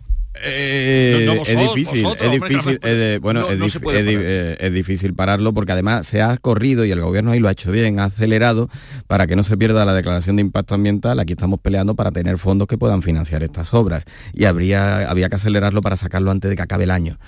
Eh, 0.45 1.25
No, 1.27 1.35
no, 1.35 1.43
es 1.43 1.49
difícil, 1.75 2.03
vosotros, 2.05 2.27
es 2.27 2.33
difícil, 2.41 2.73
es 2.83 2.99
de- 2.99 3.19
bueno, 3.19 3.41
no- 3.41 3.47
es, 3.51 3.59
dif- 3.61 3.81
es 3.99 4.07
eh, 4.25 4.57
es 4.61 4.73
difícil 4.73 5.15
pararlo 5.15 5.53
porque 5.53 5.73
además 5.73 6.07
se 6.07 6.23
ha 6.23 6.37
corrido 6.39 6.85
y 6.85 6.91
el 6.91 7.01
gobierno 7.01 7.33
ahí 7.33 7.39
lo 7.41 7.49
ha 7.49 7.53
hecho 7.53 7.71
bien, 7.71 8.01
ha 8.01 8.05
acelerado 8.05 8.69
para 9.07 9.27
que 9.27 9.37
no 9.37 9.45
se 9.45 9.57
pierda 9.57 9.85
la 9.85 9.93
declaración 9.95 10.37
de 10.37 10.43
impacto 10.43 10.75
ambiental. 10.75 11.21
Aquí 11.21 11.33
estamos 11.35 11.61
peleando 11.61 11.95
para 11.95 12.11
tener 12.13 12.39
fondos 12.39 12.67
que 12.67 12.79
puedan 12.79 13.03
financiar 13.03 13.43
estas 13.43 13.75
obras 13.75 14.05
y 14.33 14.45
habría, 14.47 15.09
había 15.11 15.29
que 15.29 15.37
acelerarlo 15.37 15.81
para 15.83 15.97
sacarlo 15.97 16.31
antes 16.31 16.49
de 16.49 16.57
que 16.57 16.63
acabe 16.63 16.85
el 16.85 16.91
año. 16.93 17.19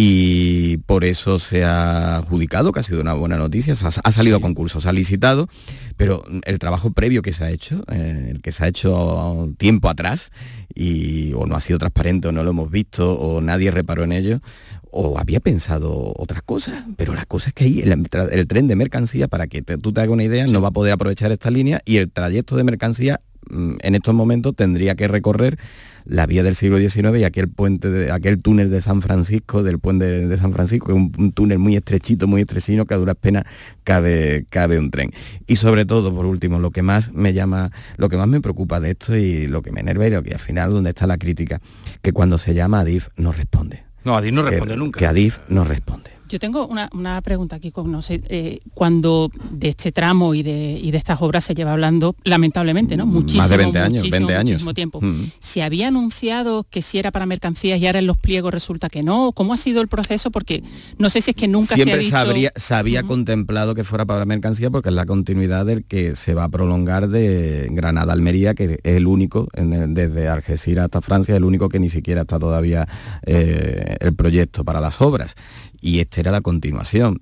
Y 0.00 0.76
por 0.86 1.04
eso 1.04 1.40
se 1.40 1.64
ha 1.64 2.18
adjudicado, 2.18 2.70
que 2.70 2.78
ha 2.78 2.84
sido 2.84 3.00
una 3.00 3.14
buena 3.14 3.36
noticia, 3.36 3.74
se 3.74 3.84
ha, 3.84 3.88
ha 3.88 4.12
salido 4.12 4.36
a 4.36 4.40
concurso, 4.40 4.80
se 4.80 4.88
ha 4.88 4.92
licitado, 4.92 5.48
pero 5.96 6.22
el 6.44 6.60
trabajo 6.60 6.92
previo 6.92 7.20
que 7.20 7.32
se 7.32 7.42
ha 7.42 7.50
hecho, 7.50 7.82
eh, 7.90 8.28
el 8.30 8.40
que 8.40 8.52
se 8.52 8.62
ha 8.62 8.68
hecho 8.68 9.52
tiempo 9.58 9.88
atrás, 9.88 10.30
y 10.72 11.32
o 11.34 11.46
no 11.46 11.56
ha 11.56 11.60
sido 11.60 11.80
transparente 11.80 12.28
o 12.28 12.32
no 12.32 12.44
lo 12.44 12.50
hemos 12.50 12.70
visto 12.70 13.12
o 13.18 13.40
nadie 13.40 13.72
reparó 13.72 14.04
en 14.04 14.12
ello 14.12 14.40
o 14.92 15.18
había 15.18 15.40
pensado 15.40 16.12
otras 16.16 16.42
cosas. 16.42 16.84
Pero 16.96 17.14
la 17.16 17.24
cosa 17.24 17.48
es 17.48 17.54
que 17.54 17.64
ahí 17.64 17.80
el, 17.80 18.46
tren 18.46 18.68
de 18.68 18.76
mercancía 18.76 19.26
para 19.26 19.48
que 19.48 19.62
te- 19.62 19.78
tú 19.78 19.92
te 19.92 20.00
hagas 20.00 20.12
una 20.12 20.22
idea 20.22 20.46
no 20.46 20.60
va 20.60 20.68
a 20.68 20.70
poder 20.70 20.92
aprovechar 20.92 21.32
esta 21.32 21.50
línea 21.50 21.82
y 21.84 21.96
el 21.96 22.08
trayecto 22.08 22.54
de 22.56 22.62
mercancía 22.62 23.20
mm, 23.50 23.78
en 23.80 23.94
estos 23.96 24.14
momentos 24.14 24.54
tendría 24.54 24.94
que 24.94 25.08
recorrer 25.08 25.58
la 26.08 26.26
vía 26.26 26.42
del 26.42 26.54
siglo 26.56 26.78
XIX 26.78 27.18
y 27.18 27.24
aquel 27.24 27.48
puente 27.48 27.90
de, 27.90 28.10
aquel 28.10 28.40
túnel 28.42 28.70
de 28.70 28.80
San 28.80 29.02
Francisco 29.02 29.62
del 29.62 29.78
puente 29.78 30.06
de, 30.06 30.26
de 30.26 30.38
San 30.38 30.52
Francisco 30.54 30.94
un, 30.94 31.12
un 31.18 31.32
túnel 31.32 31.58
muy 31.58 31.76
estrechito 31.76 32.26
muy 32.26 32.40
estrechino 32.40 32.86
que 32.86 32.94
a 32.94 32.96
duras 32.96 33.16
penas 33.20 33.44
cabe 33.84 34.44
cabe 34.50 34.78
un 34.78 34.90
tren. 34.90 35.12
Y 35.46 35.56
sobre 35.56 35.84
todo 35.84 36.14
por 36.14 36.26
último 36.26 36.58
lo 36.58 36.70
que 36.70 36.82
más 36.82 37.12
me 37.12 37.32
llama 37.32 37.70
lo 37.96 38.08
que 38.08 38.16
más 38.16 38.26
me 38.28 38.40
preocupa 38.40 38.80
de 38.80 38.90
esto 38.92 39.16
y 39.16 39.46
lo 39.46 39.62
que 39.62 39.70
me 39.70 39.80
enerva 39.80 40.06
y 40.06 40.10
lo 40.10 40.22
que 40.22 40.32
al 40.32 40.40
final 40.40 40.72
donde 40.72 40.90
está 40.90 41.06
la 41.06 41.18
crítica 41.18 41.60
que 42.02 42.12
cuando 42.12 42.38
se 42.38 42.54
llama 42.54 42.80
a 42.80 42.84
DIF 42.84 43.08
no 43.16 43.32
responde. 43.32 43.84
No, 44.04 44.16
Adif 44.16 44.32
no 44.32 44.44
Que- 44.44 44.50
responde 44.50 44.76
nunca. 44.76 44.98
que 44.98 45.06
Adif 45.06 45.38
no 45.48 45.64
responde 45.64 46.10
Yo 46.28 46.38
tengo 46.38 46.66
una, 46.66 47.20
pregunta 47.22 47.56
aquí, 47.56 47.70
con, 47.70 47.90
no 47.90 48.02
sé, 48.02 48.20
eh, 48.28 48.60
cuando 48.74 49.30
de 49.50 49.70
este 49.70 49.92
tramo 49.92 50.34
y 50.34 50.42
de, 50.42 50.78
y 50.80 50.90
de 50.90 50.98
estas 50.98 51.22
obras 51.22 51.44
se 51.44 51.54
lleva 51.54 51.72
hablando, 51.72 52.16
lamentablemente, 52.24 52.96
¿no? 52.96 53.06
Muchísimo, 53.06 53.42
Más 53.42 53.50
de 53.50 53.56
20 53.56 53.78
años, 53.78 54.10
20 54.10 54.34
años. 54.34 54.44
Muchísimo 54.44 54.74
tiempo. 54.74 55.00
Mm. 55.00 55.30
¿Se 55.40 55.62
había 55.62 55.88
anunciado 55.88 56.64
que 56.68 56.82
si 56.82 56.98
era 56.98 57.10
para 57.10 57.24
mercancías 57.26 57.80
y 57.80 57.86
ahora 57.86 57.98
en 57.98 58.06
los 58.06 58.18
pliegos 58.18 58.52
resulta 58.52 58.88
que 58.88 59.02
no? 59.02 59.32
¿Cómo 59.32 59.54
ha 59.54 59.56
sido 59.56 59.80
el 59.80 59.88
proceso? 59.88 60.30
Porque 60.30 60.62
no 60.98 61.08
sé 61.10 61.22
si 61.22 61.30
es 61.30 61.36
que 61.36 61.48
nunca 61.48 61.76
se 61.76 61.82
ha 61.82 61.96
dicho... 61.96 62.50
se 62.56 62.74
había 62.74 63.02
contemplado 63.04 63.74
que 63.74 63.84
fuera 63.84 64.04
para 64.04 64.24
mercancía 64.26 64.70
porque 64.70 64.90
es 64.90 64.94
la 64.94 65.06
continuidad 65.06 65.64
del 65.64 65.84
que 65.84 66.14
se 66.14 66.34
va 66.34 66.44
a 66.44 66.48
prolongar 66.48 67.08
de 67.08 67.68
Granada 67.70 68.12
a 68.12 68.14
Almería, 68.14 68.54
que 68.54 68.64
es 68.64 68.78
el 68.84 69.06
único, 69.06 69.48
desde 69.54 70.28
Algeciras 70.28 70.86
hasta 70.86 71.00
Francia, 71.00 71.36
el 71.36 71.44
único 71.44 71.68
que 71.68 71.78
ni 71.78 71.88
siquiera 71.88 72.22
está 72.22 72.38
todavía 72.38 72.86
eh, 73.24 73.96
el 74.00 74.14
proyecto 74.14 74.64
para 74.64 74.80
las 74.80 75.00
obras 75.00 75.34
y 75.80 76.00
esta 76.00 76.20
era 76.20 76.32
la 76.32 76.40
continuación. 76.40 77.20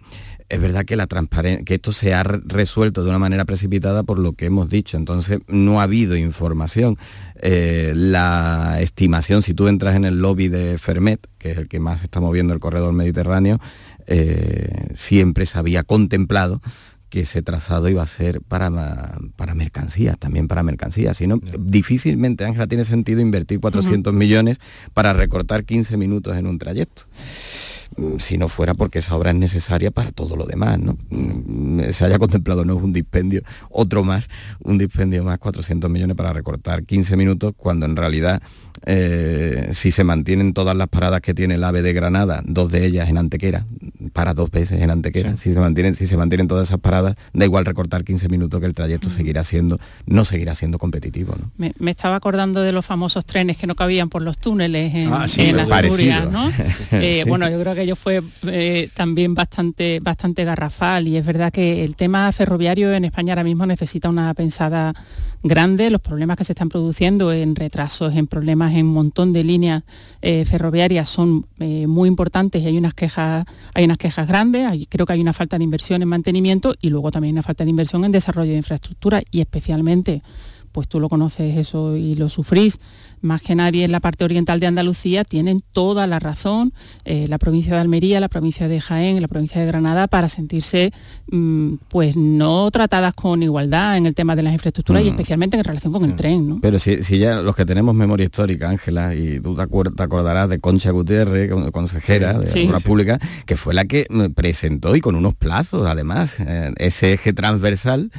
Es 0.49 0.61
verdad 0.61 0.85
que, 0.85 0.95
la 0.95 1.09
que 1.09 1.75
esto 1.75 1.91
se 1.91 2.15
ha 2.15 2.23
resuelto 2.23 3.03
de 3.03 3.11
una 3.11 3.19
manera 3.19 3.45
precipitada 3.45 4.05
por 4.05 4.21
lo 4.21 4.33
que 4.33 4.47
hemos 4.47 4.69
dicho, 4.71 4.97
entonces 4.97 5.41
no 5.49 5.81
ha 5.81 5.85
habido 5.85 6.17
información. 6.17 6.99
Eh, 7.43 7.93
la 7.97 8.79
estimación, 8.81 9.43
si 9.43 9.55
tú 9.55 9.67
entras 9.67 9.97
en 9.97 10.05
el 10.05 10.21
lobby 10.21 10.49
de 10.49 10.79
Fermet, 10.79 11.27
que 11.39 11.51
es 11.51 11.59
el 11.59 11.67
que 11.69 11.81
más 11.81 12.05
está 12.05 12.21
moviendo 12.21 12.55
el 12.55 12.61
corredor 12.61 12.93
mediterráneo, 12.93 13.59
eh, 14.07 14.89
siempre 14.95 15.47
se 15.47 15.59
había 15.59 15.83
contemplado 15.83 16.61
que 17.09 17.21
ese 17.21 17.43
trazado 17.43 17.89
iba 17.89 18.03
a 18.03 18.07
ser 18.07 18.41
para, 18.41 19.19
para 19.35 19.55
mercancías, 19.55 20.19
también 20.19 20.47
para 20.47 20.63
mercancías. 20.63 21.17
Si 21.17 21.27
no, 21.27 21.41
difícilmente, 21.59 22.45
Ángela, 22.45 22.67
tiene 22.67 22.85
sentido 22.85 23.21
invertir 23.21 23.61
400 23.61 24.13
millones 24.13 24.61
para 24.93 25.13
recortar 25.13 25.65
15 25.65 25.97
minutos 25.97 26.37
en 26.37 26.47
un 26.47 26.59
trayecto. 26.59 27.05
Mm, 27.97 28.19
si 28.19 28.37
no 28.37 28.49
fuera 28.49 28.75
porque 28.75 28.99
esa 28.99 29.17
obra 29.17 29.31
es 29.31 29.37
necesaria 29.37 29.91
para 29.91 30.13
todo 30.13 30.37
lo 30.37 30.45
demás, 30.45 30.79
¿no? 30.79 30.97
Mm, 31.11 31.91
se 31.93 32.05
haya 32.05 32.19
contemplado, 32.19 32.65
no 32.65 32.77
es 32.77 32.83
un 32.83 32.93
dispendio, 32.93 33.43
otro 33.71 34.05
más, 34.05 34.29
un 34.63 34.79
dispendio 34.79 35.25
más, 35.25 35.39
400 35.39 35.91
millones 35.91 36.17
para 36.17 36.33
recortar 36.33 36.85
15 36.85 37.17
minutos, 37.17 37.55
cuando 37.57 37.87
en 37.87 37.97
realidad 37.97 38.43
eh, 38.85 39.71
si 39.73 39.91
se 39.91 40.05
mantienen 40.05 40.53
todas 40.53 40.77
las 40.77 40.89
paradas 40.89 41.21
que 41.21 41.35
tiene 41.35 41.55
el 41.55 41.65
AVE 41.65 41.83
de 41.83 41.93
Granada, 41.93 42.43
dos 42.45 42.71
de 42.71 42.85
ellas 42.85 43.09
en 43.09 43.19
Antequera, 43.19 43.65
para 44.13 44.35
dos 44.35 44.51
veces 44.51 44.83
en 44.83 44.91
Antequera, 44.91 45.37
si, 45.37 45.53
se 45.53 45.59
mantienen, 45.59 45.95
si 45.95 46.07
se 46.07 46.17
mantienen 46.17 46.49
todas 46.49 46.69
esas 46.69 46.81
paradas, 46.81 47.17
da 47.33 47.45
igual 47.45 47.65
recortar 47.65 48.05
15 48.05 48.29
minutos 48.29 48.61
que 48.61 48.67
el 48.67 48.75
trayecto 48.75 49.09
seguirá 49.09 49.45
siendo, 49.45 49.79
no 50.07 50.25
seguirá 50.25 50.55
siendo 50.55 50.79
competitivo. 50.79 51.35
Me, 51.57 51.73
estaba 51.87 52.17
acordando 52.17 52.61
de 52.61 52.73
los 52.73 52.85
famosos 52.85 53.25
trenes 53.25 53.57
que 53.57 53.67
no 53.67 53.75
cabían 53.75 54.09
por 54.09 54.23
los 54.23 54.39
túneles 54.39 54.95
en, 54.95 55.13
ah, 55.13 55.25
Asturias, 55.25 56.31
¿no? 56.31 56.51
Eh, 56.93 57.25
bueno, 57.27 57.49
yo 57.49 57.61
creo 57.61 57.75
que 57.77 57.83
ello 57.83 57.97
fue 57.97 58.23
eh, 58.49 58.89
también 58.95 59.35
bastante, 59.35 60.01
bastante 60.01 60.45
garrafal. 60.45 61.07
Y 61.07 61.17
es 61.17 61.25
verdad 61.25 61.53
que 61.53 61.85
el 61.85 61.95
tema 61.95 62.31
ferroviario 62.33 62.93
en 62.93 63.05
España 63.05 63.35
ahora 63.35 63.45
mismo 63.45 63.67
necesita 63.67 64.09
una 64.09 64.35
pensada 64.35 64.95
grande, 65.43 65.91
los 65.91 66.01
problemas 66.01 66.37
que 66.37 66.45
se 66.45 66.53
están 66.53 66.69
produciendo 66.69 67.33
en 67.33 67.55
retrasos, 67.55 68.15
en 68.17 68.27
problemas 68.27 68.75
en 68.75 68.87
un 68.87 68.95
montón 68.95 69.33
de 69.33 69.45
líneas 69.45 69.85
eh, 70.23 70.45
ferroviarias 70.45 71.09
son 71.09 71.47
eh, 71.61 71.87
muy 71.87 72.09
importantes 72.09 72.63
y 72.63 72.67
hay 72.67 72.77
unas 72.77 72.95
quejas, 72.95 73.47
hay 73.75 73.85
unas 73.85 73.99
quejas 73.99 74.27
grandes, 74.27 74.69
creo 74.89 75.07
que 75.07 75.13
hay 75.13 75.21
una 75.21 75.33
falta 75.33 75.57
de 75.59 75.65
inversión 75.65 76.03
en 76.03 76.09
mantenimiento 76.09 76.75
y 76.81 76.91
luego 76.91 77.11
también 77.11 77.35
una 77.35 77.43
falta 77.43 77.65
de 77.65 77.71
inversión 77.71 78.05
en 78.05 78.13
desarrollo 78.13 78.51
de 78.51 78.57
infraestructura 78.57 79.23
y 79.31 79.41
especialmente 79.41 80.23
pues 80.77 80.89
tú 80.89 81.01
lo 81.01 81.09
conoces 81.09 81.57
eso 81.57 81.97
y 81.97 82.17
lo 82.17 82.29
sufrís, 82.29 82.81
más 83.23 83.41
que 83.41 83.55
nadie 83.55 83.83
en 83.83 83.93
la 83.93 84.01
parte 84.01 84.25
oriental 84.25 84.61
de 84.61 84.67
Andalucía, 84.67 85.25
tienen 85.25 85.63
toda 85.73 86.07
la 86.07 86.19
razón. 86.19 86.75
Eh, 87.07 87.25
la 87.29 87.39
provincia 87.39 87.73
de 87.73 87.81
Almería, 87.81 88.21
la 88.21 88.29
provincia 88.29 88.69
de 88.69 88.79
Jaén, 88.79 89.23
la 89.23 89.27
provincia 89.27 89.59
de 89.59 89.67
Granada 89.67 90.07
para 90.07 90.29
sentirse 90.29 90.93
mm, 91.33 91.77
pues 91.89 92.15
no 92.15 92.71
tratadas 92.71 93.15
con 93.15 93.43
igualdad 93.43 93.97
en 93.97 94.05
el 94.05 94.15
tema 94.15 94.37
de 94.37 94.43
las 94.43 94.53
infraestructuras 94.53 95.03
y 95.03 95.09
especialmente 95.09 95.57
en 95.57 95.65
relación 95.65 95.95
con 95.95 96.05
el 96.05 96.15
tren. 96.15 96.47
¿no? 96.47 96.59
Pero 96.61 96.79
si, 96.79 97.01
ya 97.19 97.37
los 97.37 97.57
que 97.57 97.65
tenemos 97.65 97.95
memoria 97.95 98.25
histórica, 98.25 98.69
Ángela, 98.69 99.15
y 99.15 99.41
tú 99.41 99.57
te, 99.57 100.03
acordarás 100.03 100.51
de 100.51 100.59
Concha 100.59 100.91
Gutiérrez, 100.91 101.51
consejera 101.73 102.35
de 102.35 102.67
Obras 102.67 102.83
Pública, 102.83 103.19
que 103.47 103.57
fue 103.57 103.73
la 103.73 103.87
que 103.87 104.07
mm, 104.11 104.35
presentó 104.35 104.95
y 104.95 105.01
con 105.01 105.15
unos 105.17 105.35
plazos 105.35 105.87
además 105.87 106.35
eh, 106.39 106.75
ese 106.77 107.15
eje 107.15 107.33
transversal 107.33 108.11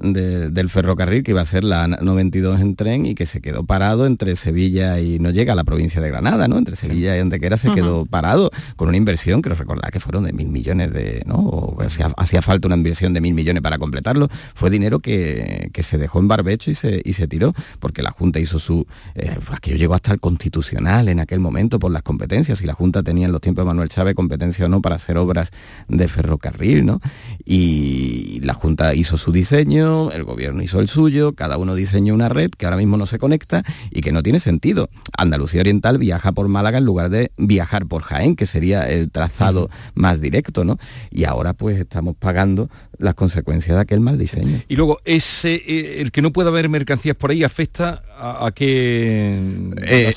del 0.00 0.68
ferrocarril 0.68 1.22
que 1.22 1.32
iba 1.32 1.40
a 1.40 1.44
ser 1.44 1.64
la 1.64 1.86
92 1.88 2.60
en 2.60 2.76
tren 2.76 3.06
y 3.06 3.14
que 3.14 3.26
se 3.26 3.40
quedó 3.40 3.64
parado 3.64 4.06
entre 4.06 4.36
Sevilla 4.36 5.00
y 5.00 5.18
no 5.18 5.30
llega 5.30 5.52
a 5.52 5.56
la 5.56 5.64
provincia 5.64 6.00
de 6.00 6.08
Granada, 6.08 6.48
¿no? 6.48 6.58
Entre 6.58 6.76
Sevilla 6.76 7.16
y 7.16 7.20
Antequera 7.20 7.56
se 7.56 7.72
quedó 7.72 8.06
parado 8.06 8.50
con 8.76 8.88
una 8.88 8.96
inversión, 8.96 9.42
que 9.42 9.50
recordar 9.50 9.90
que 9.92 10.00
fueron 10.00 10.24
de 10.24 10.32
mil 10.32 10.48
millones 10.48 10.92
de, 10.92 11.22
¿no? 11.26 11.36
O 11.36 11.82
hacía, 11.82 12.42
falta 12.42 12.68
una 12.68 12.76
inversión 12.76 13.12
de 13.14 13.20
mil 13.20 13.34
millones 13.34 13.62
para 13.62 13.78
completarlo. 13.78 14.28
Fue 14.54 14.70
dinero 14.70 15.00
que, 15.00 15.70
se 15.78 15.96
dejó 15.96 16.18
en 16.18 16.28
barbecho 16.28 16.70
y 16.70 16.74
se, 16.74 17.00
y 17.04 17.14
se 17.14 17.26
tiró, 17.28 17.54
porque 17.78 18.02
la 18.02 18.10
Junta 18.10 18.40
hizo 18.40 18.58
su... 18.58 18.86
Eh, 19.14 19.36
aquello 19.52 19.76
llegó 19.76 19.94
hasta 19.94 20.12
el 20.12 20.20
constitucional 20.20 21.08
en 21.08 21.20
aquel 21.20 21.40
momento 21.40 21.78
por 21.78 21.90
las 21.90 22.02
competencias, 22.02 22.60
y 22.60 22.66
la 22.66 22.74
Junta 22.74 23.02
tenía 23.02 23.26
en 23.26 23.32
los 23.32 23.40
tiempos 23.40 23.64
de 23.64 23.66
Manuel 23.66 23.88
Chávez 23.88 24.14
competencia 24.14 24.66
o 24.66 24.68
no 24.68 24.82
para 24.82 24.96
hacer 24.96 25.16
obras 25.16 25.50
de 25.88 26.08
ferrocarril, 26.08 26.84
¿no? 26.84 27.00
Y 27.44 28.40
la 28.42 28.54
Junta 28.54 28.94
hizo 28.94 29.16
su 29.16 29.32
diseño, 29.32 29.87
el 30.12 30.24
gobierno 30.24 30.62
hizo 30.62 30.80
el 30.80 30.88
suyo, 30.88 31.32
cada 31.34 31.56
uno 31.58 31.74
diseñó 31.74 32.14
una 32.14 32.28
red 32.28 32.50
que 32.50 32.66
ahora 32.66 32.76
mismo 32.76 32.96
no 32.96 33.06
se 33.06 33.18
conecta 33.18 33.64
y 33.90 34.00
que 34.00 34.12
no 34.12 34.22
tiene 34.22 34.40
sentido. 34.40 34.90
Andalucía 35.16 35.60
Oriental 35.60 35.98
viaja 35.98 36.32
por 36.32 36.48
Málaga 36.48 36.78
en 36.78 36.84
lugar 36.84 37.10
de 37.10 37.32
viajar 37.36 37.86
por 37.86 38.02
Jaén, 38.02 38.36
que 38.36 38.46
sería 38.46 38.88
el 38.88 39.10
trazado 39.10 39.70
más 39.94 40.20
directo, 40.20 40.64
¿no? 40.64 40.78
Y 41.10 41.24
ahora 41.24 41.54
pues 41.54 41.78
estamos 41.78 42.16
pagando 42.16 42.70
las 42.98 43.14
consecuencias 43.14 43.76
de 43.76 43.82
aquel 43.82 44.00
mal 44.00 44.18
diseño. 44.18 44.62
Y 44.68 44.76
luego, 44.76 44.98
ese, 45.04 45.54
eh, 45.54 46.00
el 46.00 46.10
que 46.10 46.22
no 46.22 46.32
pueda 46.32 46.50
haber 46.50 46.68
mercancías 46.68 47.16
por 47.16 47.30
ahí 47.30 47.44
afecta 47.44 48.02
a, 48.18 48.50
qué... 48.54 49.38
Eh, 49.82 50.12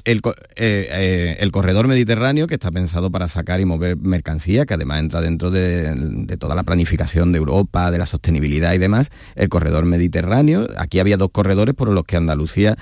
eh, 0.56 1.38
el, 1.40 1.52
corredor 1.52 1.88
mediterráneo, 1.88 2.48
que 2.48 2.56
está 2.56 2.72
pensado 2.72 3.12
para 3.12 3.28
sacar 3.28 3.62
y 3.62 3.66
mover 3.66 3.98
mercancía, 3.98 4.66
que 4.66 4.74
además 4.74 5.00
entra 5.00 5.22
dentro 5.22 5.52
de, 5.52 6.38
toda 6.40 6.56
la 6.56 6.64
planificación 6.64 7.32
de 7.32 7.38
Europa, 7.38 7.92
de 7.92 8.00
la 8.00 8.06
sostenibilidad 8.06 8.74
y 8.74 8.78
demás, 8.78 9.10
el 9.36 9.50
corredor 9.50 9.86
mediterráneo, 9.86 10.68
aquí 10.78 11.00
había 11.00 11.18
dos 11.18 11.30
corredores 11.32 11.76
por 11.76 11.90
los 11.90 12.04
que 12.04 12.18
Andalucía, 12.18 12.76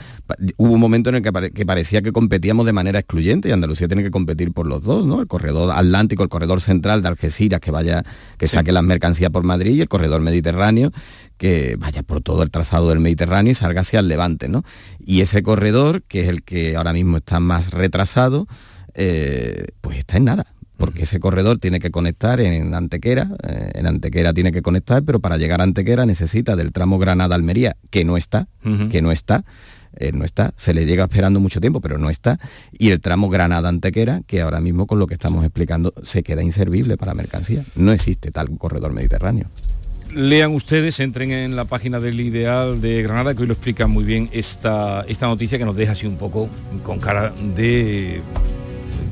hubo 0.58 0.74
un 0.74 0.80
momento 0.80 1.10
en 1.10 1.18
el 1.18 1.22
que, 1.24 1.66
parecía 1.66 2.02
que 2.02 2.12
competíamos 2.12 2.66
de 2.66 2.74
manera 2.74 3.00
excluyente 3.00 3.50
y 3.50 3.52
Andalucía 3.52 3.88
tiene 3.88 4.04
que 4.04 4.12
competir 4.12 4.54
por 4.54 4.68
los 4.68 4.82
dos, 4.82 5.06
¿no? 5.06 5.22
El 5.22 5.28
corredor 5.28 5.72
atlántico, 5.72 6.24
el 6.24 6.30
corredor 6.30 6.62
central 6.62 7.02
de 7.02 7.10
Algeciras, 7.10 7.60
que 7.60 7.72
vaya, 7.72 8.04
que 8.38 8.48
saque 8.48 8.72
las 8.72 8.84
mercancías 8.84 9.32
por 9.32 9.44
Madrid 9.44 9.82
y 9.82 9.86
corredor 9.90 10.22
mediterráneo 10.22 10.92
que 11.40 11.76
vaya 11.80 12.04
por 12.04 12.22
todo 12.22 12.44
el 12.44 12.52
trazado 12.52 12.90
del 12.90 13.00
Mediterráneo 13.00 13.52
y 13.52 13.56
salga 13.56 13.82
hacia 13.82 14.02
el 14.02 14.08
Levante, 14.08 14.48
¿no? 14.48 14.64
Y 15.00 15.22
ese 15.22 15.42
corredor, 15.42 16.04
que 16.04 16.22
es 16.22 16.28
el 16.28 16.44
que 16.44 16.76
ahora 16.76 16.94
mismo 16.94 17.18
está 17.18 17.40
más 17.40 17.72
retrasado, 17.72 18.48
eh, 18.94 19.70
pues 19.82 19.98
está 19.98 20.18
en 20.18 20.26
nada 20.26 20.46
porque 20.80 21.04
ese 21.04 21.20
corredor 21.20 21.60
tiene 21.60 21.82
que 21.82 21.92
conectar 21.92 22.40
en 22.40 22.74
Antequera, 22.74 23.30
eh, 23.44 23.72
en 23.76 23.86
Antequera 23.86 24.34
tiene 24.34 24.54
que 24.54 24.62
conectar, 24.62 25.04
pero 25.04 25.20
para 25.20 25.36
llegar 25.36 25.60
a 25.60 25.66
Antequera 25.66 26.06
necesita 26.06 26.56
del 26.56 26.72
tramo 26.72 26.98
Granada-Almería, 26.98 27.76
que 27.90 28.06
no 28.06 28.16
está, 28.16 28.48
que 28.90 29.02
no 29.02 29.12
está, 29.12 29.44
eh, 29.98 30.14
no 30.14 30.24
está, 30.24 30.54
se 30.56 30.74
le 30.74 30.86
llega 30.86 31.04
esperando 31.04 31.42
mucho 31.42 31.60
tiempo, 31.60 31.82
pero 31.82 31.98
no 31.98 32.10
está, 32.10 32.40
y 32.72 32.92
el 32.92 33.02
tramo 33.02 33.30
Granada-Antequera, 33.30 34.22
que 34.26 34.40
ahora 34.40 34.62
mismo 34.62 34.88
con 34.88 35.00
lo 35.00 35.08
que 35.08 35.16
estamos 35.16 35.44
explicando 35.44 35.94
se 36.02 36.24
queda 36.24 36.44
inservible 36.44 36.96
para 36.96 37.14
mercancía. 37.14 37.62
No 37.76 37.92
existe 37.92 38.32
tal 38.32 38.50
corredor 38.58 38.94
mediterráneo. 38.94 39.48
Lean 40.14 40.54
ustedes, 40.54 41.00
entren 41.00 41.32
en 41.32 41.56
la 41.56 41.66
página 41.66 42.00
del 42.00 42.20
Ideal 42.20 42.82
de 42.82 43.04
Granada, 43.04 43.36
que 43.36 43.42
hoy 43.42 43.48
lo 43.48 43.54
explica 43.54 43.88
muy 43.88 44.04
bien 44.04 44.30
esta, 44.32 45.06
esta 45.08 45.28
noticia 45.28 45.58
que 45.58 45.66
nos 45.66 45.76
deja 45.76 45.92
así 45.92 46.08
un 46.08 46.18
poco 46.18 46.50
con 46.84 47.00
cara 47.00 47.34
de, 47.56 48.22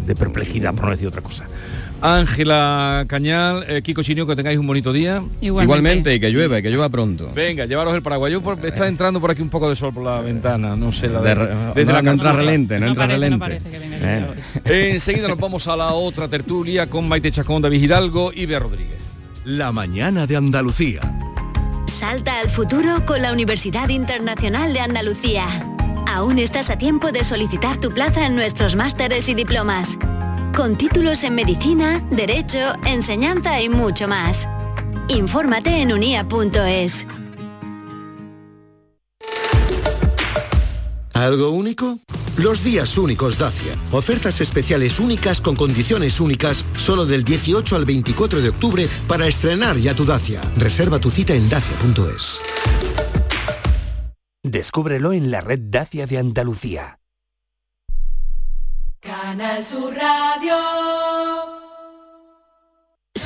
de 0.06 0.16
perplejidad, 0.16 0.74
por 0.74 0.86
no 0.86 0.92
decir 0.92 1.08
otra 1.08 1.22
cosa. 1.22 1.46
Ángela 2.02 3.06
Cañal, 3.08 3.66
eh, 3.68 3.82
Kiko 3.82 4.04
Chinio, 4.04 4.28
que 4.28 4.36
tengáis 4.36 4.58
un 4.60 4.68
bonito 4.68 4.94
día. 4.94 5.24
Igualmente. 5.42 6.14
y 6.14 6.20
que 6.20 6.30
llueva, 6.30 6.60
y 6.60 6.62
que 6.62 6.70
llueva 6.70 6.90
pronto. 6.90 7.32
Venga, 7.34 7.66
llevaros 7.66 7.96
el 7.96 8.02
paraguas. 8.02 8.32
está 8.64 8.88
entrando 8.88 9.20
por 9.20 9.32
aquí 9.32 9.42
un 9.42 9.50
poco 9.50 9.70
de 9.70 9.76
sol 9.76 9.94
por 9.94 10.04
la 10.04 10.22
ventana, 10.22 10.76
no 10.76 10.92
sé, 10.92 11.10
la 11.10 11.22
de, 11.22 11.36
desde 11.76 11.94
la 11.94 12.02
no 12.02 12.12
entra 12.12 12.34
relente, 12.34 12.80
no, 12.80 12.88
entra 12.88 13.08
relente. 13.08 13.62
enseguida 14.66 15.28
nos 15.28 15.38
vamos 15.38 15.68
a 15.68 15.76
la 15.76 15.94
otra 15.94 16.28
tertulia 16.28 16.88
con 16.88 17.08
Maite 17.08 17.32
Chacón, 17.32 17.62
David 17.62 17.82
Hidalgo 17.82 18.32
y 18.34 18.46
Bea 18.46 18.60
Rodríguez. 18.60 19.07
La 19.50 19.72
mañana 19.72 20.28
de 20.28 20.36
Andalucía. 20.36 21.00
Salta 21.86 22.42
al 22.42 22.50
futuro 22.50 23.06
con 23.06 23.22
la 23.22 23.32
Universidad 23.32 23.88
Internacional 23.88 24.74
de 24.74 24.82
Andalucía. 24.82 25.46
Aún 26.06 26.38
estás 26.38 26.70
a 26.70 26.78
tiempo 26.78 27.14
de 27.14 27.24
solicitar 27.24 27.80
tu 27.80 27.90
plaza 27.90 28.26
en 28.26 28.36
nuestros 28.36 28.76
másteres 28.76 29.30
y 29.30 29.36
diplomas 29.36 29.98
con 30.54 30.76
títulos 30.76 31.24
en 31.24 31.36
medicina, 31.36 32.06
derecho, 32.12 32.74
enseñanza 32.86 33.62
y 33.62 33.70
mucho 33.70 34.10
más. 34.10 34.50
Infórmate 35.08 35.82
en 35.82 35.94
unia.es. 35.94 37.08
¿Algo 41.14 41.52
único? 41.52 42.00
Los 42.38 42.64
días 42.64 43.00
únicos 43.00 43.40
Dacia. 43.40 43.74
Ofertas 43.92 44.42
especiales 44.42 45.00
únicas 45.00 45.42
con 45.42 45.56
condiciones 45.56 46.20
únicas 46.20 46.66
solo 46.76 47.08
del 47.08 47.24
18 47.24 47.76
al 47.76 47.86
24 47.86 48.42
de 48.42 48.50
octubre 48.50 48.88
para 49.08 49.26
estrenar 49.26 49.78
ya 49.78 49.96
tu 49.96 50.06
Dacia. 50.06 50.40
Reserva 50.56 51.00
tu 51.00 51.10
cita 51.10 51.34
en 51.34 51.50
dacia.es. 51.50 52.40
Descúbrelo 54.44 55.14
en 55.14 55.32
la 55.32 55.42
red 55.42 55.60
Dacia 55.64 56.06
de 56.06 56.20
Andalucía. 56.20 57.00
Canal 59.00 59.64
Sur 59.66 59.96
Radio. 59.96 61.57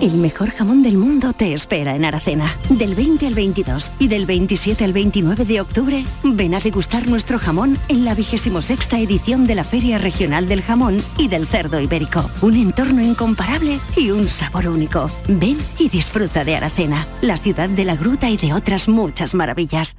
El 0.00 0.14
mejor 0.16 0.50
jamón 0.50 0.82
del 0.82 0.98
mundo 0.98 1.32
te 1.32 1.54
espera 1.54 1.94
en 1.94 2.04
Aracena. 2.04 2.56
Del 2.68 2.94
20 2.94 3.26
al 3.26 3.34
22 3.34 3.92
y 3.98 4.08
del 4.08 4.26
27 4.26 4.84
al 4.84 4.92
29 4.92 5.44
de 5.44 5.60
octubre, 5.60 6.04
ven 6.22 6.54
a 6.54 6.60
degustar 6.60 7.08
nuestro 7.08 7.38
jamón 7.38 7.78
en 7.88 8.04
la 8.04 8.14
26 8.14 8.92
edición 8.92 9.46
de 9.46 9.54
la 9.54 9.64
Feria 9.64 9.98
Regional 9.98 10.46
del 10.46 10.62
Jamón 10.62 11.02
y 11.16 11.28
del 11.28 11.46
Cerdo 11.46 11.80
Ibérico. 11.80 12.30
Un 12.42 12.56
entorno 12.56 13.02
incomparable 13.02 13.80
y 13.96 14.10
un 14.10 14.28
sabor 14.28 14.68
único. 14.68 15.10
Ven 15.28 15.58
y 15.78 15.88
disfruta 15.88 16.44
de 16.44 16.56
Aracena, 16.56 17.08
la 17.22 17.38
ciudad 17.38 17.68
de 17.68 17.84
la 17.84 17.96
gruta 17.96 18.28
y 18.28 18.36
de 18.36 18.52
otras 18.52 18.88
muchas 18.88 19.34
maravillas. 19.34 19.96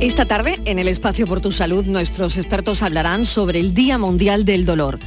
Esta 0.00 0.26
tarde, 0.26 0.60
en 0.64 0.78
el 0.78 0.88
espacio 0.88 1.26
por 1.26 1.40
tu 1.40 1.52
salud, 1.52 1.84
nuestros 1.84 2.36
expertos 2.36 2.82
hablarán 2.82 3.26
sobre 3.26 3.60
el 3.60 3.74
Día 3.74 3.98
Mundial 3.98 4.44
del 4.44 4.64
Dolor. 4.64 4.98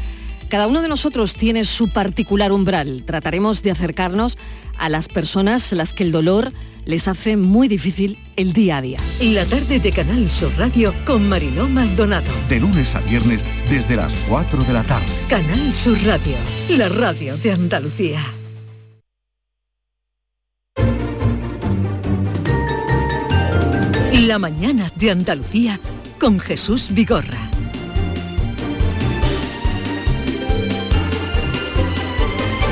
Cada 0.51 0.67
uno 0.67 0.81
de 0.81 0.89
nosotros 0.89 1.35
tiene 1.35 1.63
su 1.63 1.87
particular 1.87 2.51
umbral. 2.51 3.03
Trataremos 3.05 3.63
de 3.63 3.71
acercarnos 3.71 4.37
a 4.77 4.89
las 4.89 5.07
personas 5.07 5.71
a 5.71 5.77
las 5.77 5.93
que 5.93 6.03
el 6.03 6.11
dolor 6.11 6.51
les 6.83 7.07
hace 7.07 7.37
muy 7.37 7.69
difícil 7.69 8.19
el 8.35 8.51
día 8.51 8.75
a 8.75 8.81
día. 8.81 8.99
La 9.21 9.45
tarde 9.45 9.79
de 9.79 9.91
Canal 9.93 10.29
Sur 10.29 10.51
Radio 10.57 10.93
con 11.05 11.29
Mariló 11.29 11.69
Maldonado. 11.69 12.29
De 12.49 12.59
lunes 12.59 12.93
a 12.95 12.99
viernes 12.99 13.45
desde 13.69 13.95
las 13.95 14.13
4 14.27 14.65
de 14.65 14.73
la 14.73 14.83
tarde. 14.83 15.05
Canal 15.29 15.73
Sur 15.73 15.97
Radio, 16.03 16.35
la 16.67 16.89
radio 16.89 17.37
de 17.37 17.53
Andalucía. 17.53 18.19
La 24.27 24.37
mañana 24.37 24.91
de 24.97 25.11
Andalucía 25.11 25.79
con 26.19 26.41
Jesús 26.41 26.89
Vigorra. 26.91 27.50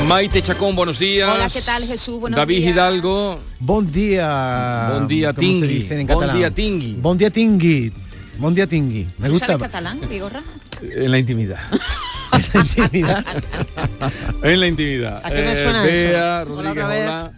Maite 0.10 0.42
Chacón, 0.42 0.76
buenos 0.76 0.98
días. 0.98 1.30
Hola, 1.32 1.50
¿qué 1.50 1.62
tal 1.62 1.86
Jesús? 1.86 2.20
Buenos 2.20 2.36
David 2.36 2.58
días. 2.58 2.72
Hidalgo. 2.74 3.40
Bon 3.60 3.92
día. 3.92 4.90
Bon 4.92 5.08
día, 5.08 5.34
¿cómo 5.34 5.48
se 5.48 5.68
Tingui. 5.68 5.88
en 5.92 6.08
catalán? 6.08 6.36
día, 6.36 6.50
Tingui. 6.52 6.94
Bon 7.00 7.16
día 7.16 7.30
tingui. 7.30 7.94
Bon 8.40 8.56
día 8.56 8.66
tingui. 8.66 9.08
Me 9.20 9.28
¿Tú 9.28 9.34
gusta. 9.34 9.46
sabes 9.46 9.62
catalán, 9.62 10.02
Vigorra? 10.10 10.42
En 10.82 11.12
la 11.12 11.20
intimidad. 11.20 11.60
intimidad. 12.56 13.24
en 14.42 14.60
la 14.60 14.66
intimidad. 14.68 15.22
¿A 15.24 15.30
qué 15.30 15.44
me 15.44 15.52
Eh, 15.52 15.64
suena 15.64 15.84
Bea, 15.84 16.42
eso? 16.42 16.50
Rodríguez, 16.56 16.84
Hola. 16.86 17.32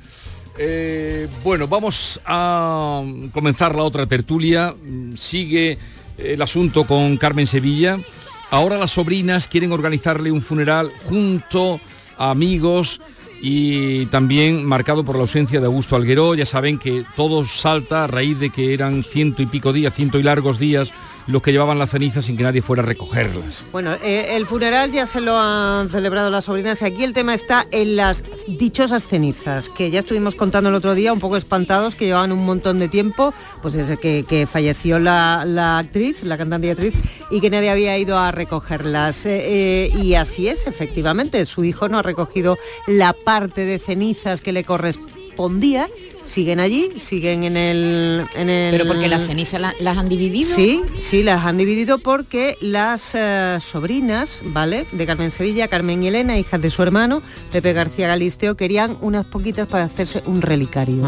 Eh, 0.58 1.28
bueno, 1.44 1.68
vamos 1.68 2.22
a 2.26 3.04
comenzar 3.34 3.76
la 3.76 3.84
otra 3.84 4.06
tertulia. 4.08 4.74
Mm, 4.82 5.18
Sigue 5.18 5.78
el 6.18 6.42
asunto 6.42 6.88
con 6.88 7.18
Carmen 7.18 7.48
Sevilla. 7.48 8.00
Ahora 8.50 8.78
las 8.78 8.92
sobrinas 8.92 9.50
quieren 9.50 9.74
organizarle 9.74 10.32
un 10.32 10.42
funeral 10.42 10.90
junto 11.10 11.76
a 11.76 11.91
amigos 12.30 13.02
y 13.42 14.06
también 14.08 14.64
marcado 14.66 15.04
por 15.04 15.16
la 15.16 15.22
ausencia 15.22 15.60
de 15.60 15.66
Augusto 15.66 15.96
Algueró. 15.96 16.36
Ya 16.36 16.46
saben 16.46 16.78
que 16.78 17.04
todo 17.16 17.46
salta 17.46 18.04
a 18.04 18.08
raíz 18.08 18.40
de 18.40 18.52
que 18.52 18.74
eran 18.74 19.04
ciento 19.04 19.42
y 19.42 19.48
pico 19.48 19.74
días, 19.74 19.96
ciento 19.96 20.20
y 20.20 20.24
largos 20.24 20.60
días 20.60 20.94
los 21.32 21.42
que 21.42 21.52
llevaban 21.52 21.80
las 21.80 21.90
cenizas 21.90 22.26
sin 22.26 22.38
que 22.38 22.44
nadie 22.44 22.62
fuera 22.62 22.84
a 22.84 22.86
recogerlas. 22.86 23.64
Bueno, 23.72 23.94
eh, 24.04 24.36
el 24.36 24.46
funeral 24.46 24.92
ya 24.92 25.06
se 25.06 25.22
lo 25.22 25.38
han 25.38 25.90
celebrado 25.90 26.30
las 26.30 26.46
sobrinas 26.46 26.82
y 26.82 26.86
aquí 26.86 27.04
el 27.04 27.14
tema 27.14 27.34
está 27.34 27.66
en 27.72 27.96
las 27.96 28.24
dichosas 28.48 29.06
cenizas, 29.08 29.70
que 29.70 29.92
ya 29.92 30.00
estuvimos 30.00 30.36
contando 30.36 30.70
el 30.70 30.76
otro 30.76 30.96
día, 30.96 31.14
un 31.14 31.20
poco 31.20 31.38
espantados, 31.38 31.96
que 31.96 32.06
llevaban 32.06 32.32
un 32.32 32.46
montón 32.46 32.80
de 32.80 32.88
tiempo, 32.88 33.34
pues 33.62 33.74
desde 33.74 33.98
que, 33.98 34.48
falleció 34.52 35.00
la, 35.00 35.44
la 35.46 35.78
actriz, 35.78 36.24
la 36.24 36.38
cantante 36.38 36.68
y 36.68 36.70
actriz, 36.72 36.94
y 37.30 37.40
que 37.42 37.50
nadie 37.50 37.70
había 37.70 37.98
ido 37.98 38.18
a 38.18 38.32
recogerlas. 38.32 39.26
Eh, 39.26 39.42
eh, 39.54 39.92
y 40.02 40.16
así 40.16 40.48
es, 40.48 40.68
efectivamente, 40.68 41.46
su 41.46 41.64
hijo 41.64 41.90
no 41.90 42.00
ha 42.00 42.02
recogido 42.04 42.58
la 42.88 43.14
parte 43.14 43.66
de 43.66 43.80
cenizas 43.80 44.42
que 44.42 44.52
le 44.52 44.64
correspondía. 44.64 45.90
Siguen 46.32 46.62
allí, 46.62 46.88
siguen 46.98 47.44
en 47.44 47.58
el... 47.58 48.26
En 48.36 48.50
el 48.50 48.72
Pero 48.72 48.88
porque 48.88 49.10
las 49.10 49.28
cenizas 49.28 49.60
la- 49.60 49.74
las 49.82 49.98
han 49.98 50.08
dividido. 50.08 50.50
Sí, 50.56 50.82
sí, 50.98 51.24
las 51.24 51.46
han 51.46 51.58
dividido 51.58 51.98
porque 51.98 52.58
las 52.62 53.16
eh, 53.16 53.58
sobrinas, 53.60 54.42
¿vale? 54.46 54.86
De 54.94 55.06
Carmen 55.06 55.30
Sevilla, 55.30 55.68
Carmen 55.68 56.02
y 56.04 56.08
Elena, 56.08 56.38
hijas 56.38 56.62
de 56.62 56.70
su 56.70 56.84
hermano, 56.84 57.22
Pepe 57.52 57.74
García 57.74 58.08
Galisteo, 58.08 58.56
querían 58.56 58.96
unas 59.02 59.26
poquitas 59.26 59.68
para 59.68 59.84
hacerse 59.84 60.24
un 60.26 60.42
relicario. 60.42 61.04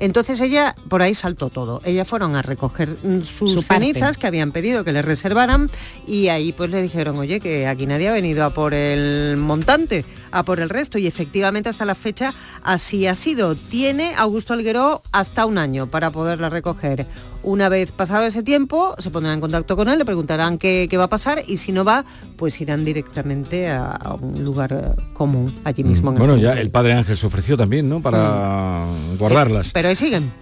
Entonces 0.00 0.38
ella, 0.42 0.74
por 0.88 1.00
ahí 1.00 1.14
saltó 1.14 1.48
todo. 1.48 1.80
Ellas 1.86 2.06
fueron 2.06 2.36
a 2.36 2.42
recoger 2.42 2.90
mm, 3.02 3.22
sus 3.22 3.52
Su 3.54 3.62
parte. 3.62 3.86
cenizas 3.86 4.18
que 4.18 4.26
habían 4.26 4.52
pedido 4.52 4.84
que 4.84 4.92
les 4.92 5.02
reservaran 5.04 5.70
y 6.06 6.28
ahí 6.28 6.52
pues 6.52 6.68
le 6.68 6.82
dijeron, 6.82 7.18
oye, 7.18 7.40
que 7.40 7.66
aquí 7.66 7.86
nadie 7.86 8.08
ha 8.08 8.12
venido 8.12 8.44
a 8.44 8.50
por 8.50 8.74
el 8.74 9.38
montante, 9.38 10.04
a 10.30 10.42
por 10.42 10.60
el 10.60 10.68
resto. 10.68 10.98
Y 10.98 11.06
efectivamente 11.06 11.68
hasta 11.68 11.84
la 11.84 11.94
fecha 11.94 12.34
así 12.62 13.06
ha 13.06 13.14
sido. 13.14 13.54
Tiene 13.54 14.14
Augusto 14.16 14.54
Algueró 14.54 15.02
hasta 15.12 15.46
un 15.46 15.58
año 15.58 15.88
para 15.88 16.10
poderla 16.10 16.50
recoger. 16.50 17.06
Una 17.42 17.68
vez 17.68 17.92
pasado 17.92 18.26
ese 18.26 18.42
tiempo, 18.42 18.94
se 18.98 19.10
pondrán 19.10 19.34
en 19.34 19.40
contacto 19.40 19.76
con 19.76 19.88
él, 19.88 19.98
le 19.98 20.04
preguntarán 20.04 20.58
qué, 20.58 20.88
qué 20.90 20.96
va 20.96 21.04
a 21.04 21.08
pasar 21.08 21.42
y 21.46 21.58
si 21.58 21.70
no 21.70 21.84
va, 21.84 22.04
pues 22.36 22.60
irán 22.60 22.84
directamente 22.84 23.68
a, 23.68 23.92
a 23.92 24.14
un 24.14 24.44
lugar 24.44 24.72
eh, 24.72 25.02
común, 25.14 25.54
allí 25.64 25.84
mismo. 25.84 26.10
en 26.10 26.16
el 26.16 26.18
Bueno, 26.18 26.36
ya 26.36 26.54
el 26.54 26.70
padre 26.70 26.94
Ángel 26.94 27.16
se 27.16 27.26
ofreció 27.26 27.56
también, 27.56 27.88
¿no? 27.88 28.02
Para 28.02 28.86
guardarlas. 29.18 29.70
Pero 29.72 29.88
ahí 29.88 29.96
siguen. 29.96 30.32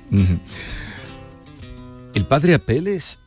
El 2.14 2.24
padre 2.24 2.54
Apeles. 2.54 3.18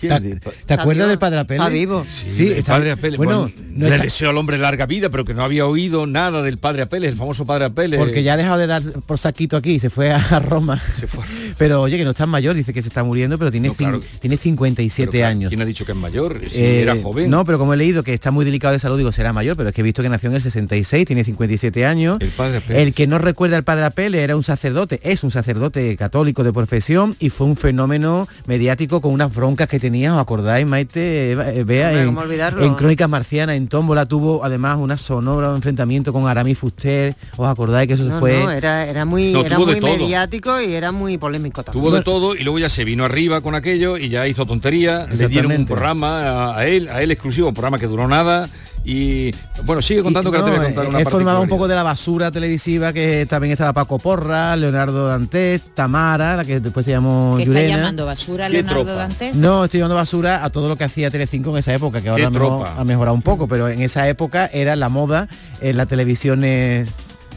¿Te 0.00 0.74
acuerdas 0.74 1.08
del 1.08 1.18
padre 1.18 1.38
Apele? 1.38 1.58
Está 1.60 1.68
vivo. 1.70 2.06
Sí, 2.28 2.48
está- 2.52 2.72
padre 2.74 2.92
Apeles. 2.92 3.16
Bueno, 3.16 3.42
Bueno, 3.42 3.54
no 3.74 3.84
le 3.88 3.92
está- 3.94 4.04
deseo 4.04 4.30
al 4.30 4.36
hombre 4.38 4.58
larga 4.58 4.86
vida, 4.86 5.08
pero 5.10 5.24
que 5.24 5.32
no 5.34 5.42
había 5.42 5.66
oído 5.66 6.06
nada 6.06 6.42
del 6.42 6.58
padre 6.58 6.82
Apeles, 6.82 7.12
el 7.12 7.16
famoso 7.16 7.46
padre 7.46 7.66
Apeles. 7.66 7.98
Porque 7.98 8.22
ya 8.22 8.34
ha 8.34 8.36
dejado 8.36 8.58
de 8.58 8.66
dar 8.66 8.82
por 9.06 9.18
saquito 9.18 9.56
aquí, 9.56 9.80
se 9.80 9.88
fue 9.90 10.10
a 10.12 10.38
Roma. 10.40 10.82
Pero 11.58 11.80
oye, 11.80 11.96
que 11.96 12.04
no 12.04 12.10
está 12.10 12.26
mayor, 12.26 12.54
dice 12.54 12.72
que 12.74 12.82
se 12.82 12.88
está 12.88 13.02
muriendo, 13.02 13.38
pero 13.38 13.50
tiene, 13.50 13.68
No, 13.68 13.74
claro. 13.74 14.00
tiene 14.20 14.36
57 14.36 15.10
Pero, 15.10 15.20
claro, 15.22 15.30
años. 15.30 15.48
¿Quién 15.48 15.62
ha 15.62 15.64
dicho 15.64 15.86
que 15.86 15.92
es 15.92 15.98
mayor? 15.98 16.40
Si 16.50 16.58
Eh, 16.58 16.82
era 16.82 16.94
joven. 16.96 17.30
No, 17.30 17.44
pero 17.46 17.58
como 17.58 17.72
he 17.72 17.76
leído 17.78 18.02
que 18.02 18.12
está 18.12 18.30
muy 18.30 18.44
delicado 18.44 18.74
de 18.74 18.78
salud, 18.78 18.98
digo, 18.98 19.10
será 19.12 19.32
mayor, 19.32 19.56
pero 19.56 19.70
es 19.70 19.74
que 19.74 19.80
he 19.80 19.84
visto 19.84 20.02
que 20.02 20.10
nació 20.10 20.28
en 20.28 20.36
el 20.36 20.42
66, 20.42 21.06
tiene 21.06 21.24
57 21.24 21.86
años. 21.86 22.18
El 22.20 22.28
padre 22.28 22.58
Apeles. 22.58 22.82
El 22.82 22.92
que 22.94 23.06
no 23.06 23.16
recuerda 23.18 23.56
al 23.56 23.64
padre 23.64 23.84
Apele 23.86 24.22
era 24.22 24.36
un 24.36 24.42
sacerdote, 24.42 25.00
es 25.02 25.24
un 25.24 25.30
sacerdote 25.30 25.96
católico 25.96 26.44
de 26.44 26.52
profesión 26.52 27.16
y 27.20 27.30
fue 27.30 27.46
un 27.46 27.56
fenómeno 27.56 28.28
mediático 28.46 29.00
con 29.00 29.12
unas 29.12 29.34
broncas 29.34 29.68
que 29.68 29.80
tenía, 29.86 30.14
¿os 30.14 30.20
acordáis, 30.20 30.66
Maite? 30.66 31.32
Eva- 31.32 31.50
eh, 31.52 31.64
Vea, 31.64 32.08
Hombre, 32.08 32.36
en, 32.48 32.62
en 32.64 32.74
Crónicas 32.74 33.08
Marcianas, 33.08 33.56
en 33.56 33.68
Tómbola 33.68 34.06
tuvo 34.06 34.44
además 34.44 34.78
una 34.78 34.98
sonora 34.98 35.54
enfrentamiento 35.54 36.12
con 36.12 36.26
Aramis 36.28 36.58
Fuster, 36.58 37.14
¿os 37.36 37.48
acordáis 37.48 37.88
que 37.88 37.94
eso 37.94 38.04
No, 38.04 38.18
fue... 38.18 38.42
no, 38.42 38.50
era, 38.50 38.86
era 38.86 39.04
muy, 39.04 39.32
No, 39.32 39.44
era 39.44 39.58
muy 39.58 39.80
mediático 39.80 40.60
y 40.60 40.74
era 40.74 40.92
muy 40.92 41.18
polémico 41.18 41.62
también. 41.62 41.82
Tuvo 41.84 41.94
de 41.96 42.02
todo 42.02 42.34
y 42.34 42.42
luego 42.42 42.58
ya 42.58 42.68
se 42.68 42.84
vino 42.84 43.04
arriba 43.04 43.40
con 43.40 43.54
aquello 43.54 43.96
y 43.96 44.08
ya 44.08 44.26
hizo 44.26 44.44
tontería. 44.46 45.06
Le 45.06 45.28
dieron 45.28 45.52
un 45.52 45.66
programa 45.66 46.22
a, 46.54 46.58
a 46.58 46.66
él, 46.66 46.88
a 46.88 47.02
él 47.02 47.10
exclusivo, 47.10 47.48
un 47.48 47.54
programa 47.54 47.78
que 47.78 47.86
duró 47.86 48.06
nada 48.08 48.48
Y 48.84 49.32
bueno, 49.64 49.82
sigue 49.82 50.02
contando 50.02 50.30
que 50.30 50.38
no, 50.38 50.44
ahora 50.44 50.54
te 50.54 50.58
voy 50.60 50.66
a 50.66 50.74
contar 50.74 50.88
una 50.88 51.00
he 51.00 51.04
formado 51.04 51.40
un 51.40 51.48
poco 51.48 51.66
de 51.66 51.74
la 51.74 51.82
basura 51.82 52.30
televisiva 52.30 52.92
que 52.92 53.26
también 53.28 53.52
estaba 53.52 53.72
Paco 53.72 53.98
Porra, 53.98 54.54
Leonardo 54.56 55.08
Dantes, 55.08 55.60
Tamara, 55.74 56.36
la 56.36 56.44
que 56.44 56.60
después 56.60 56.86
se 56.86 56.92
llamó 56.92 57.34
¿Qué 57.36 57.42
está 57.44 57.54
Yurena. 57.54 57.76
llamando 57.78 58.06
basura 58.06 58.46
¿Qué 58.46 58.52
Leonardo? 58.62 58.94
Dantes? 58.94 59.34
No, 59.36 59.64
estoy 59.64 59.75
llevando 59.76 59.94
basura 59.96 60.44
a 60.44 60.50
todo 60.50 60.68
lo 60.68 60.76
que 60.76 60.84
hacía 60.84 61.10
Telecinco 61.10 61.50
en 61.50 61.58
esa 61.58 61.74
época, 61.74 62.00
que 62.00 62.08
ahora 62.08 62.30
tropa. 62.30 62.74
ha 62.78 62.84
mejorado 62.84 63.14
un 63.14 63.22
poco, 63.22 63.46
pero 63.48 63.68
en 63.68 63.80
esa 63.82 64.08
época 64.08 64.50
era 64.52 64.74
la 64.76 64.88
moda 64.88 65.28
en 65.60 65.76
las 65.76 65.86
televisiones 65.88 66.88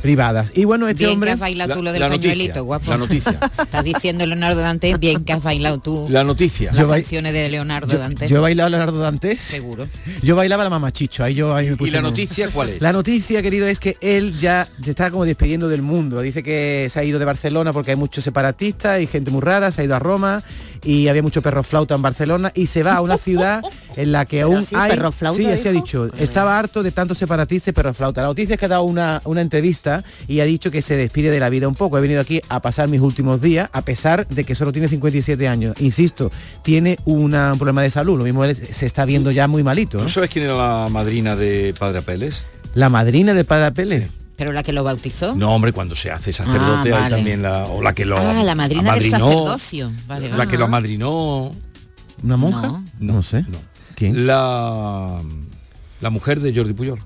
privadas. 0.02 0.48
Y 0.56 0.64
bueno, 0.64 0.88
este 0.88 1.04
bien 1.04 1.16
hombre... 1.16 1.28
que 1.28 1.34
has 1.34 1.40
bailado 1.42 1.74
tú 1.74 1.84
lo 1.84 1.92
del 1.92 2.02
pañuelito, 2.08 2.64
guapo. 2.64 2.90
la 2.90 2.98
noticia. 2.98 3.38
Estás 3.62 3.84
diciendo 3.84 4.26
Leonardo 4.26 4.62
Dantes, 4.62 4.98
bien 4.98 5.26
que 5.26 5.34
has 5.34 5.44
bailado 5.44 5.80
tú 5.80 6.08
La 6.10 6.24
noticia. 6.24 6.72
las 6.72 6.80
Yo 6.80 6.88
canciones 6.88 7.34
de 7.34 7.50
Leonardo 7.50 7.92
Yo, 7.92 8.00
Dantes. 8.00 8.30
yo 8.30 8.38
he 8.38 8.40
bailado 8.40 8.70
Leonardo 8.70 8.98
Dantes. 9.00 9.42
Seguro. 9.42 9.88
Yo 10.22 10.38
bailaba 10.38 10.64
la 10.64 10.70
mamachicho, 10.70 11.22
ahí 11.22 11.34
yo 11.34 11.54
ahí 11.54 11.70
me 11.72 11.76
puse 11.76 11.96
la 11.98 12.02
muy- 12.02 12.12
noticia 12.12 12.50
cuál 12.50 12.70
es? 12.70 12.82
La 12.82 12.94
noticia, 12.94 13.42
querido, 13.42 13.68
es 13.68 13.82
que 13.82 13.98
él 14.00 14.40
ya 14.40 14.70
se 14.82 14.90
está 14.92 15.12
como 15.12 15.26
despidiendo 15.26 15.68
del 15.68 15.82
mundo. 15.82 16.22
Dice 16.22 16.44
que 16.44 16.88
se 16.90 16.98
ha 16.98 17.04
ido 17.04 17.20
de 17.20 17.26
Barcelona 17.26 17.74
porque 17.74 17.92
hay 17.92 17.98
muchos 17.98 18.24
separatistas 18.24 19.02
y 19.02 19.06
gente 19.08 19.32
muy 19.32 19.42
rara, 19.42 19.70
se 19.74 19.82
ha 19.82 19.84
ido 19.84 19.96
a 19.96 20.00
Roma 20.00 20.42
y 20.84 21.08
había 21.08 21.22
mucho 21.24 21.42
perro 21.42 21.64
flauta 21.64 21.96
en 21.96 22.02
Barcelona 22.02 22.52
y 22.56 22.68
se 22.68 22.84
va 22.84 22.96
a 22.96 23.02
una 23.02 23.18
ciudad 23.18 23.62
en 23.96 24.12
la 24.12 24.26
que 24.26 24.42
aún 24.42 24.64
sí, 24.64 24.76
hay... 24.78 24.92
perro 24.92 25.12
flauta, 25.12 25.38
sí, 25.38 25.46
así 25.50 25.68
ha 25.68 25.72
dicho. 25.72 26.10
Estaba 26.18 26.58
harto 26.60 26.84
de 26.84 26.92
tantos 26.92 27.18
separatistas 27.18 27.70
y 27.70 27.72
perro 27.74 27.94
flauta. 27.94 28.22
La 28.22 28.28
noticia 28.28 28.54
es 28.56 28.60
que 28.60 28.66
ha 28.66 28.70
dado 28.70 28.84
una, 28.84 29.22
una 29.26 29.42
entrevista 29.42 30.04
y 30.28 30.40
ha 30.40 30.46
dicho 30.46 30.72
que 30.72 30.82
se 30.82 30.96
despide 30.96 31.32
de 31.32 31.40
la 31.40 31.50
vida 31.50 31.68
un 31.68 31.76
poco. 31.76 31.98
He 31.98 32.02
venido 32.02 32.22
aquí 32.22 32.42
a 32.50 32.60
pasar 32.62 32.90
mis 32.90 33.02
últimos 33.02 33.42
días, 33.42 33.70
a 33.74 33.82
pesar 33.82 34.28
de 34.28 34.44
que 34.44 34.56
solo 34.56 34.72
tiene 34.72 34.88
57 34.88 35.48
años. 35.48 35.76
Insisto, 35.80 36.32
tiene 36.64 36.98
una- 37.06 37.54
un 37.54 37.60
problema 37.60 37.82
de 37.82 37.92
salud. 37.92 38.18
Lo 38.18 38.24
mismo 38.24 38.44
él 38.46 38.56
se 38.56 38.86
está 38.86 39.06
viendo 39.06 39.32
ya 39.32 39.48
muy 39.48 39.64
malito. 39.64 39.98
¿no? 39.98 40.04
¿Tú 40.06 40.10
sabes 40.10 40.30
quién 40.30 40.46
era 40.46 40.56
la 40.56 40.88
madrina 40.90 41.36
de 41.36 41.74
Padre 41.78 42.00
Apeles? 42.00 42.46
La 42.76 42.90
madrina 42.90 43.34
de 43.34 43.44
Padre 43.46 43.72
Pérez. 43.72 44.10
Pero 44.40 44.54
la 44.54 44.64
que 44.64 44.72
lo 44.72 44.86
bautizó. 44.86 45.36
No, 45.36 45.54
hombre, 45.54 45.74
cuando 45.74 45.96
se 45.96 46.10
hace 46.12 46.32
sacerdote 46.32 46.94
Ah, 46.94 47.04
hay 47.04 47.10
también 47.12 47.42
la 47.42 47.66
o 47.66 47.82
la 47.82 47.94
que 47.94 48.06
lo 48.06 48.18
Ah, 48.18 48.42
la 48.42 48.56
madrina 48.56 48.94
del 48.94 49.14
amadrinó, 49.14 49.18
sacerdocio. 49.20 49.92
Vale, 50.08 50.30
La 50.30 50.48
que 50.48 50.58
lo 50.58 50.64
amadrinó. 50.64 51.52
¿Una 52.24 52.38
monja? 52.38 52.68
No. 52.68 52.84
No, 53.00 53.22
sé. 53.22 53.44
¿Quién? 53.96 54.26
La 54.26 55.22
la 56.00 56.10
mujer 56.10 56.40
de 56.40 56.56
Jordi 56.56 56.72
Puyol. 56.74 57.00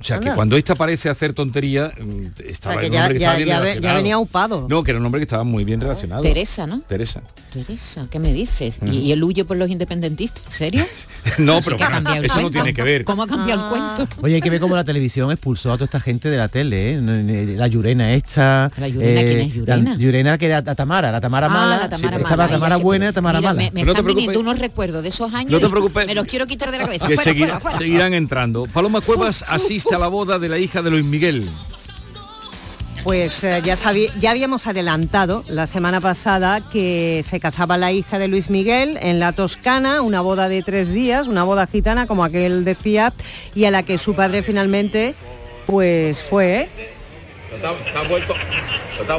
O 0.00 0.04
sea, 0.04 0.20
que 0.20 0.30
cuando 0.32 0.56
esta 0.56 0.74
parece 0.74 1.08
hacer 1.08 1.32
tontería, 1.32 1.92
mm, 1.98 2.40
estaba 2.48 2.76
O 2.76 2.78
sea, 2.78 2.80
que 2.80 2.86
el 2.86 2.92
ya- 2.92 3.00
hombre 3.02 3.14
que 3.14 3.20
ya- 3.20 3.26
estaba 3.32 3.36
bien 3.36 3.48
ya 3.48 3.58
ve- 3.60 3.66
ya 3.66 3.70
relacionado. 3.74 3.96
venía 3.96 4.18
upado. 4.18 4.66
No, 4.68 4.82
que 4.84 4.90
era 4.92 5.00
un 5.00 5.06
hombre 5.06 5.20
que 5.20 5.24
estaba 5.24 5.44
muy 5.44 5.64
bien 5.64 5.80
relacionado. 5.80 6.22
Teresa, 6.22 6.66
¿no? 6.66 6.80
Teresa. 6.82 7.22
Teresa, 7.50 8.06
¿qué 8.10 8.18
me 8.18 8.32
dices? 8.32 8.76
¿Y, 8.86 8.98
y 8.98 9.12
el 9.12 9.24
huyo 9.24 9.46
por 9.46 9.56
los 9.56 9.70
independentistas? 9.70 10.44
¿En 10.46 10.52
serio? 10.52 10.86
No, 11.38 11.60
pero 11.62 11.76
bueno, 11.78 12.10
eso 12.22 12.40
no 12.40 12.50
tiene 12.50 12.72
que 12.74 12.82
ver. 12.82 13.04
¿Cómo 13.04 13.22
ha 13.22 13.26
cambiado 13.26 13.64
el 13.64 13.70
cuento? 13.70 14.08
Oye, 14.22 14.36
hay 14.36 14.40
que 14.40 14.50
ver 14.50 14.60
cómo 14.60 14.74
la 14.76 14.84
televisión 14.84 15.30
expulsó 15.30 15.70
a 15.72 15.74
toda 15.74 15.84
esta 15.84 16.00
gente 16.00 16.30
de 16.30 16.36
la 16.36 16.48
tele, 16.48 16.94
¿eh? 16.94 17.54
La 17.56 17.66
Llurena 17.66 18.12
esta. 18.14 18.70
¿La 18.76 18.88
Llurena? 18.88 19.20
¿Quién 19.22 19.40
es 19.40 19.52
Llurena? 19.54 19.90
La 19.90 19.96
Llurena 19.96 20.38
que 20.38 20.46
era 20.46 20.60
la 20.62 20.74
Tamara, 20.74 21.12
la 21.12 21.20
Tamara 21.20 21.46
Ah, 21.46 21.50
mala. 21.50 21.76
la 21.78 21.88
Tamara 21.88 22.16
sí, 22.16 22.22
Estaba. 22.22 22.48
Tamara 22.48 22.76
Ay, 22.76 22.82
buena, 22.82 23.12
Tamara 23.12 23.38
Mira, 23.40 23.52
mala. 23.54 23.70
Me, 23.72 23.82
me 23.84 23.90
están 23.90 24.04
viniendo 24.06 24.40
unos 24.40 24.58
recuerdos 24.58 25.02
de 25.02 25.08
esos 25.10 25.32
años 25.34 25.52
No 25.52 25.60
te 25.60 25.68
preocupes. 25.68 26.06
me 26.06 26.14
los 26.14 26.24
quiero 26.24 26.46
quitar 26.46 26.70
de 26.70 26.78
la 26.78 26.84
cabeza. 26.84 27.06
que 27.06 27.16
seguirán 27.16 28.14
entrando. 28.14 28.66
Paloma 28.66 29.00
Cuevas 29.00 29.44
asiste 29.48 29.87
a 29.92 29.98
la 29.98 30.08
boda 30.08 30.38
de 30.38 30.48
la 30.48 30.58
hija 30.58 30.82
de 30.82 30.90
Luis 30.90 31.04
Miguel. 31.04 31.48
Pues 33.04 33.42
eh, 33.44 33.62
ya, 33.64 33.76
ya 34.20 34.30
habíamos 34.30 34.66
adelantado 34.66 35.44
la 35.48 35.66
semana 35.66 36.00
pasada 36.00 36.60
que 36.60 37.24
se 37.26 37.40
casaba 37.40 37.76
la 37.76 37.92
hija 37.92 38.18
de 38.18 38.28
Luis 38.28 38.50
Miguel 38.50 38.98
en 39.00 39.18
la 39.18 39.32
Toscana, 39.32 40.02
una 40.02 40.20
boda 40.20 40.48
de 40.48 40.62
tres 40.62 40.92
días, 40.92 41.26
una 41.26 41.44
boda 41.44 41.66
gitana 41.66 42.06
como 42.06 42.24
aquel 42.24 42.64
decía, 42.64 43.14
y 43.54 43.64
a 43.64 43.70
la 43.70 43.82
que 43.82 43.98
su 43.98 44.14
padre 44.14 44.42
finalmente 44.42 45.14
pues 45.64 46.22
fue. 46.22 46.68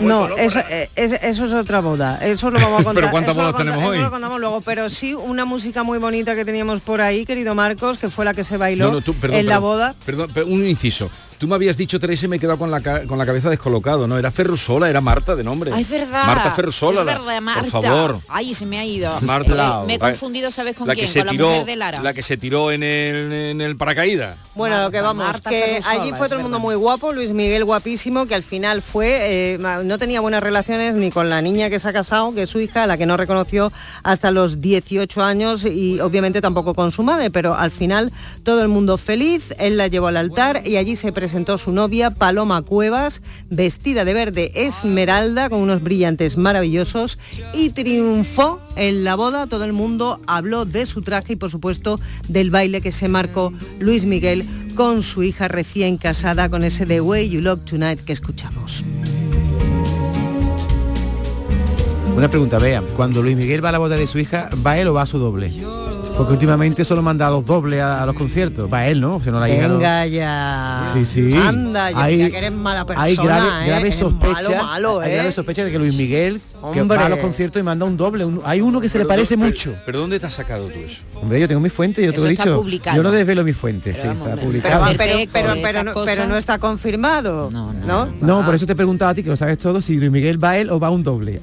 No, 0.02 0.28
eso, 0.38 0.60
eh, 0.70 0.90
es- 0.96 1.14
eso 1.14 1.46
es 1.46 1.54
otra 1.54 1.80
boda. 1.82 2.20
Eso 2.22 2.52
lo 2.52 2.60
vamos 2.60 2.82
a 2.82 2.84
contar. 2.84 2.96
Pero 3.04 3.12
¿cuántas 3.12 3.32
eso 3.36 3.40
bodas 3.42 3.56
tenemos 3.58 3.80
eso 3.80 3.90
hoy? 3.90 4.00
lo 4.00 4.12
contamos 4.12 4.40
luego. 4.40 4.62
Pero 4.62 4.90
sí 4.90 5.14
una 5.14 5.46
música 5.46 5.84
muy 5.84 5.98
bonita 6.00 6.36
que 6.36 6.46
teníamos 6.46 6.82
por 6.82 7.02
ahí, 7.02 7.26
querido 7.26 7.56
Marcos, 7.56 7.98
que 7.98 8.10
fue 8.10 8.26
la 8.26 8.34
que 8.34 8.44
se 8.44 8.58
bailó 8.58 8.88
No, 8.88 8.92
no, 8.94 9.02
tú, 9.02 9.14
perdón, 9.16 9.40
en 9.40 9.46
la 9.48 9.54
perdón, 9.56 9.64
boda. 9.70 9.96
Perdón, 10.06 10.32
pero 10.34 10.48
un 10.48 10.64
inciso. 10.66 11.10
Tú 11.40 11.48
me 11.48 11.56
habías 11.56 11.78
dicho, 11.78 12.02
Teresa, 12.02 12.26
y 12.26 12.28
me 12.28 12.36
he 12.36 12.40
quedado 12.40 12.58
con 12.60 12.70
la, 12.70 12.82
con 13.08 13.18
la 13.18 13.26
cabeza 13.26 13.50
descolocado, 13.50 14.10
¿no? 14.10 14.18
Era 14.18 14.30
Ferrusola, 14.30 14.90
era 14.90 15.00
Marta 15.00 15.38
de 15.38 15.46
nombre. 15.46 15.72
Ay, 15.74 15.84
es 15.84 15.90
verdad. 15.90 16.26
Marta 16.26 16.52
Ferrusola. 16.52 17.00
Es 17.00 17.06
la- 17.06 17.14
verdad, 17.14 17.42
Marta. 17.42 17.62
Por 17.62 17.70
favor. 17.82 18.20
Ay, 18.28 18.54
se 18.54 18.66
me 18.66 18.78
ha 18.78 18.84
ido. 18.86 19.10
Marta. 19.22 19.84
Eh, 19.84 19.88
me 19.88 19.94
he 19.94 20.00
confundido, 20.00 20.52
¿sabes 20.52 20.76
con 20.76 20.86
la 20.86 20.96
quién? 20.96 21.06
que 21.06 21.12
se 21.14 21.20
con 21.22 21.30
tiró, 21.30 21.46
la 21.46 21.52
mujer 21.52 21.66
de 21.66 21.76
Lara. 21.78 22.02
La 22.02 22.14
que 22.14 22.24
se 22.24 22.36
tiró 22.36 22.74
en 22.74 22.84
el, 22.84 23.32
en 23.32 23.62
el 23.62 23.78
paracaídas. 23.78 24.36
Bueno, 24.54 24.84
lo 24.84 24.92
que 24.92 25.00
vamos, 25.00 25.24
Marta 25.26 25.50
que 25.50 25.62
Ferrusola, 25.82 26.02
allí 26.02 26.12
fue 26.12 26.28
todo 26.28 26.40
el 26.40 26.44
mundo 26.44 26.60
muy 26.60 26.76
guapo, 26.76 27.14
Luis 27.14 27.32
Miguel 27.32 27.64
guapísimo, 27.64 28.26
que 28.26 28.36
al 28.36 28.44
final 28.44 28.82
fue, 28.82 29.54
eh, 29.54 29.58
no 29.86 29.98
tenía 29.98 30.20
buenas 30.20 30.44
relaciones 30.44 30.96
ni 30.96 31.10
con 31.10 31.30
la 31.30 31.42
niña 31.42 31.70
que 31.70 31.80
se 31.80 31.88
ha 31.88 31.94
casado, 31.94 32.34
que 32.36 32.44
es 32.44 32.50
su 32.50 32.60
hija, 32.60 32.86
la 32.86 32.98
que 32.98 33.06
no 33.06 33.16
reconoció 33.16 33.72
hasta 34.04 34.32
los 34.32 34.60
18 34.60 35.24
años 35.24 35.64
y 35.64 36.02
obviamente 36.02 36.42
tampoco 36.42 36.74
con 36.74 36.92
su 36.92 37.02
madre, 37.02 37.32
pero 37.32 37.56
al 37.56 37.72
final 37.72 38.12
todo 38.44 38.62
el 38.62 38.68
mundo 38.68 38.98
feliz, 38.98 39.54
él 39.58 39.78
la 39.78 39.88
llevó 39.88 40.08
al 40.08 40.18
altar 40.18 40.64
y 40.68 40.76
allí 40.76 40.98
se 40.98 41.14
presentó 41.14 41.29
su 41.58 41.72
novia, 41.72 42.12
Paloma 42.12 42.64
Cuevas, 42.64 43.22
vestida 43.50 44.04
de 44.04 44.14
verde 44.14 44.52
esmeralda, 44.56 45.50
con 45.50 45.60
unos 45.60 45.84
brillantes 45.84 46.38
maravillosos 46.38 47.20
y 47.54 47.70
triunfó 47.70 48.60
en 48.76 49.04
la 49.04 49.16
boda, 49.16 49.48
todo 49.48 49.64
el 49.64 49.74
mundo 49.74 50.20
habló 50.28 50.66
de 50.66 50.86
su 50.86 51.02
traje 51.02 51.34
y 51.34 51.36
por 51.36 51.52
supuesto 51.52 52.00
del 52.28 52.50
baile 52.50 52.82
que 52.82 52.92
se 52.92 53.08
marcó 53.10 53.54
Luis 53.80 54.06
Miguel 54.06 54.44
con 54.76 55.04
su 55.04 55.24
hija 55.24 55.48
recién 55.48 55.98
casada 55.98 56.50
con 56.50 56.64
ese 56.64 56.86
The 56.86 57.02
Way 57.02 57.30
You 57.30 57.42
Look 57.42 57.66
Tonight 57.66 58.00
que 58.02 58.14
escuchamos. 58.14 58.84
Una 62.16 62.30
pregunta, 62.30 62.58
vea, 62.58 62.82
cuando 62.96 63.22
Luis 63.22 63.38
Miguel 63.38 63.64
va 63.64 63.70
a 63.70 63.74
la 63.74 63.78
boda 63.78 63.96
de 63.96 64.08
su 64.08 64.20
hija, 64.20 64.50
¿va 64.66 64.78
él 64.78 64.88
o 64.88 64.94
va 64.94 65.04
a 65.04 65.06
su 65.06 65.20
doble? 65.20 65.52
Porque 66.20 66.34
últimamente 66.34 66.84
solo 66.84 67.02
manda 67.02 67.28
a 67.28 67.30
los 67.30 67.46
dobles 67.46 67.80
a, 67.80 68.04
a 68.04 68.06
los 68.06 68.14
conciertos. 68.14 68.70
Va 68.72 68.86
él, 68.88 69.00
¿no? 69.00 69.16
O 69.16 69.22
sea, 69.22 69.32
no 69.32 69.40
la 69.40 69.48
no- 69.48 69.78
Venga 69.78 70.06
ya. 70.06 70.90
Sí, 70.94 71.06
sí. 71.06 71.34
Anda, 71.34 71.92
ya, 71.92 72.04
Hay- 72.04 72.18
ya 72.18 72.30
que 72.30 72.38
eres 72.40 72.52
mala 72.52 72.86
persona. 72.86 73.06
Hay 73.06 73.16
grave, 73.16 73.48
¿eh? 73.48 73.68
grave 73.68 73.82
Eres 73.88 73.96
sospecha, 73.96 74.34
Malo, 74.34 74.50
malo, 74.66 75.00
hay 75.00 75.12
¿eh? 75.12 75.16
grave 75.16 75.32
sospecha 75.32 75.64
de 75.64 75.72
que 75.72 75.80
Luis 75.80 75.96
Miguel 75.96 76.42
que 76.74 76.84
va 76.84 77.06
a 77.06 77.10
los 77.10 77.20
conciertos 77.20 77.58
y 77.62 77.64
manda 77.64 77.86
un 77.86 77.96
doble. 77.96 78.26
un- 78.26 78.42
hay 78.44 78.60
uno 78.60 78.82
que 78.82 78.90
se 78.90 78.98
le 78.98 79.06
parece 79.06 79.38
pero- 79.38 79.48
mucho. 79.48 79.76
¿Pero 79.86 80.00
dónde 80.00 80.20
te 80.20 80.26
has 80.26 80.34
sacado 80.34 80.66
tú 80.68 80.78
eso? 80.80 80.98
Hombre, 81.22 81.40
yo 81.40 81.48
tengo 81.48 81.62
mi 81.62 81.70
fuente, 81.70 82.04
yo 82.06 82.12
te 82.12 82.20
lo 82.20 82.26
he 82.28 82.30
dicho. 82.32 82.54
publicado. 82.58 82.98
Yo 82.98 83.04
no 83.04 83.12
desvelo 83.12 83.46
mi 83.46 83.54
fuente, 83.54 83.94
sí, 83.94 84.00
está 84.06 84.14
Pero, 84.26 84.42
publicado. 84.42 84.86
no, 84.86 85.94
pero 86.06 86.28
no 86.28 86.36
está 86.36 86.58
confirmado. 86.60 87.50
No, 87.50 87.72
no. 87.74 88.08
No, 88.20 88.46
por 88.46 88.56
eso 88.56 88.66
te 88.66 88.74
he 88.74 88.76
preguntado 88.76 89.12
a 89.12 89.14
ti, 89.14 89.24
que 89.24 89.30
lo 89.30 89.38
sabes 89.38 89.58
todo, 89.58 89.82
si 89.82 89.96
Luis 89.98 90.12
Miguel 90.12 90.44
va 90.44 90.58
él 90.58 90.70
o 90.70 90.82
va 90.82 90.90
un 90.90 91.02
doble. 91.02 91.40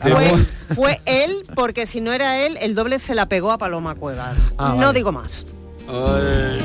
Fue, 0.75 1.01
él, 1.07 1.45
porque 1.55 1.87
si 1.87 2.01
no 2.01 2.13
era 2.13 2.45
él, 2.47 2.57
el 2.61 2.75
doble 2.75 2.99
se 2.99 3.15
la 3.15 3.29
pegó 3.29 3.53
a 3.53 3.59
Paloma 3.59 3.95
Cuevas. 3.95 4.37
Ah, 4.59 4.71
no 4.79 4.87
vale. 4.87 4.99
digo 4.99 5.13
más. 5.13 5.47
Eh, 5.91 6.59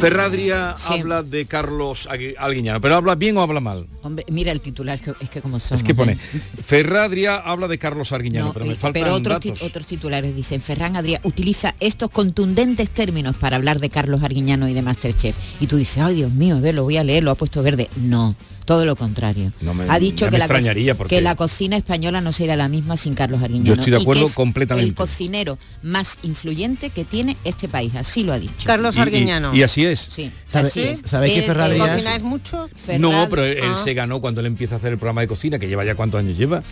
Ferradria 0.00 0.74
Sí. 0.76 0.92
habla 0.92 1.22
de 1.22 1.46
Carlos 1.46 2.06
Alguiñano, 2.38 2.82
pero 2.82 2.96
habla 2.96 3.14
bien 3.14 3.38
o 3.38 3.40
habla 3.40 3.60
mal. 3.60 3.86
Hombre, 4.02 4.26
mira 4.28 4.52
el 4.52 4.60
titular, 4.60 5.00
que- 5.00 5.14
es 5.20 5.30
que 5.30 5.40
como 5.40 5.58
son. 5.58 5.76
Es 5.76 5.82
que 5.82 5.94
pone, 5.94 6.18
Ferradria 6.62 7.36
habla 7.36 7.66
de 7.66 7.78
Carlos 7.78 8.12
Arguiñano, 8.12 8.52
pero 8.52 8.66
me 8.66 8.74
faltan 8.76 9.02
pero 9.04 9.14
otros, 9.14 9.40
ti- 9.40 9.48
datos. 9.50 9.66
otros 9.66 9.86
titulares 9.86 10.36
dicen, 10.36 10.60
Ferran 10.60 10.96
Adrià 10.96 11.20
utiliza 11.24 11.74
estos 11.80 12.10
contundentes 12.10 12.90
términos 12.90 13.36
para 13.36 13.56
hablar 13.56 13.80
de 13.80 13.88
Carlos 13.88 14.22
Arguiñano 14.22 14.68
y 14.68 14.74
de 14.74 14.82
Masterchef. 14.82 15.34
Y 15.60 15.66
tú 15.66 15.76
dices, 15.78 15.98
ay 16.02 16.16
Dios 16.16 16.32
mío, 16.32 16.56
a 16.56 16.60
ver, 16.60 16.74
lo 16.74 16.82
voy 16.82 16.98
a 16.98 17.04
leer, 17.04 17.24
lo 17.24 17.30
ha 17.30 17.34
puesto 17.34 17.62
verde. 17.62 17.88
No, 17.96 18.34
todo 18.66 18.84
lo 18.84 18.94
contrario. 18.96 19.50
No 19.62 19.72
me- 19.72 19.86
ha 19.88 19.98
dicho 19.98 20.26
que 20.26 20.32
me 20.32 20.38
la, 20.38 20.46
co- 20.46 20.52
extrañaría 20.52 20.94
porque- 20.94 21.16
que 21.16 21.22
la 21.22 21.34
cocina 21.36 21.76
española 21.78 22.20
no 22.20 22.32
sería 22.32 22.56
la 22.56 22.68
misma 22.68 22.98
sin 22.98 23.14
Carlos 23.14 23.40
Arguiñano. 23.42 23.66
Yo 23.68 23.72
estoy 23.74 23.92
de 23.92 23.96
y 23.96 24.00
que 24.00 24.02
acuerdo 24.04 24.26
es 24.26 24.34
completamente. 24.34 24.88
El 24.90 24.94
cocinero 24.94 25.58
más 25.82 26.18
influyente 26.22 26.90
que 26.90 27.04
tiene 27.04 27.36
este 27.44 27.68
país, 27.68 27.94
así 27.94 28.22
lo 28.24 28.34
ha 28.34 28.38
dicho. 28.38 28.66
Carlos 28.66 28.94
Y- 28.96 28.98
y- 28.98 29.02
Arguiñano. 29.02 29.54
Y, 29.54 29.62
así 29.62 29.86
es. 29.86 30.06
Sí, 30.10 30.30
¿Sabe- 30.46 30.68
así 30.68 30.82
es. 30.82 31.00
sabéis 31.06 31.32
que 31.34 31.38
Él- 31.40 31.46
Ferradria- 31.46 31.84
él- 31.84 31.90
¿Cocináis 31.92 32.22
mucho? 32.22 32.68
No, 32.98 33.26
pero 33.30 33.44
él 33.44 33.58
Ah. 33.62 33.76
se 33.82 33.94
ganó 33.94 34.20
cuando 34.20 34.40
él 34.42 34.46
empieza 34.48 34.74
a 34.74 34.78
hacer 34.78 34.92
el 34.92 34.98
programa 34.98 35.22
de 35.22 35.28
cocina, 35.28 35.58
que 35.58 35.68
lleva 35.68 35.84
ya 35.84 35.94
cuántos 35.94 36.18
años 36.18 36.36
lleva. 36.36 36.62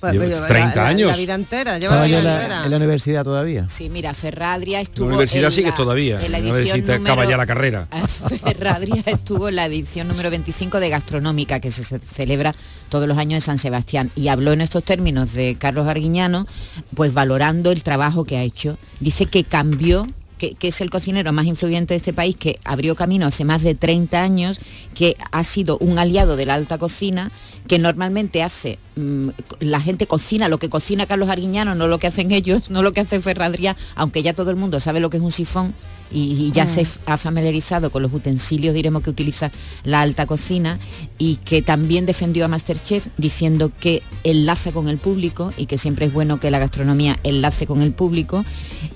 Pues, 0.00 0.14
Lleva 0.14 0.24
pues, 0.24 0.46
30 0.48 0.74
la- 0.76 0.82
la- 0.82 0.88
años. 0.88 1.10
La 1.10 1.16
vida 1.18 1.34
entera, 1.34 1.78
lleva 1.78 1.92
Estaba 1.92 2.00
la 2.02 2.06
yo 2.08 2.08
vida 2.08 2.18
en 2.18 2.24
la, 2.24 2.34
entera. 2.40 2.64
en 2.64 2.70
la 2.70 2.76
universidad 2.78 3.22
todavía. 3.24 3.68
Sí, 3.68 3.90
mira, 3.90 4.14
Ferradria 4.14 4.78
La 4.78 4.82
estuvo 4.82 5.08
universidad 5.08 5.44
en 5.44 5.52
sigues 5.52 5.70
la- 5.72 5.76
todavía. 5.76 6.24
en 6.24 6.32
la 6.32 6.38
A 6.38 6.40
ver 6.40 6.52
si 6.54 6.58
edición 6.60 6.86
te 6.86 6.92
acaba 6.94 7.08
número- 7.16 7.30
ya 7.30 7.36
la 7.36 7.46
carrera. 7.46 7.88
Ferradria 8.42 9.02
estuvo 9.06 9.48
en 9.50 9.56
la 9.56 9.66
edición 9.66 10.08
número 10.08 10.30
25 10.30 10.80
de 10.80 10.88
Gastronómica 10.88 11.60
que 11.60 11.70
se 11.70 11.84
ce- 11.84 11.98
celebra 12.00 12.52
todos 12.88 13.06
los 13.06 13.18
años 13.18 13.34
en 13.34 13.40
San 13.42 13.58
Sebastián 13.58 14.10
y 14.16 14.28
habló 14.28 14.52
en 14.52 14.62
estos 14.62 14.84
términos 14.84 15.34
de 15.34 15.56
Carlos 15.58 15.86
Arguiñano, 15.86 16.46
pues 16.94 17.12
valorando 17.12 17.70
el 17.70 17.82
trabajo 17.82 18.24
que 18.24 18.38
ha 18.38 18.42
hecho. 18.42 18.78
Dice 19.00 19.26
que 19.26 19.44
cambió 19.44 20.06
que, 20.40 20.68
es 20.68 20.80
el 20.80 20.90
cocinero 20.90 21.32
más 21.32 21.46
influyente 21.46 21.92
de 21.94 21.98
este 21.98 22.14
país, 22.14 22.36
que 22.36 22.58
abrió 22.64 22.96
camino 22.96 23.26
hace 23.26 23.44
más 23.44 23.62
de 23.62 23.74
30 23.74 24.22
años, 24.22 24.58
que 24.94 25.16
ha 25.30 25.44
sido 25.44 25.76
un 25.78 25.98
aliado 25.98 26.36
de 26.36 26.46
la 26.46 26.54
alta 26.54 26.78
cocina, 26.78 27.30
que 27.68 27.78
normalmente 27.78 28.42
hace, 28.42 28.78
mm, 28.96 29.28
la 29.60 29.80
gente 29.80 30.06
cocina 30.06 30.48
lo 30.48 30.58
que 30.58 30.70
cocina 30.70 31.06
Carlos 31.06 31.28
Arguiñano, 31.28 31.74
no 31.74 31.86
lo 31.86 31.98
que 31.98 32.06
hacen 32.06 32.32
ellos, 32.32 32.70
no 32.70 32.82
lo 32.82 32.92
que 32.92 33.02
hace 33.02 33.20
Ferradría, 33.20 33.76
aunque 33.94 34.22
ya 34.22 34.32
todo 34.32 34.50
el 34.50 34.56
mundo 34.56 34.80
sabe 34.80 35.00
lo 35.00 35.10
que 35.10 35.18
es 35.18 35.22
un 35.22 35.32
sifón 35.32 35.74
y, 36.10 36.32
y 36.46 36.52
ya 36.52 36.64
Mm. 36.64 36.68
se 36.68 36.86
ha 37.06 37.16
familiarizado 37.16 37.90
con 37.90 38.02
los 38.02 38.12
utensilios, 38.12 38.74
diremos, 38.74 39.02
que 39.02 39.10
utiliza 39.10 39.50
la 39.84 40.00
alta 40.00 40.26
cocina 40.26 40.78
y 41.18 41.36
que 41.36 41.62
también 41.62 42.06
defendió 42.06 42.44
a 42.44 42.48
Masterchef 42.48 43.06
diciendo 43.16 43.70
que 43.80 44.02
enlaza 44.24 44.72
con 44.72 44.88
el 44.88 44.98
público 44.98 45.52
y 45.56 45.66
que 45.66 45.78
siempre 45.78 46.06
es 46.06 46.12
bueno 46.12 46.40
que 46.40 46.50
la 46.50 46.58
gastronomía 46.58 47.18
enlace 47.22 47.66
con 47.66 47.82
el 47.82 47.92
público. 47.92 48.44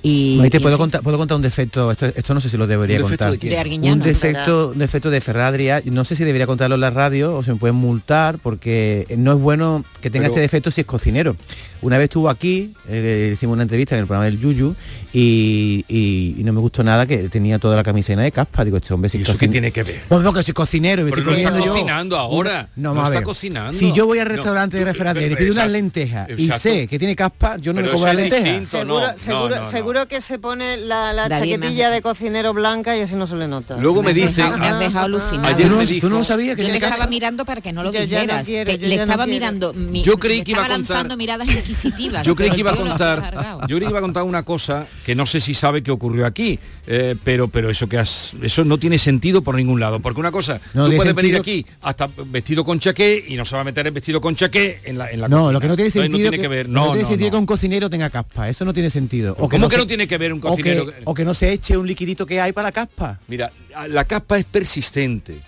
Y, 0.03 0.37
Maite, 0.39 0.59
y, 0.59 0.61
¿puedo 0.61 0.77
contar, 0.79 1.03
puedo 1.03 1.17
contar 1.19 1.37
un 1.37 1.43
defecto, 1.43 1.91
esto, 1.91 2.07
esto 2.07 2.35
no 2.35 2.41
sé 2.41 2.49
si 2.51 2.57
lo 2.57 2.67
debería 2.67 2.97
¿Un 2.97 3.03
defecto 3.05 3.25
contar. 3.25 3.33
de 3.33 3.39
quién? 3.39 3.51
De 3.53 3.59
Arguiñano. 3.59 3.97
un 3.97 4.03
defecto, 4.03 4.73
defecto 4.75 5.11
de 5.11 5.21
Ferradria, 5.21 5.83
no 5.87 6.05
sé 6.05 6.17
si 6.17 6.25
debería 6.25 6.47
contarlo 6.47 6.75
en 6.75 6.81
la 6.83 6.91
radio 6.91 7.37
o 7.37 7.43
se 7.43 7.53
me 7.53 7.59
pueden 7.59 7.77
multar 7.77 8.39
porque 8.39 9.07
no 9.17 9.33
es 9.33 9.39
bueno 9.39 9.85
que 10.01 10.11
tenga 10.11 10.25
Pero- 10.25 10.33
este 10.35 10.41
defecto 10.41 10.71
si 10.71 10.83
es 10.83 10.87
cocinero. 10.87 11.37
Una 11.83 11.99
vez 11.99 12.05
estuvo 12.05 12.31
aquí, 12.31 12.73
eh, 12.89 13.31
hicimos 13.35 13.55
una 13.55 13.63
entrevista 13.63 13.95
en 13.95 14.01
el 14.03 14.07
programa 14.07 14.25
del 14.25 14.41
Yuyu 14.41 14.75
y, 15.13 15.85
y- 15.89 16.35
y 16.39 16.45
no 16.45 16.53
me 16.53 16.61
gustó 16.61 16.83
nada 16.83 17.04
que 17.07 17.29
tenía 17.29 17.59
toda 17.59 17.77
la 17.77 17.83
camisa 17.83 18.09
llena 18.13 18.23
de 18.23 18.33
caspa. 18.33 18.65
Digo, 18.65 18.77
este 18.77 18.93
hombre 18.95 19.09
si 19.11 19.19
¿Y 19.19 19.23
eso 19.23 19.37
qué 19.39 19.49
tiene 19.49 19.71
que 19.73 19.83
ver? 19.83 20.03
Pues 20.09 20.23
porque 20.25 20.43
soy 20.43 20.55
cocinero 20.55 21.03
y 21.03 21.05
me 21.05 21.11
estoy 21.11 21.25
no 21.25 21.31
está 21.33 21.51
cocinando 21.51 21.67
yo. 21.67 21.73
cocinando 21.73 22.19
ahora, 22.19 22.69
no 22.77 22.91
a 23.01 23.05
está 23.05 23.15
ver. 23.17 23.23
cocinando. 23.25 23.79
Si 23.79 23.93
yo 23.93 24.07
voy 24.07 24.19
al 24.19 24.29
No, 24.29 24.35
restaurante 24.35 24.79
de 24.85 24.93
tú- 24.93 24.99
Ferradria 24.99 25.27
y 25.27 25.31
le 25.31 25.37
pido 25.37 25.53
unas 25.53 25.71
lentejas 25.71 26.29
y 26.37 26.51
sé 26.51 26.87
que 26.89 26.99
tiene 26.99 27.15
caspa, 27.17 27.57
yo 27.59 27.73
no 27.73 27.81
Pero 27.81 27.93
le 27.93 27.93
cobro 27.99 28.09
eso 28.11 28.19
las 28.19 28.31
lentejas. 28.31 28.69
Seguro, 28.69 29.01
no, 29.01 29.07
no, 29.13 29.19
seguro, 29.19 29.57
no, 29.57 29.63
no. 29.63 29.71
seguro 29.71 30.09
que 30.09 30.21
se 30.21 30.39
pone 30.39 30.77
la, 30.77 31.27
chaquetilla 31.29 31.91
de 31.91 32.03
cocinero 32.03 32.53
blanca 32.55 32.97
y 32.97 33.01
así 33.01 33.15
no 33.15 33.27
se 33.27 33.37
le 33.37 33.49
nota. 33.49 33.77
Luego 33.77 34.03
me 34.03 34.13
dicen- 34.15 34.37
dejado- 34.37 34.59
me 34.59 34.67
has 34.67 34.79
dejado 34.79 35.05
alucinado. 35.07 35.47
Ayer 35.49 36.01
¿Tú 36.01 36.09
no- 36.11 36.19
no 36.19 36.25
sabías 36.25 36.57
que 36.57 36.63
Yo 36.63 36.69
le 36.69 36.75
estaba 36.77 37.07
mirando 37.07 37.45
para 37.45 37.61
que 37.61 37.73
no 37.73 37.83
lo 37.83 37.93
no 37.93 37.99
dijeras. 38.01 38.47
le 38.49 38.79
no 38.97 39.03
estaba 39.03 39.27
mirando. 39.27 39.73
mi- 39.75 40.03
Yo 40.03 40.19
creí 40.19 40.43
que 40.43 40.53
iba 40.53 40.65
a 40.65 40.69
lanzando 40.69 41.17
miradas 41.17 41.49
inquisitivas. 41.49 42.27
Yo 42.27 42.35
creí 42.35 42.51
que 42.51 42.61
iba 42.61 42.73
a 42.73 42.77
contar, 42.77 43.61
yo 43.69 43.77
creí 43.77 43.81
que 43.87 43.91
iba 43.91 43.99
a 43.99 44.03
contar 44.03 44.23
una 44.25 44.43
cosa 44.43 44.87
que 45.05 45.15
no 45.15 45.27
sé 45.27 45.41
si 45.41 45.55
sabe 45.55 45.83
que 45.83 45.91
ocurrió 45.91 46.27
aquí, 46.27 46.59
eh, 46.97 47.17
pero 47.25 47.49
pero 47.49 47.71
eso 47.71 47.89
que 47.89 47.99
has, 47.99 48.35
eso 48.43 48.65
no 48.65 48.79
tiene 48.79 48.99
sentido 48.99 49.43
por 49.43 49.57
ningún 49.57 49.81
lado, 49.81 50.01
porque 50.01 50.21
una 50.21 50.31
cosa, 50.31 50.61
No 50.75 50.89
tú 50.89 50.97
puedes 50.97 51.15
venir 51.15 51.37
aquí 51.37 51.67
hasta 51.83 52.09
vestido 52.27 52.65
con 52.65 52.79
chaqué 52.79 53.25
y 53.29 53.35
no 53.37 53.45
se 53.45 53.55
va 53.57 53.63
a 53.63 53.65
meter 53.65 53.87
el 53.87 53.93
vestido 53.93 54.21
con 54.21 54.37
chaqué 54.37 54.81
en 54.85 54.99
la 54.99 55.11
en 55.11 55.21
la 55.21 55.29
No, 55.29 55.37
cocina. 55.37 55.53
lo 55.53 55.61
que 55.61 55.69
no 55.69 55.77
tiene 55.77 55.89
Entonces, 55.89 56.03
sentido 56.11 56.27
no 56.27 56.31
tiene 56.31 56.43
que 56.43 56.49
ver, 56.49 56.69
no, 56.69 56.93
tiene 56.93 57.09
sentido 57.09 57.31
que 57.33 57.37
un 57.37 57.47
cocinero 57.47 57.91
tenga 57.91 58.11
caspa, 58.11 58.49
eso 58.49 58.65
no 58.65 58.73
tiene 58.73 58.91
sentido. 58.91 59.35
¿Cómo 59.35 59.69
que 59.69 59.77
se- 59.77 59.81
no 59.83 59.87
tiene 59.87 60.07
que 60.07 60.19
ver 60.19 60.33
un 60.33 60.39
o 60.39 60.43
que- 60.43 60.49
cocinero? 60.49 60.87
O 61.05 61.15
que, 61.15 61.25
no 61.25 61.35
se 61.35 61.53
eche 61.53 61.77
un 61.77 61.87
liquidito 61.87 62.25
que 62.27 62.41
hay 62.41 62.53
para 62.53 62.69
la 62.69 62.73
caspa. 62.73 63.19
Mira, 63.29 63.51
la 63.89 64.05
caspa 64.05 64.39
es 64.39 64.45
persistente. 64.45 65.39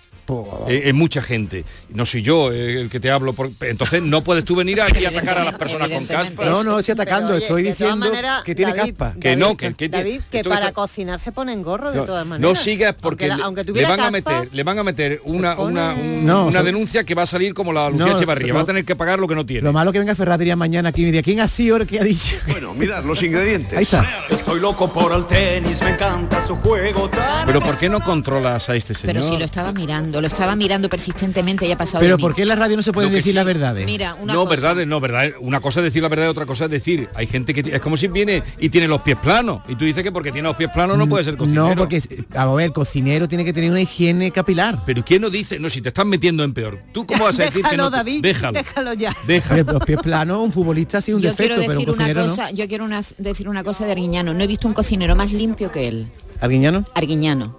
Eh, 0.69 0.83
en 0.87 0.97
mucha 0.97 1.23
gente. 1.23 1.65
No 1.91 2.07
soy 2.07 2.23
yo 2.23 2.53
eh, 2.53 2.81
el 2.81 2.89
que 2.91 3.01
te 3.01 3.11
hablo, 3.11 3.33
por- 3.33 3.51
entonces 3.61 4.03
no 4.03 4.23
puedes 4.25 4.45
tú 4.45 4.57
venir 4.57 4.81
aquí 4.81 5.05
a 5.05 5.09
atacar 5.11 5.39
a 5.39 5.45
las 5.45 5.55
personas 5.57 5.89
con 5.89 6.05
caspa. 6.07 6.45
No, 6.47 6.65
no 6.65 6.79
estoy 6.79 6.93
atacando, 6.93 7.29
Pero, 7.29 7.37
oye, 7.37 7.45
estoy 7.45 7.63
diciendo 7.63 7.97
maneras, 7.97 8.43
que 8.43 8.55
tiene 8.55 8.73
David, 8.75 8.95
caspa. 8.97 9.15
Que 9.21 9.37
no, 9.37 9.57
que- 9.57 9.75
que- 9.75 9.89
David, 9.89 10.21
que 10.31 10.43
para 10.45 10.61
está- 10.67 10.73
cocinar 10.73 11.19
se 11.19 11.33
ponen 11.33 11.63
gorro 11.63 11.91
de 11.93 11.99
No, 11.99 12.05
todas 12.05 12.27
maneras. 12.27 12.51
no 12.51 12.57
sigas 12.61 12.95
porque 13.01 13.25
aunque, 13.25 13.29
la- 13.29 13.37
le- 13.37 13.43
aunque 13.45 13.65
le, 13.73 13.87
van 13.87 14.01
a 14.01 14.11
meter, 14.11 14.49
le 14.53 14.63
van 14.63 14.79
a 14.79 14.83
meter 14.85 15.21
una, 15.25 15.57
pone- 15.57 15.73
una, 15.73 15.93
un- 15.95 16.27
No, 16.27 16.47
una 16.47 16.63
denuncia 16.63 17.05
que 17.05 17.15
va 17.15 17.23
a 17.23 17.27
salir 17.27 17.55
como 17.55 17.73
la 17.73 17.89
Lucía 17.91 18.07
No, 18.07 18.17
Echevarría, 18.17 18.53
va 18.53 18.61
a 18.61 18.67
tener 18.67 18.85
que 18.85 18.97
pagar 18.97 19.19
lo 19.19 19.29
que 19.29 19.35
no 19.35 19.47
tiene. 19.47 19.63
Lo 19.63 19.73
malo 19.73 19.93
que 19.93 19.99
venga 19.99 20.15
Ferradria 20.15 20.57
mañana 20.57 20.89
aquí 20.91 21.03
y 21.03 21.05
me 21.07 21.13
diga, 21.13 21.23
¿quién 21.23 21.41
ha 21.41 21.49
sido 21.49 21.77
el 21.77 21.87
que 21.87 22.01
ha 22.01 22.05
dicho? 22.05 22.37
Bueno, 22.49 22.75
mirad 22.75 23.05
los 23.05 23.23
ingredientes. 23.23 23.77
Ahí 23.77 23.83
está. 23.85 24.05
Estoy 24.31 24.61
loco 24.61 24.93
por 24.93 25.13
el 25.13 25.27
tenis, 25.27 25.81
me 25.83 25.91
encanta 25.91 26.45
su 26.47 26.57
juego. 26.57 27.11
Pero 27.47 27.61
¿por 27.61 27.77
qué 27.79 27.89
no 27.89 28.01
controlas 28.01 28.69
a 28.69 28.77
este 28.77 28.95
señor? 28.95 29.15
Pero 29.15 29.27
si 29.29 29.37
lo 29.39 29.45
estaba 29.45 29.73
mirando, 29.73 30.16
lo 30.21 30.27
estaba 30.29 30.55
mirando 30.57 30.89
persistentemente 30.89 31.67
y 31.67 31.73
ha 31.73 31.77
pasado 31.79 32.01
Pero 32.01 32.17
de. 32.17 32.21
¿por 32.21 32.35
qué 32.35 32.43
en 32.43 32.49
la 32.49 32.57
radio 32.57 32.77
no 32.77 32.83
se 32.83 32.93
pueden 32.93 33.11
que 33.11 33.17
decir 33.17 33.33
sí- 33.33 33.35
las 33.37 33.45
verdades? 33.45 33.85
Mira, 33.87 34.15
una 34.15 34.35
no, 34.35 34.45
cosa. 34.45 34.51
verdad, 34.73 34.87
no, 34.87 35.01
verdad. 35.01 35.33
Una 35.41 35.61
cosa 35.61 35.81
es 35.81 35.85
decir 35.85 36.03
la 36.03 36.09
verdad 36.09 36.27
y 36.27 36.29
otra 36.29 36.47
cosa 36.47 36.65
es 36.65 36.71
decir, 36.71 37.09
hay 37.15 37.27
gente 37.27 37.53
que 37.55 37.75
es 37.75 37.81
como 37.81 37.97
si 37.97 38.09
viene 38.09 38.43
y 38.59 38.69
tiene 38.69 38.89
los 38.89 39.03
pies 39.03 39.17
planos 39.17 39.61
y 39.69 39.75
tú 39.77 39.85
dices 39.85 40.03
que 40.03 40.13
porque 40.13 40.33
tiene 40.33 40.49
los 40.49 40.57
pies 40.57 40.71
planos 40.73 40.97
no 40.99 41.09
puede 41.09 41.25
ser 41.25 41.37
cocinero. 41.37 41.69
No, 41.71 41.77
porque 41.77 42.03
a 42.35 42.47
ver, 42.55 42.67
el 42.67 42.73
cocinero 42.73 43.29
tiene 43.29 43.45
que 43.45 43.53
tener 43.53 43.71
una 43.71 43.81
higiene 43.81 44.31
capilar. 44.31 44.83
Pero 44.87 45.05
¿quién 45.05 45.23
no 45.23 45.31
dice? 45.31 45.59
No, 45.59 45.69
si 45.71 45.81
te 45.81 45.89
estás 45.89 46.07
metiendo 46.07 46.45
en 46.45 46.53
peor. 46.55 46.81
¿Tú 46.93 47.07
cómo 47.07 47.25
vas 47.25 47.39
a 47.41 47.45
decir 47.45 47.63
que 47.63 47.71
déjalo, 47.71 47.83
no? 47.85 47.91
te- 47.91 47.97
David, 47.97 48.23
Déjalo. 48.23 48.53
déjalo 48.53 48.93
ya. 48.95 49.17
Déjalo. 49.27 49.73
Los 49.73 49.85
pies 49.85 49.99
planos, 50.03 50.39
un 50.43 50.53
futbolista 50.53 51.01
sí 51.01 51.13
un 51.13 51.21
yo 51.21 51.31
defecto, 51.31 51.55
quiero 51.57 51.67
pero 51.67 51.81
un 51.81 51.85
decir 51.87 51.89
una 51.89 51.97
cocinero 52.15 52.27
cosa, 52.29 52.51
yo 52.51 52.69
quiero 52.69 52.85
una- 52.85 53.03
decir 53.19 53.49
una 53.49 53.65
cosa 53.65 53.85
de 53.87 53.93
Arguiñano. 53.93 54.35
No 54.35 54.43
he 54.43 54.47
visto 54.47 54.69
un 54.69 54.75
cocinero 54.75 55.17
más 55.17 55.33
limpio 55.33 55.71
que 55.71 55.89
él. 55.89 56.07
no. 56.07 56.27
¿Arguiñano? 56.41 56.85
Arguiñano. 56.95 57.57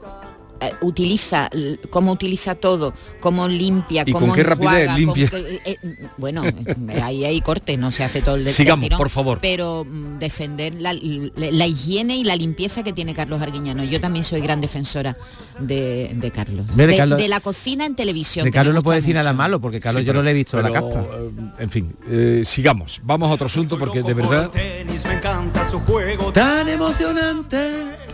Eh, 0.60 0.72
utiliza 0.82 1.50
cómo 1.92 2.12
utiliza 2.12 2.56
todo, 2.56 2.92
cómo 3.20 3.48
limpia, 3.48 4.04
¿Y 4.06 4.12
con 4.12 4.22
cómo 4.22 4.34
rapidez 4.36 4.56
enjuaga, 4.82 4.98
limpia? 4.98 5.30
con 5.30 5.44
qué- 5.44 5.62
eh, 5.66 5.78
eh, 5.84 5.96
bueno, 6.18 6.44
eh, 6.46 7.02
ahí 7.04 7.26
hay 7.26 7.42
corte, 7.42 7.78
no 7.78 7.92
se 7.92 8.04
hace 8.04 8.22
todo 8.22 8.36
el 8.36 8.44
del 8.44 8.54
Sigamos, 8.56 8.84
tirón, 8.84 8.98
por 8.98 9.10
favor. 9.12 9.38
Pero 9.40 9.86
mm, 9.86 10.18
defender 10.18 10.74
la, 10.82 10.94
la 10.94 11.68
higiene 11.68 12.18
y 12.18 12.24
la 12.24 12.36
limpieza 12.36 12.82
que 12.82 12.92
tiene 12.92 13.14
Carlos 13.14 13.40
Arguiñano. 13.42 13.84
Yo 13.84 14.02
también 14.02 14.24
soy 14.24 14.42
gran 14.42 14.60
defensora 14.60 15.16
de, 15.60 16.12
de 16.16 16.32
Carlos. 16.32 16.76
De 16.76 16.88
De, 16.88 16.98
Carlos- 16.98 17.20
de 17.20 17.28
la 17.28 17.40
cocina 17.40 17.86
en 17.86 17.96
televisión. 17.96 18.44
De 18.44 18.52
Carlos 18.52 18.74
no 18.74 18.82
puede 18.82 19.00
decir 19.02 19.14
nada 19.14 19.34
malo, 19.34 19.62
porque 19.62 19.80
Carlos 19.80 20.02
Sí, 20.02 20.06
yo 20.08 20.12
pero- 20.14 20.20
no 20.22 20.26
le 20.26 20.32
he 20.32 20.34
visto 20.34 20.60
la 20.62 20.70
pero, 20.70 20.90
caspa. 20.90 21.02
eh, 21.02 21.30
en 21.60 21.70
fin, 21.70 21.96
eh, 22.10 22.42
sigamos. 22.46 23.00
Vamos 23.04 23.30
a 23.30 23.34
otro 23.34 23.46
asunto 23.46 23.78
porque 23.78 24.02
de 24.02 24.14
verdad... 24.16 24.50
Tenis, 24.50 25.06
me 25.06 25.14
encanta 25.14 25.70
su 25.70 25.80
juego 25.82 26.32
Tan 26.32 26.68
emocionante. 26.68 28.07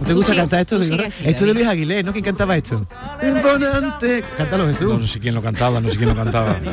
¿No 0.00 0.06
te 0.06 0.12
gusta 0.12 0.34
cantar 0.34 0.60
esto? 0.60 0.82
sigue 0.82 1.06
así, 1.06 1.24
esto 1.26 1.42
es 1.44 1.48
de. 1.48 1.54
Luis 1.54 1.66
Aguilé, 1.66 2.02
¿no? 2.02 2.12
¿Quién 2.12 2.24
cantaba 2.24 2.56
esto? 2.56 2.84
Imponente. 3.22 4.24
Cántalo 4.36 4.66
Jesús. 4.68 4.88
No, 4.88 4.98
no 4.98 5.06
sé 5.06 5.20
quién 5.20 5.34
lo 5.34 5.42
cantaba, 5.42 5.80
no 5.80 5.88
sé 5.90 5.96
quién 5.96 6.08
lo 6.08 6.16
cantaba. 6.16 6.58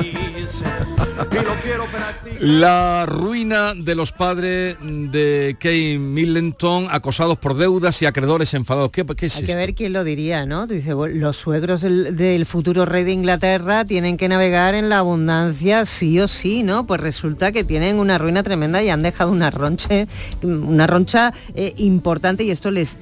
La 2.40 3.06
ruina 3.06 3.74
de 3.76 3.94
los 3.96 4.12
padres 4.12 4.76
de 4.82 5.56
Kate 5.60 6.00
Middleton 6.00 6.88
acosados 6.90 7.38
por 7.38 7.56
deudas 7.56 8.02
y 8.02 8.06
acreedores 8.08 8.54
enfadados. 8.56 8.90
¿Qué, 8.92 9.06
qué 9.06 9.28
es 9.28 9.36
Hay 9.38 9.44
que 9.44 9.52
esto? 9.52 9.60
ver 9.60 9.76
quién 9.76 9.94
lo 9.94 10.04
diría, 10.04 10.46
¿no? 10.46 10.68
Tú 10.68 10.74
dices, 10.74 10.94
bueno, 10.96 11.16
los 11.20 11.38
suegros 11.38 11.82
del, 11.82 12.16
del 12.16 12.46
futuro 12.48 12.86
rey 12.86 13.04
de 13.04 13.12
Inglaterra 13.12 13.86
tienen 13.86 14.18
que 14.18 14.28
navegar 14.28 14.74
en 14.74 14.90
la 14.90 14.98
abundancia 15.00 15.86
sí 15.86 16.20
o 16.20 16.28
sí, 16.28 16.64
¿no? 16.64 16.88
Pues 16.88 17.00
resulta 17.00 17.52
que 17.52 17.64
tienen 17.64 18.00
una 18.00 18.18
ruina 18.18 18.42
tremenda 18.42 18.82
y 18.82 18.90
han 18.90 19.04
dejado 19.04 19.32
una 19.32 19.52
ronche, 19.52 20.08
una 20.42 20.88
roncha 20.88 21.34
eh, 21.54 21.74
importante 21.78 22.44
y 22.44 22.52
esto 22.52 22.72
les 22.72 22.98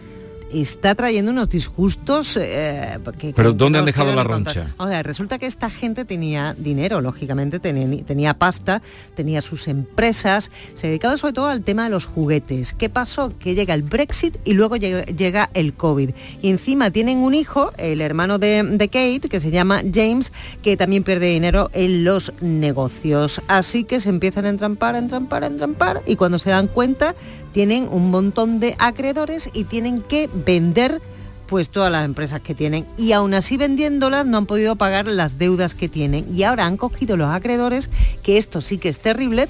está 0.53 0.95
trayendo 0.95 1.31
unos 1.31 1.49
disgustos 1.49 2.37
eh, 2.37 2.97
que- 3.17 3.33
Pero 3.33 3.51
que 3.51 3.57
¿dónde 3.57 3.77
no 3.77 3.79
han 3.79 3.85
dejado 3.85 4.13
la 4.13 4.23
roncha? 4.23 4.73
O 4.77 4.87
sea, 4.87 5.03
resulta 5.03 5.37
que 5.39 5.45
esta 5.45 5.69
gente 5.69 6.05
tenía 6.05 6.55
dinero, 6.57 7.01
lógicamente, 7.01 7.59
tenía, 7.59 8.03
tenía 8.03 8.33
pasta, 8.33 8.81
tenía 9.15 9.41
sus 9.41 9.67
empresas, 9.67 10.51
se 10.73 10.87
dedicaba 10.87 11.17
sobre 11.17 11.33
todo 11.33 11.47
al 11.47 11.61
tema 11.61 11.83
de 11.85 11.89
los 11.89 12.05
juguetes. 12.05 12.73
¿Qué 12.73 12.89
pasó? 12.89 13.33
Que 13.39 13.55
llega 13.55 13.73
el 13.73 13.83
Brexit 13.83 14.37
y 14.45 14.53
luego 14.53 14.75
llega, 14.75 15.03
llega 15.05 15.49
el 15.53 15.73
COVID. 15.73 16.11
Y 16.41 16.49
encima 16.49 16.91
tienen 16.91 17.19
un 17.19 17.33
hijo, 17.33 17.71
el 17.77 18.01
hermano 18.01 18.39
de, 18.39 18.63
de 18.63 18.87
Kate, 18.87 19.29
que 19.29 19.39
se 19.39 19.51
llama 19.51 19.81
James, 19.93 20.31
que 20.63 20.77
también 20.77 21.03
pierde 21.03 21.27
dinero 21.27 21.69
en 21.73 22.03
los 22.03 22.33
negocios. 22.41 23.41
Así 23.47 23.83
que 23.83 23.99
se 23.99 24.09
empiezan 24.09 24.45
a 24.45 24.49
entrampar, 24.49 24.95
a 24.95 24.99
entrampar, 24.99 25.43
a 25.43 25.47
entrampar 25.47 26.01
y 26.05 26.15
cuando 26.15 26.39
se 26.39 26.49
dan 26.49 26.67
cuenta 26.67 27.15
tienen 27.51 27.87
un 27.89 28.11
montón 28.11 28.59
de 28.59 28.75
acreedores 28.79 29.49
y 29.53 29.65
tienen 29.65 30.01
que 30.01 30.29
vender 30.33 31.01
pues 31.49 31.69
todas 31.69 31.91
las 31.91 32.05
empresas 32.05 32.41
que 32.41 32.53
tienen 32.53 32.85
y 32.95 33.11
aún 33.13 33.33
así 33.33 33.57
vendiéndolas 33.57 34.25
no 34.25 34.37
han 34.37 34.45
podido 34.45 34.75
pagar 34.75 35.07
las 35.07 35.39
deudas 35.39 35.73
que 35.73 35.89
tienen. 35.89 36.25
Y 36.33 36.43
ahora 36.43 36.65
han 36.65 36.77
cogido 36.77 37.17
los 37.17 37.29
acreedores 37.33 37.89
que 38.21 38.37
esto 38.37 38.61
sí 38.61 38.77
que 38.77 38.89
es 38.89 38.99
terrible 38.99 39.49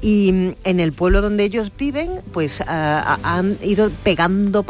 y 0.00 0.32
mm, 0.32 0.54
en 0.64 0.80
el 0.80 0.92
pueblo 0.92 1.20
donde 1.20 1.44
ellos 1.44 1.72
viven 1.76 2.22
pues 2.32 2.60
ah, 2.62 3.18
ah, 3.22 3.38
han 3.38 3.56
ido 3.62 3.90
pegando 4.04 4.64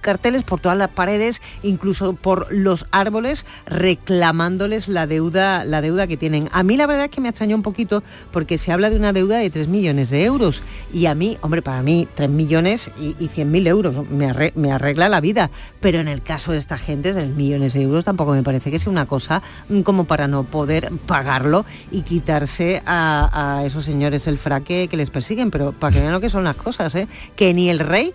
carteles 0.00 0.44
por 0.44 0.60
todas 0.60 0.78
las 0.78 0.90
paredes 0.90 1.42
incluso 1.62 2.12
por 2.14 2.46
los 2.52 2.86
árboles 2.90 3.44
reclamándoles 3.66 4.88
la 4.88 5.06
deuda 5.06 5.64
la 5.64 5.80
deuda 5.80 6.06
que 6.06 6.16
tienen. 6.16 6.48
A 6.52 6.62
mí 6.62 6.76
la 6.76 6.86
verdad 6.86 7.06
es 7.06 7.10
que 7.10 7.20
me 7.20 7.28
extrañó 7.28 7.56
un 7.56 7.62
poquito 7.62 8.04
porque 8.30 8.56
se 8.56 8.70
habla 8.70 8.88
de 8.88 8.96
una 8.96 9.12
deuda 9.12 9.38
de 9.38 9.50
3 9.50 9.66
millones 9.66 10.10
de 10.10 10.24
euros. 10.24 10.62
Y 10.92 11.06
a 11.06 11.14
mí 11.14 11.38
hombre 11.40 11.60
para 11.60 11.82
mí 11.82 12.06
3 12.14 12.30
millones 12.30 12.90
y, 13.00 13.16
y 13.18 13.28
100 13.28 13.50
mil 13.50 13.66
euros 13.66 14.08
me 14.08 14.72
arregla 14.72 15.08
la 15.08 15.20
vida. 15.20 15.50
Pero 15.80 15.98
en 15.98 16.08
el 16.08 16.19
caso 16.20 16.52
de 16.52 16.58
esta 16.58 16.78
gente, 16.78 17.12
de 17.12 17.26
millones 17.26 17.74
de 17.74 17.82
euros, 17.82 18.04
tampoco 18.04 18.32
me 18.32 18.42
parece 18.42 18.70
que 18.70 18.78
sea 18.78 18.90
una 18.92 19.06
cosa 19.06 19.42
mm, 19.68 19.80
como 19.80 20.04
para 20.04 20.28
no 20.28 20.44
poder 20.44 20.90
pagarlo 21.06 21.64
y 21.90 22.02
quitarse 22.02 22.82
a, 22.86 23.62
esos 23.64 23.84
señores 23.84 24.26
el 24.26 24.38
fraque 24.38 24.88
que 24.88 24.96
les 24.96 25.10
persiguen. 25.10 25.50
Pero 25.50 25.72
para 25.72 25.92
que 25.94 26.00
vean 26.00 26.12
lo 26.12 26.20
que 26.20 26.28
son 26.30 26.44
las 26.44 26.56
cosas, 26.56 26.94
¿eh? 26.94 27.08
que 27.36 27.52
ni 27.54 27.68
el 27.70 27.78
rey 27.78 28.12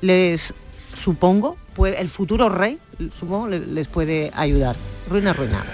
les, 0.00 0.54
supongo, 0.94 1.56
puede, 1.74 2.00
el 2.00 2.08
futuro 2.08 2.48
rey, 2.48 2.78
supongo, 3.18 3.48
le- 3.48 3.60
les 3.66 3.86
puede 3.88 4.30
ayudar. 4.34 4.76
Ruina, 5.08 5.32
ruina. 5.32 5.64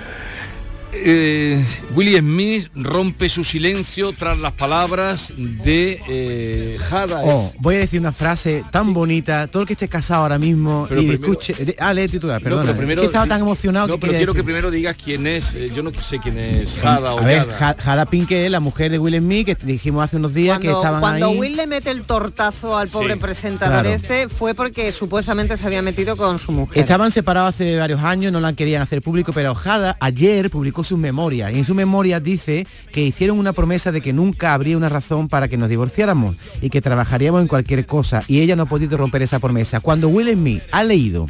Eh, 0.94 1.64
Willie 1.94 2.18
Smith 2.18 2.68
rompe 2.74 3.28
su 3.30 3.44
silencio 3.44 4.12
tras 4.12 4.38
las 4.38 4.52
palabras 4.52 5.32
de 5.36 6.00
eh, 6.06 6.76
Jada. 6.90 7.20
Oh, 7.24 7.50
voy 7.60 7.76
a 7.76 7.78
decir 7.78 7.98
una 7.98 8.12
frase 8.12 8.62
tan 8.70 8.92
bonita. 8.92 9.46
Todo 9.46 9.62
el 9.62 9.66
que 9.66 9.72
esté 9.72 9.88
casado 9.88 10.22
ahora 10.22 10.38
mismo 10.38 10.84
Pero 10.88 11.00
y 11.00 11.06
primero- 11.08 11.32
escuche. 11.32 11.54
de- 11.64 11.76
Ah, 11.78 11.94
lee 11.94 12.02
el 12.02 12.10
titular, 12.10 12.42
No, 12.42 12.60
pero 12.62 12.76
primero- 12.76 13.00
es 13.02 13.06
que 13.06 13.10
estaba 13.10 13.26
tan 13.26 13.40
emocionado 13.40 13.88
No, 13.88 13.94
que 13.94 14.00
pero 14.02 14.12
quiero 14.14 14.34
que 14.34 14.44
primero 14.44 14.70
digas 14.70 14.96
quién 15.02 15.26
es. 15.26 15.54
eh, 15.54 15.70
yo 15.74 15.82
no 15.82 15.90
sé 15.98 16.18
quién 16.18 16.38
es 16.38 16.74
Jada 16.76 17.14
o 17.14 17.18
A 17.20 17.22
ver, 17.24 17.46
Yada. 17.46 17.54
Ja- 17.58 17.76
Jada 17.82 18.06
Pinkett, 18.06 18.50
la 18.50 18.60
mujer 18.60 18.90
de 18.90 18.98
Will 18.98 19.16
Smith, 19.18 19.46
que 19.46 19.54
dijimos 19.54 20.04
hace 20.04 20.16
unos 20.18 20.34
días 20.34 20.58
que 20.60 20.70
estaban 20.70 21.00
cuando 21.00 21.28
ahí. 21.28 21.38
Will 21.38 21.56
le 21.56 21.66
mete 21.66 21.90
el 21.90 22.02
tortazo 22.02 22.76
al 22.76 22.88
pobre 22.88 23.14
Sí, 23.14 23.20
presentador 23.20 23.80
claro. 23.82 23.88
este 23.88 24.28
fue 24.28 24.54
porque 24.54 24.92
supuestamente 24.92 25.56
se 25.56 25.64
había 25.66 25.80
metido 25.80 26.16
con 26.18 26.38
su 26.38 26.52
mujer. 26.52 26.78
Estaban 26.78 27.10
separados 27.10 27.54
hace 27.54 27.76
varios 27.76 28.00
años, 28.02 28.30
no 28.30 28.40
la 28.40 28.52
querían 28.52 28.82
hacer 28.82 29.00
público, 29.00 29.32
pero 29.32 29.54
Jada 29.54 29.96
ayer 30.00 30.50
publicó 30.50 30.81
sus 30.84 30.98
memorias 30.98 31.52
y 31.52 31.58
en 31.58 31.64
su 31.64 31.74
memoria 31.74 32.20
dice 32.20 32.66
que 32.92 33.02
hicieron 33.04 33.38
una 33.38 33.52
promesa 33.52 33.92
de 33.92 34.00
que 34.00 34.12
nunca 34.12 34.54
habría 34.54 34.76
una 34.76 34.88
razón 34.88 35.28
para 35.28 35.48
que 35.48 35.56
nos 35.56 35.68
divorciáramos 35.68 36.36
y 36.60 36.70
que 36.70 36.80
trabajaríamos 36.80 37.42
en 37.42 37.48
cualquier 37.48 37.86
cosa 37.86 38.22
y 38.28 38.40
ella 38.40 38.56
no 38.56 38.64
ha 38.64 38.66
podido 38.66 38.96
romper 38.96 39.22
esa 39.22 39.38
promesa. 39.38 39.80
Cuando 39.80 40.08
Will 40.08 40.32
Smith 40.32 40.62
ha 40.72 40.82
leído 40.84 41.26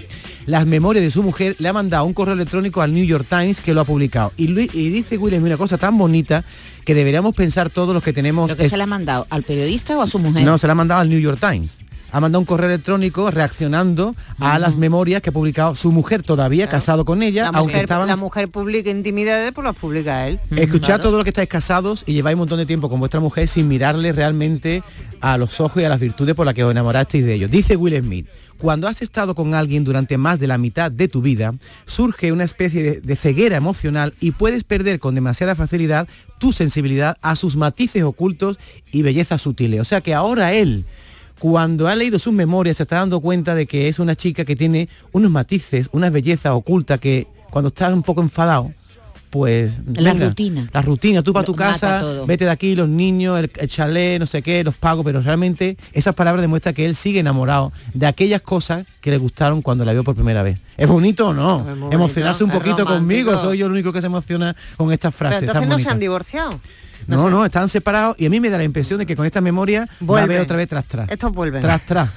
las 0.47 0.67
memorias 0.67 1.05
de 1.05 1.11
su 1.11 1.23
mujer, 1.23 1.55
le 1.59 1.69
ha 1.69 1.73
mandado 1.73 2.05
un 2.05 2.15
correo 2.15 2.35
electrónico 2.35 2.83
al 2.83 2.93
New 2.95 3.05
York 3.05 3.27
Times 3.29 3.61
que 3.61 3.75
lo 3.75 3.81
ha 3.81 3.85
publicado 3.85 4.33
y, 4.37 4.49
Lu- 4.49 4.61
y 4.73 4.89
dice 4.91 5.17
Will 5.19 5.35
Smith 5.35 5.47
una 5.47 5.57
cosa 5.57 5.79
tan 5.79 5.97
bonita 5.99 6.45
que 6.85 6.95
deberíamos 6.95 7.35
pensar 7.35 7.71
todos 7.71 7.95
los 7.95 8.03
que 8.03 8.13
tenemos... 8.13 8.51
¿Lo 8.51 8.57
que 8.57 8.69
se 8.69 8.77
le 8.77 8.83
ha 8.83 8.87
mandado? 8.87 9.27
¿Al 9.31 9.45
periodista 9.45 9.97
o 9.97 10.03
a 10.03 10.07
su 10.09 10.19
mujer? 10.19 10.45
No, 10.45 10.59
se 10.59 10.67
la 10.67 10.73
ha 10.73 10.75
mandado 10.75 11.01
al 11.01 11.09
New 11.09 11.21
York 11.21 11.39
Times. 11.41 11.79
Ha 12.13 12.21
mandado 12.21 12.41
un 12.41 12.45
correo 12.47 12.69
electrónico 12.69 13.31
reaccionando 13.31 14.15
a 14.39 14.59
las 14.59 14.77
memorias 14.77 15.23
que 15.23 15.31
ha 15.31 15.33
publicado 15.33 15.75
su 15.75 15.91
mujer 15.93 16.23
todavía 16.23 16.69
casado 16.69 17.05
con 17.05 17.23
ella, 17.23 17.45
la, 17.45 17.49
aunque 17.59 17.73
mujer, 17.73 17.85
estaban 17.85 18.07
la 18.07 18.17
mujer 18.17 18.49
publica 18.49 18.91
intimidades, 18.91 19.53
pues 19.55 19.65
las 19.65 19.75
publica 19.75 20.29
él. 20.29 20.39
Escuchad 20.55 20.87
Claro. 20.87 21.03
todo 21.05 21.19
lo 21.19 21.25
que 21.25 21.31
estáis 21.31 21.49
casados 21.49 22.05
y 22.07 22.13
lleváis 22.13 22.35
un 22.35 22.41
montón 22.41 22.59
de 22.59 22.67
tiempo 22.67 22.91
con 22.91 23.01
vuestra 23.01 23.19
mujer 23.21 23.49
sin 23.49 23.67
mirarle 23.67 24.13
realmente 24.13 24.83
a 25.23 25.39
los 25.39 25.59
ojos 25.61 25.81
y 25.83 25.87
a 25.87 25.89
las 25.89 26.01
virtudes 26.01 26.35
por 26.35 26.45
las 26.45 26.55
que 26.55 26.65
os 26.65 26.71
enamorasteis 26.71 27.25
de 27.25 27.33
ellos. 27.35 27.51
Dice 27.51 27.77
Will 27.77 27.97
Smith, 27.99 28.27
cuando 28.59 28.89
has 28.89 29.01
estado 29.01 29.35
con 29.35 29.55
alguien 29.55 29.83
durante 29.83 30.19
más 30.19 30.39
de 30.39 30.49
la 30.49 30.59
mitad 30.59 30.91
de 30.91 31.09
tu 31.09 31.23
vida, 31.23 31.55
surge 31.87 32.31
una 32.31 32.45
especie 32.45 32.83
de, 32.83 33.01
de 33.01 33.17
ceguera 33.17 33.57
emocional 33.57 34.13
y 34.21 34.33
puedes 34.33 34.65
perder 34.65 34.99
con 34.99 35.15
demasiada 35.15 35.55
facilidad 35.55 36.07
tu 36.39 36.53
sensibilidad 36.53 37.17
a 37.23 37.37
sus 37.37 37.57
matices 37.57 38.03
ocultos 38.03 38.59
y 38.91 39.03
bellezas 39.03 39.41
sutiles. 39.41 39.81
O 39.81 39.85
sea 39.85 40.01
que 40.01 40.13
ahora 40.13 40.53
él 40.53 40.85
cuando 41.43 41.89
ha 41.89 41.97
leído 41.97 42.21
sus 42.21 42.33
memorias 42.33 42.77
se 42.77 42.85
está 42.85 42.99
dando 42.99 43.21
cuenta 43.21 43.57
de 43.57 43.67
que 43.67 43.89
es 43.89 43.99
una 43.99 44.15
chica 44.15 44.45
que 44.45 44.55
tiene 44.55 44.89
unos 45.11 45.29
matices, 45.29 45.89
unas 45.91 46.13
bellezas 46.13 46.53
ocultas 46.53 47.01
que 47.01 47.27
cuando 47.51 47.67
estás 47.67 47.93
un 47.93 48.05
poco 48.05 48.23
enfadado, 48.23 48.71
pues... 49.29 49.73
La 49.93 50.13
rutina. 50.13 50.71
La 50.73 50.83
rutina, 50.83 51.21
tú 51.25 51.33
para 51.33 51.45
tu 51.45 51.57
casa, 51.57 51.99
todo. 51.99 52.27
vete 52.27 52.45
de 52.45 52.51
aquí, 52.53 52.77
los 52.77 52.89
niños, 52.89 53.41
el, 53.41 53.51
el 53.57 53.69
chalet, 53.69 54.21
no 54.21 54.27
sé 54.27 54.41
qué, 54.41 54.63
los 54.63 54.77
pago, 54.77 55.03
pero 55.03 55.21
realmente 55.21 55.77
esas 55.93 56.15
palabras 56.15 56.43
demuestran 56.43 56.77
que 56.77 56.87
él 56.87 56.95
sigue 56.95 57.19
enamorado 57.19 57.73
de 57.93 58.07
aquellas 58.07 58.43
cosas 58.43 58.87
que 59.01 59.11
le 59.11 59.19
gustaron 59.19 59.63
cuando 59.63 59.85
la 59.85 59.95
vio 59.95 60.05
por 60.05 60.15
primera 60.15 60.45
vez. 60.45 60.61
¿Es 60.77 60.87
bonito 60.87 61.31
o 61.31 61.35
no? 61.35 61.67
Emocionarse 61.91 62.45
bonito, 62.45 62.57
un 62.57 62.63
poquito 62.63 62.87
conmigo, 62.87 63.37
soy 63.37 63.59
yo 63.59 63.67
el 63.67 63.73
único 63.73 63.93
que 63.93 64.01
se 64.01 64.07
emociona 64.07 64.55
con 64.77 64.93
estas 64.93 65.13
Pero 65.13 65.31
frases. 65.31 65.49
entonces 65.49 65.69
no 65.69 65.79
se 65.81 65.89
han 65.91 65.99
divorciado. 65.99 66.61
No, 67.07 67.31
no, 67.31 67.45
están 67.45 67.69
separados 67.69 68.19
y 68.19 68.27
a 68.27 68.31
mí 68.31 68.41
me 68.41 68.51
da 68.51 68.59
la 68.59 68.65
impresión 68.65 68.99
de 68.99 69.07
que 69.07 69.17
con 69.17 69.27
esta 69.27 69.41
memoria 69.41 69.89
va 70.09 70.23
a 70.23 70.27
ver 70.27 70.41
otra 70.41 70.57
vez 70.57 70.69
tras 70.69 70.85
tras. 70.87 71.11
Estos 71.11 71.33
vuelven. 71.33 71.61
Tras 71.61 71.85
tras. 71.85 72.11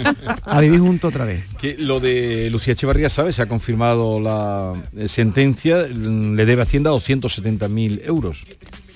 a 0.44 0.60
vivir 0.60 0.80
juntos 0.80 1.08
otra 1.10 1.24
vez. 1.24 1.44
Que 1.58 1.76
lo 1.78 2.00
de 2.00 2.48
Lucía 2.50 2.72
Echevarría, 2.72 3.10
¿sabes? 3.10 3.36
Se 3.36 3.42
ha 3.42 3.46
confirmado 3.46 4.20
la 4.20 4.74
eh, 4.96 5.08
sentencia, 5.08 5.86
mm, 5.92 6.34
le 6.34 6.46
debe 6.46 6.62
a 6.62 6.64
Hacienda 6.64 6.90
270.000 6.90 8.02
euros. 8.04 8.44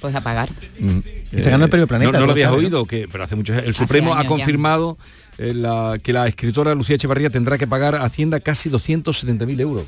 Pues 0.00 0.14
a 0.14 0.20
pagar. 0.22 0.48
Mm. 0.78 0.98
Está 1.32 1.50
ganando 1.50 1.66
el 1.66 1.70
premio 1.70 1.86
Planeta, 1.86 2.12
No, 2.12 2.18
no 2.18 2.20
lo 2.20 2.26
lo 2.26 2.32
habías 2.32 2.50
¿no? 2.50 2.56
oído, 2.56 2.84
que, 2.86 3.06
pero 3.10 3.24
hace 3.24 3.36
muchos 3.36 3.56
El 3.62 3.74
Supremo 3.74 4.14
ha 4.14 4.20
años 4.20 4.28
confirmado 4.28 4.98
eh, 5.00 5.19
la- 5.54 5.98
que 6.02 6.12
la 6.12 6.26
escritora 6.26 6.74
Lucía 6.74 6.96
Echevarría 6.96 7.30
tendrá 7.30 7.56
que 7.58 7.66
pagar 7.66 7.94
a 7.94 8.04
Hacienda 8.04 8.40
casi 8.40 8.68
270.000 8.70 9.60
euros. 9.60 9.84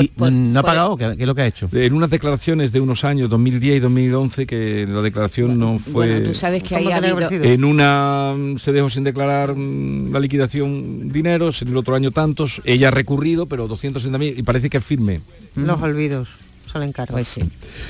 Y, 0.00 0.10
mm, 0.16 0.52
¿No 0.52 0.60
ha 0.60 0.62
pagado? 0.62 0.96
¿Qué, 0.96 1.14
qué 1.16 1.22
es 1.22 1.26
lo 1.26 1.34
que 1.34 1.42
ha 1.42 1.46
hecho? 1.46 1.68
En 1.72 1.92
unas 1.92 2.10
declaraciones 2.10 2.72
de 2.72 2.80
unos 2.80 3.04
años, 3.04 3.30
2010 3.30 3.76
y 3.76 3.80
2011, 3.80 4.46
que 4.46 4.86
la 4.88 5.02
declaración 5.02 5.58
no 5.58 5.78
fue... 5.78 5.92
Bueno, 5.92 6.28
tú 6.28 6.34
sabes 6.34 6.62
que 6.62 6.76
ahí 6.76 6.90
ha 6.90 6.96
habido... 6.96 7.18
En 7.30 7.64
una 7.64 8.34
mm, 8.36 8.58
se 8.58 8.72
dejó 8.72 8.90
sin 8.90 9.04
declarar 9.04 9.54
mm, 9.56 10.12
la 10.12 10.20
liquidación 10.20 11.12
dineros, 11.12 11.62
en 11.62 11.68
el 11.68 11.76
otro 11.76 11.94
año 11.94 12.10
tantos. 12.10 12.60
Ella 12.64 12.88
ha 12.88 12.90
recurrido, 12.90 13.46
pero 13.46 13.68
260.000 13.68 14.38
y 14.38 14.42
parece 14.42 14.70
que 14.70 14.78
es 14.78 14.84
firme. 14.84 15.20
Los 15.54 15.80
olvidos 15.80 16.28
salen 16.76 16.92
caros. 16.92 17.12
Pues 17.12 17.28
sí, 17.28 17.42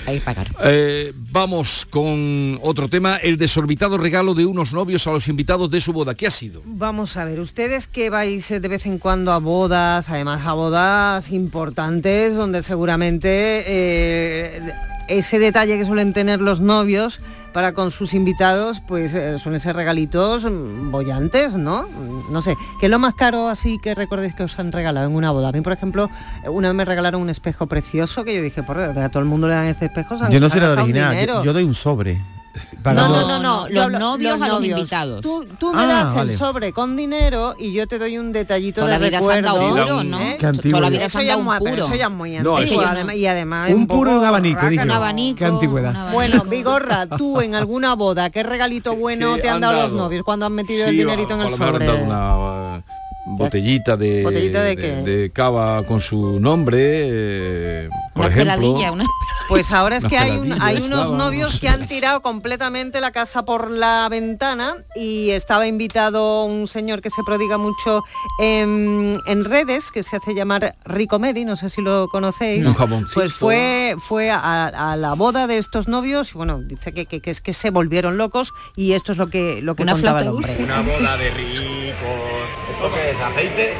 hay 0.07 0.19
que 0.19 0.25
pagar. 0.25 0.47
Eh, 0.65 1.13
vamos 1.15 1.87
con 1.91 2.59
otro 2.63 2.89
tema, 2.89 3.17
el 3.17 3.37
desorbitado 3.37 3.99
regalo 3.99 4.35
de 4.35 4.47
unos 4.47 4.73
novios 4.73 5.07
a 5.07 5.13
los 5.13 5.27
invitados 5.29 5.71
de 5.71 5.81
su 5.81 5.93
boda. 5.93 6.15
¿Qué 6.15 6.27
ha 6.27 6.31
sido? 6.31 6.63
Vamos 6.65 7.17
a 7.17 7.25
ver, 7.25 7.41
ustedes 7.41 7.87
que 7.89 8.11
vais 8.11 8.51
eh, 8.51 8.61
de 8.61 8.69
vez 8.69 8.87
en 8.87 8.99
cuando 8.99 9.33
a 9.33 9.39
bodas, 9.39 10.09
además 10.09 10.47
a 10.47 10.53
bodas 10.53 11.33
importantes, 11.33 12.37
donde 12.37 12.63
seguramente 12.63 13.65
eh, 13.67 14.73
ese 15.09 15.39
detalle 15.39 15.79
que 15.79 15.85
suelen 15.85 16.13
tener 16.13 16.41
los 16.41 16.61
novios 16.61 17.21
para 17.53 17.73
con 17.73 17.91
sus 17.91 18.13
invitados, 18.15 18.81
pues 18.87 19.15
eh, 19.15 19.39
suelen 19.39 19.61
ser 19.61 19.77
regalitos 19.77 20.47
bollantes, 20.91 21.55
¿no? 21.55 21.87
No 22.31 22.43
sé, 22.43 22.57
¿qué 22.81 22.87
es 22.87 22.91
lo 22.91 22.99
más 22.99 23.15
caro 23.15 23.49
así 23.49 23.79
que 23.79 23.95
recordéis 23.95 24.35
que 24.35 24.43
os 24.45 24.59
han 24.59 24.73
regalado 24.73 25.07
en 25.09 25.15
una 25.15 25.31
boda? 25.31 25.49
A 25.49 25.53
mí, 25.53 25.61
por 25.63 25.73
ejemplo, 25.73 26.11
una 26.47 26.69
vez 26.69 26.77
me 26.77 26.85
regalaron 26.85 27.23
un 27.23 27.31
espejo 27.31 27.67
precioso 27.67 28.25
que 28.25 28.35
yo 28.35 28.43
dije, 28.43 28.63
por 28.63 28.79
a 28.79 29.09
todo 29.09 29.23
el 29.23 29.29
mundo 29.29 29.49
le 29.49 29.55
dan 29.55 29.67
este 29.67 29.87
espejo. 29.87 30.15
han- 30.21 30.31
Yo 30.31 30.41
no 30.41 30.51
soy 30.51 30.61
la 30.61 30.67
original, 30.73 31.15
yo, 31.27 31.45
yo 31.45 31.53
doy 31.53 31.65
un 31.65 31.75
sobre. 31.75 32.21
No, 32.57 32.83
Pagando- 32.83 33.21
no, 33.21 33.27
no, 33.29 33.39
no, 33.39 33.69
Los 33.69 33.93
novios 33.93 34.35
a 34.35 34.39
los 34.49 34.49
novios. 34.61 34.79
invitados. 34.79 35.21
Tú, 35.21 35.45
tú 35.59 35.73
me 35.73 35.83
Ah, 35.83 35.87
das 35.87 36.15
vale. 36.15 36.33
el 36.33 36.39
sobre 36.39 36.73
con 36.73 36.97
dinero 36.97 37.55
y 37.59 37.73
yo 37.73 37.87
te 37.87 37.99
doy 37.99 38.17
un 38.19 38.33
detallito 38.33 38.83
Toda 38.83 38.93
de 38.99 38.99
la 39.01 39.07
vida 39.09 39.21
se 39.23 39.33
han 39.33 39.45
recuerdo. 39.45 39.75
dado 39.77 40.01
Sí, 40.01 40.07
un- 40.07 40.11
¿no? 40.11 40.19
Qué 40.39 40.47
Toda 40.77 40.81
la 40.83 40.89
vida 40.91 41.05
Eso 41.07 41.19
un 41.19 41.59
puro. 41.59 41.85
eso 41.85 41.95
ya 41.95 42.05
es 42.07 42.11
muy 42.13 42.39
No, 42.39 42.57
antiguo, 42.57 42.81
eso- 42.83 42.89
además- 42.91 43.17
y 43.17 43.27
además 43.27 43.71
Un 43.71 43.87
puro 43.87 44.13
y 44.13 44.15
un 44.17 44.25
abanico, 44.25 44.69
dije. 44.69 44.83
Un 44.85 44.91
abanico. 44.91 45.39
Qué 45.39 45.45
antigüedad. 45.47 45.91
abanico. 45.97 46.13
Bueno, 46.15 46.45
Vigorra, 46.45 47.07
tú 47.07 47.41
en 47.41 47.55
alguna 47.55 47.95
boda, 47.95 48.31
¿qué 48.31 48.43
regalito 48.43 48.95
bueno 48.97 49.35
¿Qué 49.37 49.43
te 49.43 49.49
han 49.49 49.57
han 49.57 49.61
dado, 49.63 49.83
los 49.83 49.93
novios 49.93 50.23
cuando 50.23 50.47
han 50.47 50.53
metido 50.53 50.87
el 50.87 50.97
dinerito 50.97 51.35
en 51.35 51.41
el 51.41 51.51
sobre? 51.57 51.89
han 51.89 52.09
dado 52.09 52.45
una 52.47 52.77
eh, 52.79 52.83
botellita 53.27 53.97
de, 53.97 54.23
¿Botellita 54.23 54.63
de 54.63 54.77
qué? 54.77 54.93
de 55.03 55.31
cava 55.33 55.83
con 55.85 56.01
su 56.01 56.39
nombre, 56.41 56.79
eh, 56.83 57.89
por 58.15 58.27
Una 58.27 58.35
ejemplo. 58.35 58.55
peladilla, 58.57 58.93
una... 58.93 59.05
Pues 59.49 59.71
ahora 59.73 59.97
es 59.99 60.05
que 60.05 60.19
hay, 60.19 60.33
un- 60.33 60.43
peladillas, 60.43 60.65
hay 60.67 60.77
unos 60.79 60.89
estaba, 61.05 61.17
novios 61.19 61.61
que 61.61 61.69
han 61.69 61.87
tirado 61.87 62.21
completamente 62.21 63.01
la 63.01 63.13
casa 63.13 63.45
por 63.45 63.71
la 63.71 64.09
ventana 64.11 64.75
y 64.97 65.31
estaba 65.31 65.69
invitado 65.69 66.45
un 66.47 66.67
señor 66.67 67.01
que 67.01 67.11
se 67.11 67.23
prodiga 67.25 67.57
mucho 67.57 68.03
en, 68.41 69.21
en 69.27 69.45
redes, 69.45 69.93
que 69.93 70.03
se 70.03 70.17
hace 70.17 70.35
llamar 70.35 70.75
Rico 70.85 71.21
Medi, 71.21 71.45
no 71.45 71.55
sé 71.55 71.69
si 71.71 71.81
lo 71.81 72.09
conocéis. 72.09 72.67
Jamoncito. 72.77 73.15
Pues 73.15 73.35
fue, 73.35 73.95
fue 73.99 74.31
a, 74.31 74.67
a 74.93 74.97
la 74.97 75.15
boda 75.15 75.47
de 75.47 75.59
estos 75.59 75.87
novios 75.87 76.31
y 76.35 76.39
bueno, 76.39 76.61
dice 76.63 76.93
que, 76.93 77.07
que- 77.07 77.21
que 77.21 77.31
es 77.31 77.41
que 77.41 77.53
se 77.53 77.71
volvieron 77.71 78.19
locos 78.19 78.53
y 78.77 78.93
esto 78.95 79.13
es 79.13 79.19
lo 79.19 79.29
que, 79.31 79.61
lo 79.63 79.77
que 79.77 79.85
Una 79.85 79.93
contaba 79.93 80.23
el 80.23 80.29
hombre. 80.29 80.57
Una 80.61 80.81
bola 80.83 81.17
de 81.17 81.31
ricos. 81.31 82.36
¿Esto 82.77 82.93
qué 82.93 83.11
es? 83.11 83.17
¿Aceite? 83.19 83.75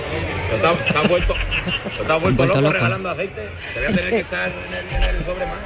¿No 0.51 0.57
te 0.57 0.67
has, 0.67 0.85
te 0.87 0.99
has 0.99 1.09
vuelto, 1.09 1.35
te 2.07 2.13
has 2.13 2.21
vuelto 2.21 2.37
Vuelto 2.37 2.45
loco, 2.47 2.61
loco. 2.61 2.73
regalando 2.73 3.11
aceite? 3.11 3.51
Te 3.75 3.81
voy 3.81 3.93
a 3.93 3.97
tener 3.97 4.11
que 4.11 4.21
estar 4.21 4.49
en 4.49 4.75
el, 4.75 5.03
en 5.05 5.17
el 5.17 5.25
sobre 5.25 5.47
más. 5.47 5.57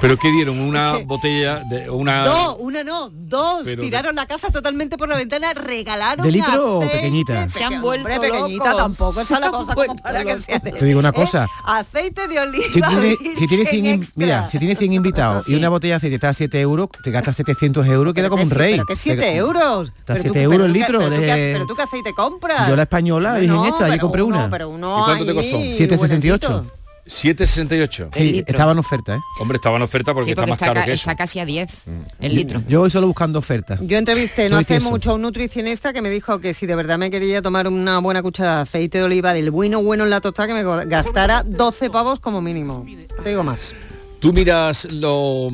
Pero 0.00 0.16
¿qué 0.18 0.30
dieron? 0.32 0.58
Una 0.58 0.96
botella 1.04 1.60
de 1.60 1.88
una 1.90 2.24
No, 2.30 2.56
una 2.56 2.82
no, 2.82 3.10
dos. 3.10 3.62
Pero- 3.64 3.82
Tiraron 3.82 4.14
la 4.16 4.26
casa 4.26 4.50
totalmente 4.50 4.96
por 4.98 5.08
la 5.08 5.16
ventana, 5.16 5.52
regalaron 5.54 6.24
¿De 6.26 6.32
litro 6.32 6.78
o 6.78 6.82
aceite, 6.82 6.96
pequeñita? 6.98 7.48
Se 7.48 7.62
han 7.62 7.80
vuelto 7.80 8.08
hombre, 8.10 8.28
pequeñita 8.30 8.64
locos. 8.72 8.82
tampoco, 8.82 9.20
esa 9.20 9.34
es 9.34 9.40
la 9.40 9.50
cosa 9.50 9.74
como 9.74 9.96
para 9.96 10.24
que 10.24 10.36
sea 10.36 10.58
de- 10.58 10.72
Te 10.72 10.84
digo 10.84 10.98
una 10.98 11.12
cosa. 11.12 11.44
Eh, 11.44 11.48
aceite 11.66 12.26
de 12.28 12.40
oliva. 12.40 12.64
Si 12.72 12.80
tiene, 12.82 13.16
si 13.38 13.46
tiene 13.46 13.66
100, 13.66 13.86
in- 13.86 14.06
mira, 14.16 14.48
si 14.48 14.58
tiene 14.58 14.74
100 14.74 14.92
invitados 14.92 15.48
y 15.48 15.54
una 15.54 15.68
botella 15.68 15.94
de 15.94 15.96
aceite 15.98 16.14
está 16.16 16.30
a 16.30 16.34
7 16.34 16.60
euros, 16.60 16.88
te 17.04 17.10
gastas 17.10 17.36
700 17.36 17.86
euros, 17.86 18.14
queda 18.14 18.28
como 18.30 18.42
un 18.42 18.48
sí, 18.48 18.54
rey. 18.54 18.72
Pero 18.74 18.86
que 18.86 18.96
7 18.96 19.20
Te- 19.20 19.36
euros. 19.36 19.88
Está 19.98 20.14
Pero 20.14 20.16
tú- 20.24 20.32
7 20.32 20.42
euros 20.42 20.66
el 20.66 20.72
litro 20.72 20.98
Pero, 20.98 21.10
tú 21.10 21.20
qué- 21.20 21.26
de- 21.26 21.52
pero 21.52 21.66
tú 21.66 21.74
qué 21.76 21.82
aceite 21.82 22.14
compras. 22.14 22.68
Yo 22.68 22.76
la 22.76 22.82
española, 22.82 23.34
virgen 23.34 23.56
allí 23.58 23.72
pero 23.78 23.98
compré 24.00 24.22
uno, 24.22 24.36
una. 24.38 24.50
Pero 24.50 24.68
uno 24.70 24.89
¿Y 24.98 25.04
cuánto 25.04 25.26
te 25.26 25.34
costó? 25.34 25.58
7,68. 25.58 25.98
buenecito. 25.98 26.66
7,68. 27.06 28.10
Sí, 28.14 28.44
estaba 28.46 28.72
en 28.72 28.78
oferta, 28.78 29.16
¿eh? 29.16 29.18
Hombre, 29.40 29.56
estaba 29.56 29.76
en 29.76 29.82
oferta 29.82 30.14
porque, 30.14 30.30
Sí, 30.30 30.34
porque 30.36 30.52
está 30.52 30.54
está, 30.54 30.66
más 30.66 30.74
caro 30.74 30.80
ca- 30.80 30.84
que 30.86 30.92
eso. 30.92 31.00
está 31.10 31.16
casi 31.16 31.40
a 31.40 31.44
10 31.44 31.82
el 32.20 32.34
litro. 32.36 32.62
Yo 32.68 32.80
voy 32.80 32.90
solo 32.90 33.06
buscando 33.08 33.38
ofertas. 33.38 33.80
Yo 33.82 33.98
entrevisté 33.98 34.48
no 34.48 34.56
hace 34.58 34.74
tieso. 34.74 34.90
mucho 34.90 35.10
a 35.10 35.14
un 35.14 35.22
nutricionista 35.22 35.92
que 35.92 36.02
me 36.02 36.10
dijo 36.10 36.38
que 36.40 36.54
si 36.54 36.66
de 36.66 36.74
verdad 36.76 36.98
me 36.98 37.10
quería 37.10 37.42
tomar 37.42 37.66
una 37.66 37.98
buena 37.98 38.22
cuchara 38.22 38.56
de 38.56 38.62
aceite 38.62 38.98
de 38.98 39.04
oliva 39.04 39.32
del 39.32 39.50
bueno 39.50 39.82
bueno 39.82 40.04
en 40.04 40.10
la 40.10 40.20
tostada 40.20 40.48
que 40.48 40.54
me 40.54 40.62
gastara 40.86 41.42
12 41.44 41.90
pavos 41.90 42.20
como 42.20 42.40
mínimo. 42.40 42.84
No 43.16 43.22
te 43.24 43.30
digo 43.30 43.42
más. 43.42 43.74
¿Tú 44.20 44.32
miras 44.34 44.84
lo- 44.92 45.48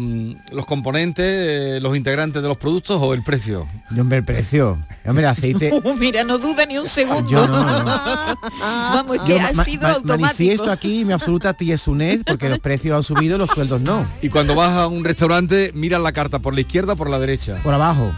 los 0.51 0.67
componentes, 0.67 1.81
los 1.81 1.97
integrantes 1.97 2.43
de 2.43 2.49
los 2.49 2.57
productos 2.57 3.01
o 3.01 3.15
el 3.15 3.23
precio? 3.23 3.67
Yo, 3.91 4.03
hombre, 4.03 4.19
el 4.19 4.25
precio. 4.25 4.79
Hombre, 5.07 5.23
el 5.23 5.31
aceite... 5.31 5.71
Mira, 5.99 6.25
no 6.25 6.37
duda 6.39 6.67
ni 6.67 6.77
un 6.77 6.89
segundo. 6.89 7.31
Yo 7.31 7.47
no, 7.47 7.63
no. 7.63 7.85
Vamos, 8.61 9.19
que 9.25 9.39
Yo 9.39 9.47
ha 9.47 9.53
ma- 9.53 9.63
sido 9.65 9.83
ma- 9.83 9.91
automático. 9.95 10.19
Manifiesto 10.27 10.73
aquí 10.73 11.05
mi 11.05 11.13
absoluta 11.13 11.55
tiesunez 11.55 12.23
porque 12.27 12.49
los 12.49 12.59
precios 12.59 12.97
han 12.97 13.03
subido, 13.05 13.39
los 13.39 13.51
sueldos 13.51 13.81
no. 13.81 14.05
Y 14.21 14.31
cuando 14.31 14.57
vas 14.57 14.73
a 14.77 14.89
un 14.89 15.05
restaurante, 15.05 15.71
miras 15.73 16.01
la 16.03 16.11
carta 16.13 16.41
por 16.41 16.53
la 16.55 16.63
izquierda 16.63 16.95
o 16.95 16.97
por 16.97 17.09
la 17.09 17.21
derecha. 17.21 17.61
Por 17.63 17.73
abajo. 17.73 18.11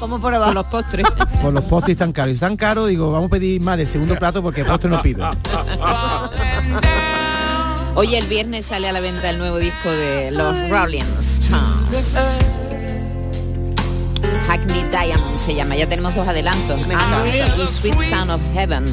Como 0.00 0.18
por 0.20 0.32
abajo. 0.34 0.52
los 0.54 0.66
postres. 0.66 1.04
Por 1.42 1.52
los 1.52 1.64
postres 1.64 1.96
tan 1.98 2.12
caros. 2.12 2.36
Y 2.36 2.38
tan 2.38 2.56
caros, 2.56 2.88
digo, 2.88 3.12
vamos 3.12 3.26
a 3.26 3.30
pedir 3.30 3.60
más 3.60 3.76
del 3.76 3.88
segundo 3.88 4.16
plato 4.18 4.42
porque 4.42 4.64
postre 4.64 4.88
no 4.88 5.02
pido. 5.02 5.28
Hoy 8.00 8.14
el 8.14 8.26
viernes 8.26 8.66
sale 8.66 8.88
a 8.88 8.92
la 8.92 9.00
venta 9.00 9.28
el 9.28 9.38
nuevo 9.38 9.58
disco 9.58 9.90
de 9.90 10.30
los 10.30 10.70
Rolling 10.70 11.02
Stones. 11.18 12.16
Hackney 14.46 14.84
Diamond 14.84 15.36
se 15.36 15.56
llama, 15.56 15.74
ya 15.74 15.88
tenemos 15.88 16.14
dos 16.14 16.28
adelantos, 16.28 16.80
y 16.80 17.66
Sweet 17.66 18.00
Sound 18.02 18.30
of 18.30 18.40
Heaven. 18.54 18.84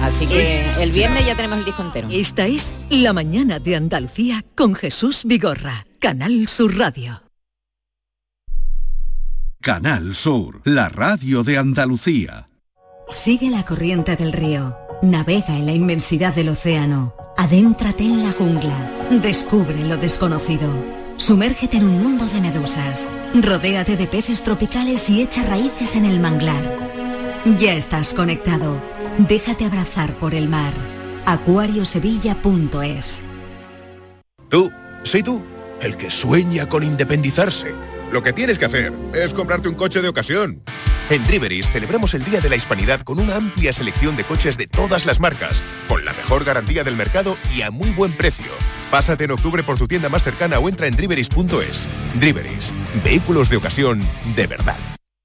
Así 0.00 0.28
que 0.28 0.64
el 0.80 0.92
viernes 0.92 1.26
ya 1.26 1.34
tenemos 1.34 1.58
el 1.58 1.64
disco 1.64 1.82
entero. 1.82 2.06
Esta 2.08 2.46
es 2.46 2.76
La 2.88 3.12
Mañana 3.12 3.58
de 3.58 3.74
Andalucía 3.74 4.44
con 4.54 4.76
Jesús 4.76 5.22
Vigorra, 5.24 5.84
Canal 5.98 6.46
Sur 6.46 6.78
Radio. 6.78 7.22
Canal 9.60 10.14
Sur, 10.14 10.60
la 10.62 10.88
radio 10.88 11.42
de 11.42 11.58
Andalucía. 11.58 12.48
Sigue 13.08 13.50
la 13.50 13.64
corriente 13.64 14.14
del 14.14 14.32
río. 14.32 14.76
Navega 15.02 15.56
en 15.56 15.66
la 15.66 15.72
inmensidad 15.72 16.32
del 16.32 16.50
océano. 16.50 17.15
Adéntrate 17.36 18.02
en 18.02 18.24
la 18.24 18.32
jungla. 18.32 19.08
Descubre 19.10 19.84
lo 19.84 19.98
desconocido. 19.98 20.72
Sumérgete 21.16 21.76
en 21.76 21.84
un 21.84 22.02
mundo 22.02 22.24
de 22.26 22.40
medusas. 22.40 23.08
Rodéate 23.34 23.96
de 23.96 24.06
peces 24.06 24.42
tropicales 24.42 25.10
y 25.10 25.20
echa 25.20 25.42
raíces 25.42 25.96
en 25.96 26.06
el 26.06 26.18
manglar. 26.18 26.64
Ya 27.58 27.74
estás 27.74 28.14
conectado. 28.14 28.80
Déjate 29.18 29.66
abrazar 29.66 30.18
por 30.18 30.34
el 30.34 30.48
mar. 30.48 30.72
acuariosevilla.es 31.26 33.26
Tú, 34.48 34.70
sí 35.02 35.22
tú, 35.22 35.42
el 35.80 35.98
que 35.98 36.10
sueña 36.10 36.68
con 36.68 36.84
independizarse. 36.84 37.74
Lo 38.12 38.22
que 38.22 38.32
tienes 38.32 38.58
que 38.58 38.64
hacer 38.64 38.92
es 39.14 39.34
comprarte 39.34 39.68
un 39.68 39.74
coche 39.74 40.00
de 40.00 40.08
ocasión. 40.08 40.62
En 41.10 41.22
Driveris 41.24 41.70
celebramos 41.70 42.14
el 42.14 42.24
Día 42.24 42.40
de 42.40 42.48
la 42.48 42.56
Hispanidad 42.56 43.00
con 43.00 43.20
una 43.20 43.36
amplia 43.36 43.72
selección 43.72 44.16
de 44.16 44.24
coches 44.24 44.56
de 44.56 44.66
todas 44.66 45.06
las 45.06 45.20
marcas, 45.20 45.62
con 45.88 46.04
la 46.04 46.12
mejor 46.12 46.44
garantía 46.44 46.82
del 46.82 46.96
mercado 46.96 47.36
y 47.54 47.62
a 47.62 47.70
muy 47.70 47.90
buen 47.90 48.12
precio. 48.12 48.50
Pásate 48.90 49.24
en 49.24 49.32
octubre 49.32 49.62
por 49.62 49.78
tu 49.78 49.86
tienda 49.86 50.08
más 50.08 50.24
cercana 50.24 50.58
o 50.58 50.68
entra 50.68 50.86
en 50.86 50.96
driveris.es. 50.96 51.88
Driveris, 52.14 52.72
vehículos 53.04 53.50
de 53.50 53.56
ocasión 53.56 54.00
de 54.34 54.46
verdad. 54.46 54.95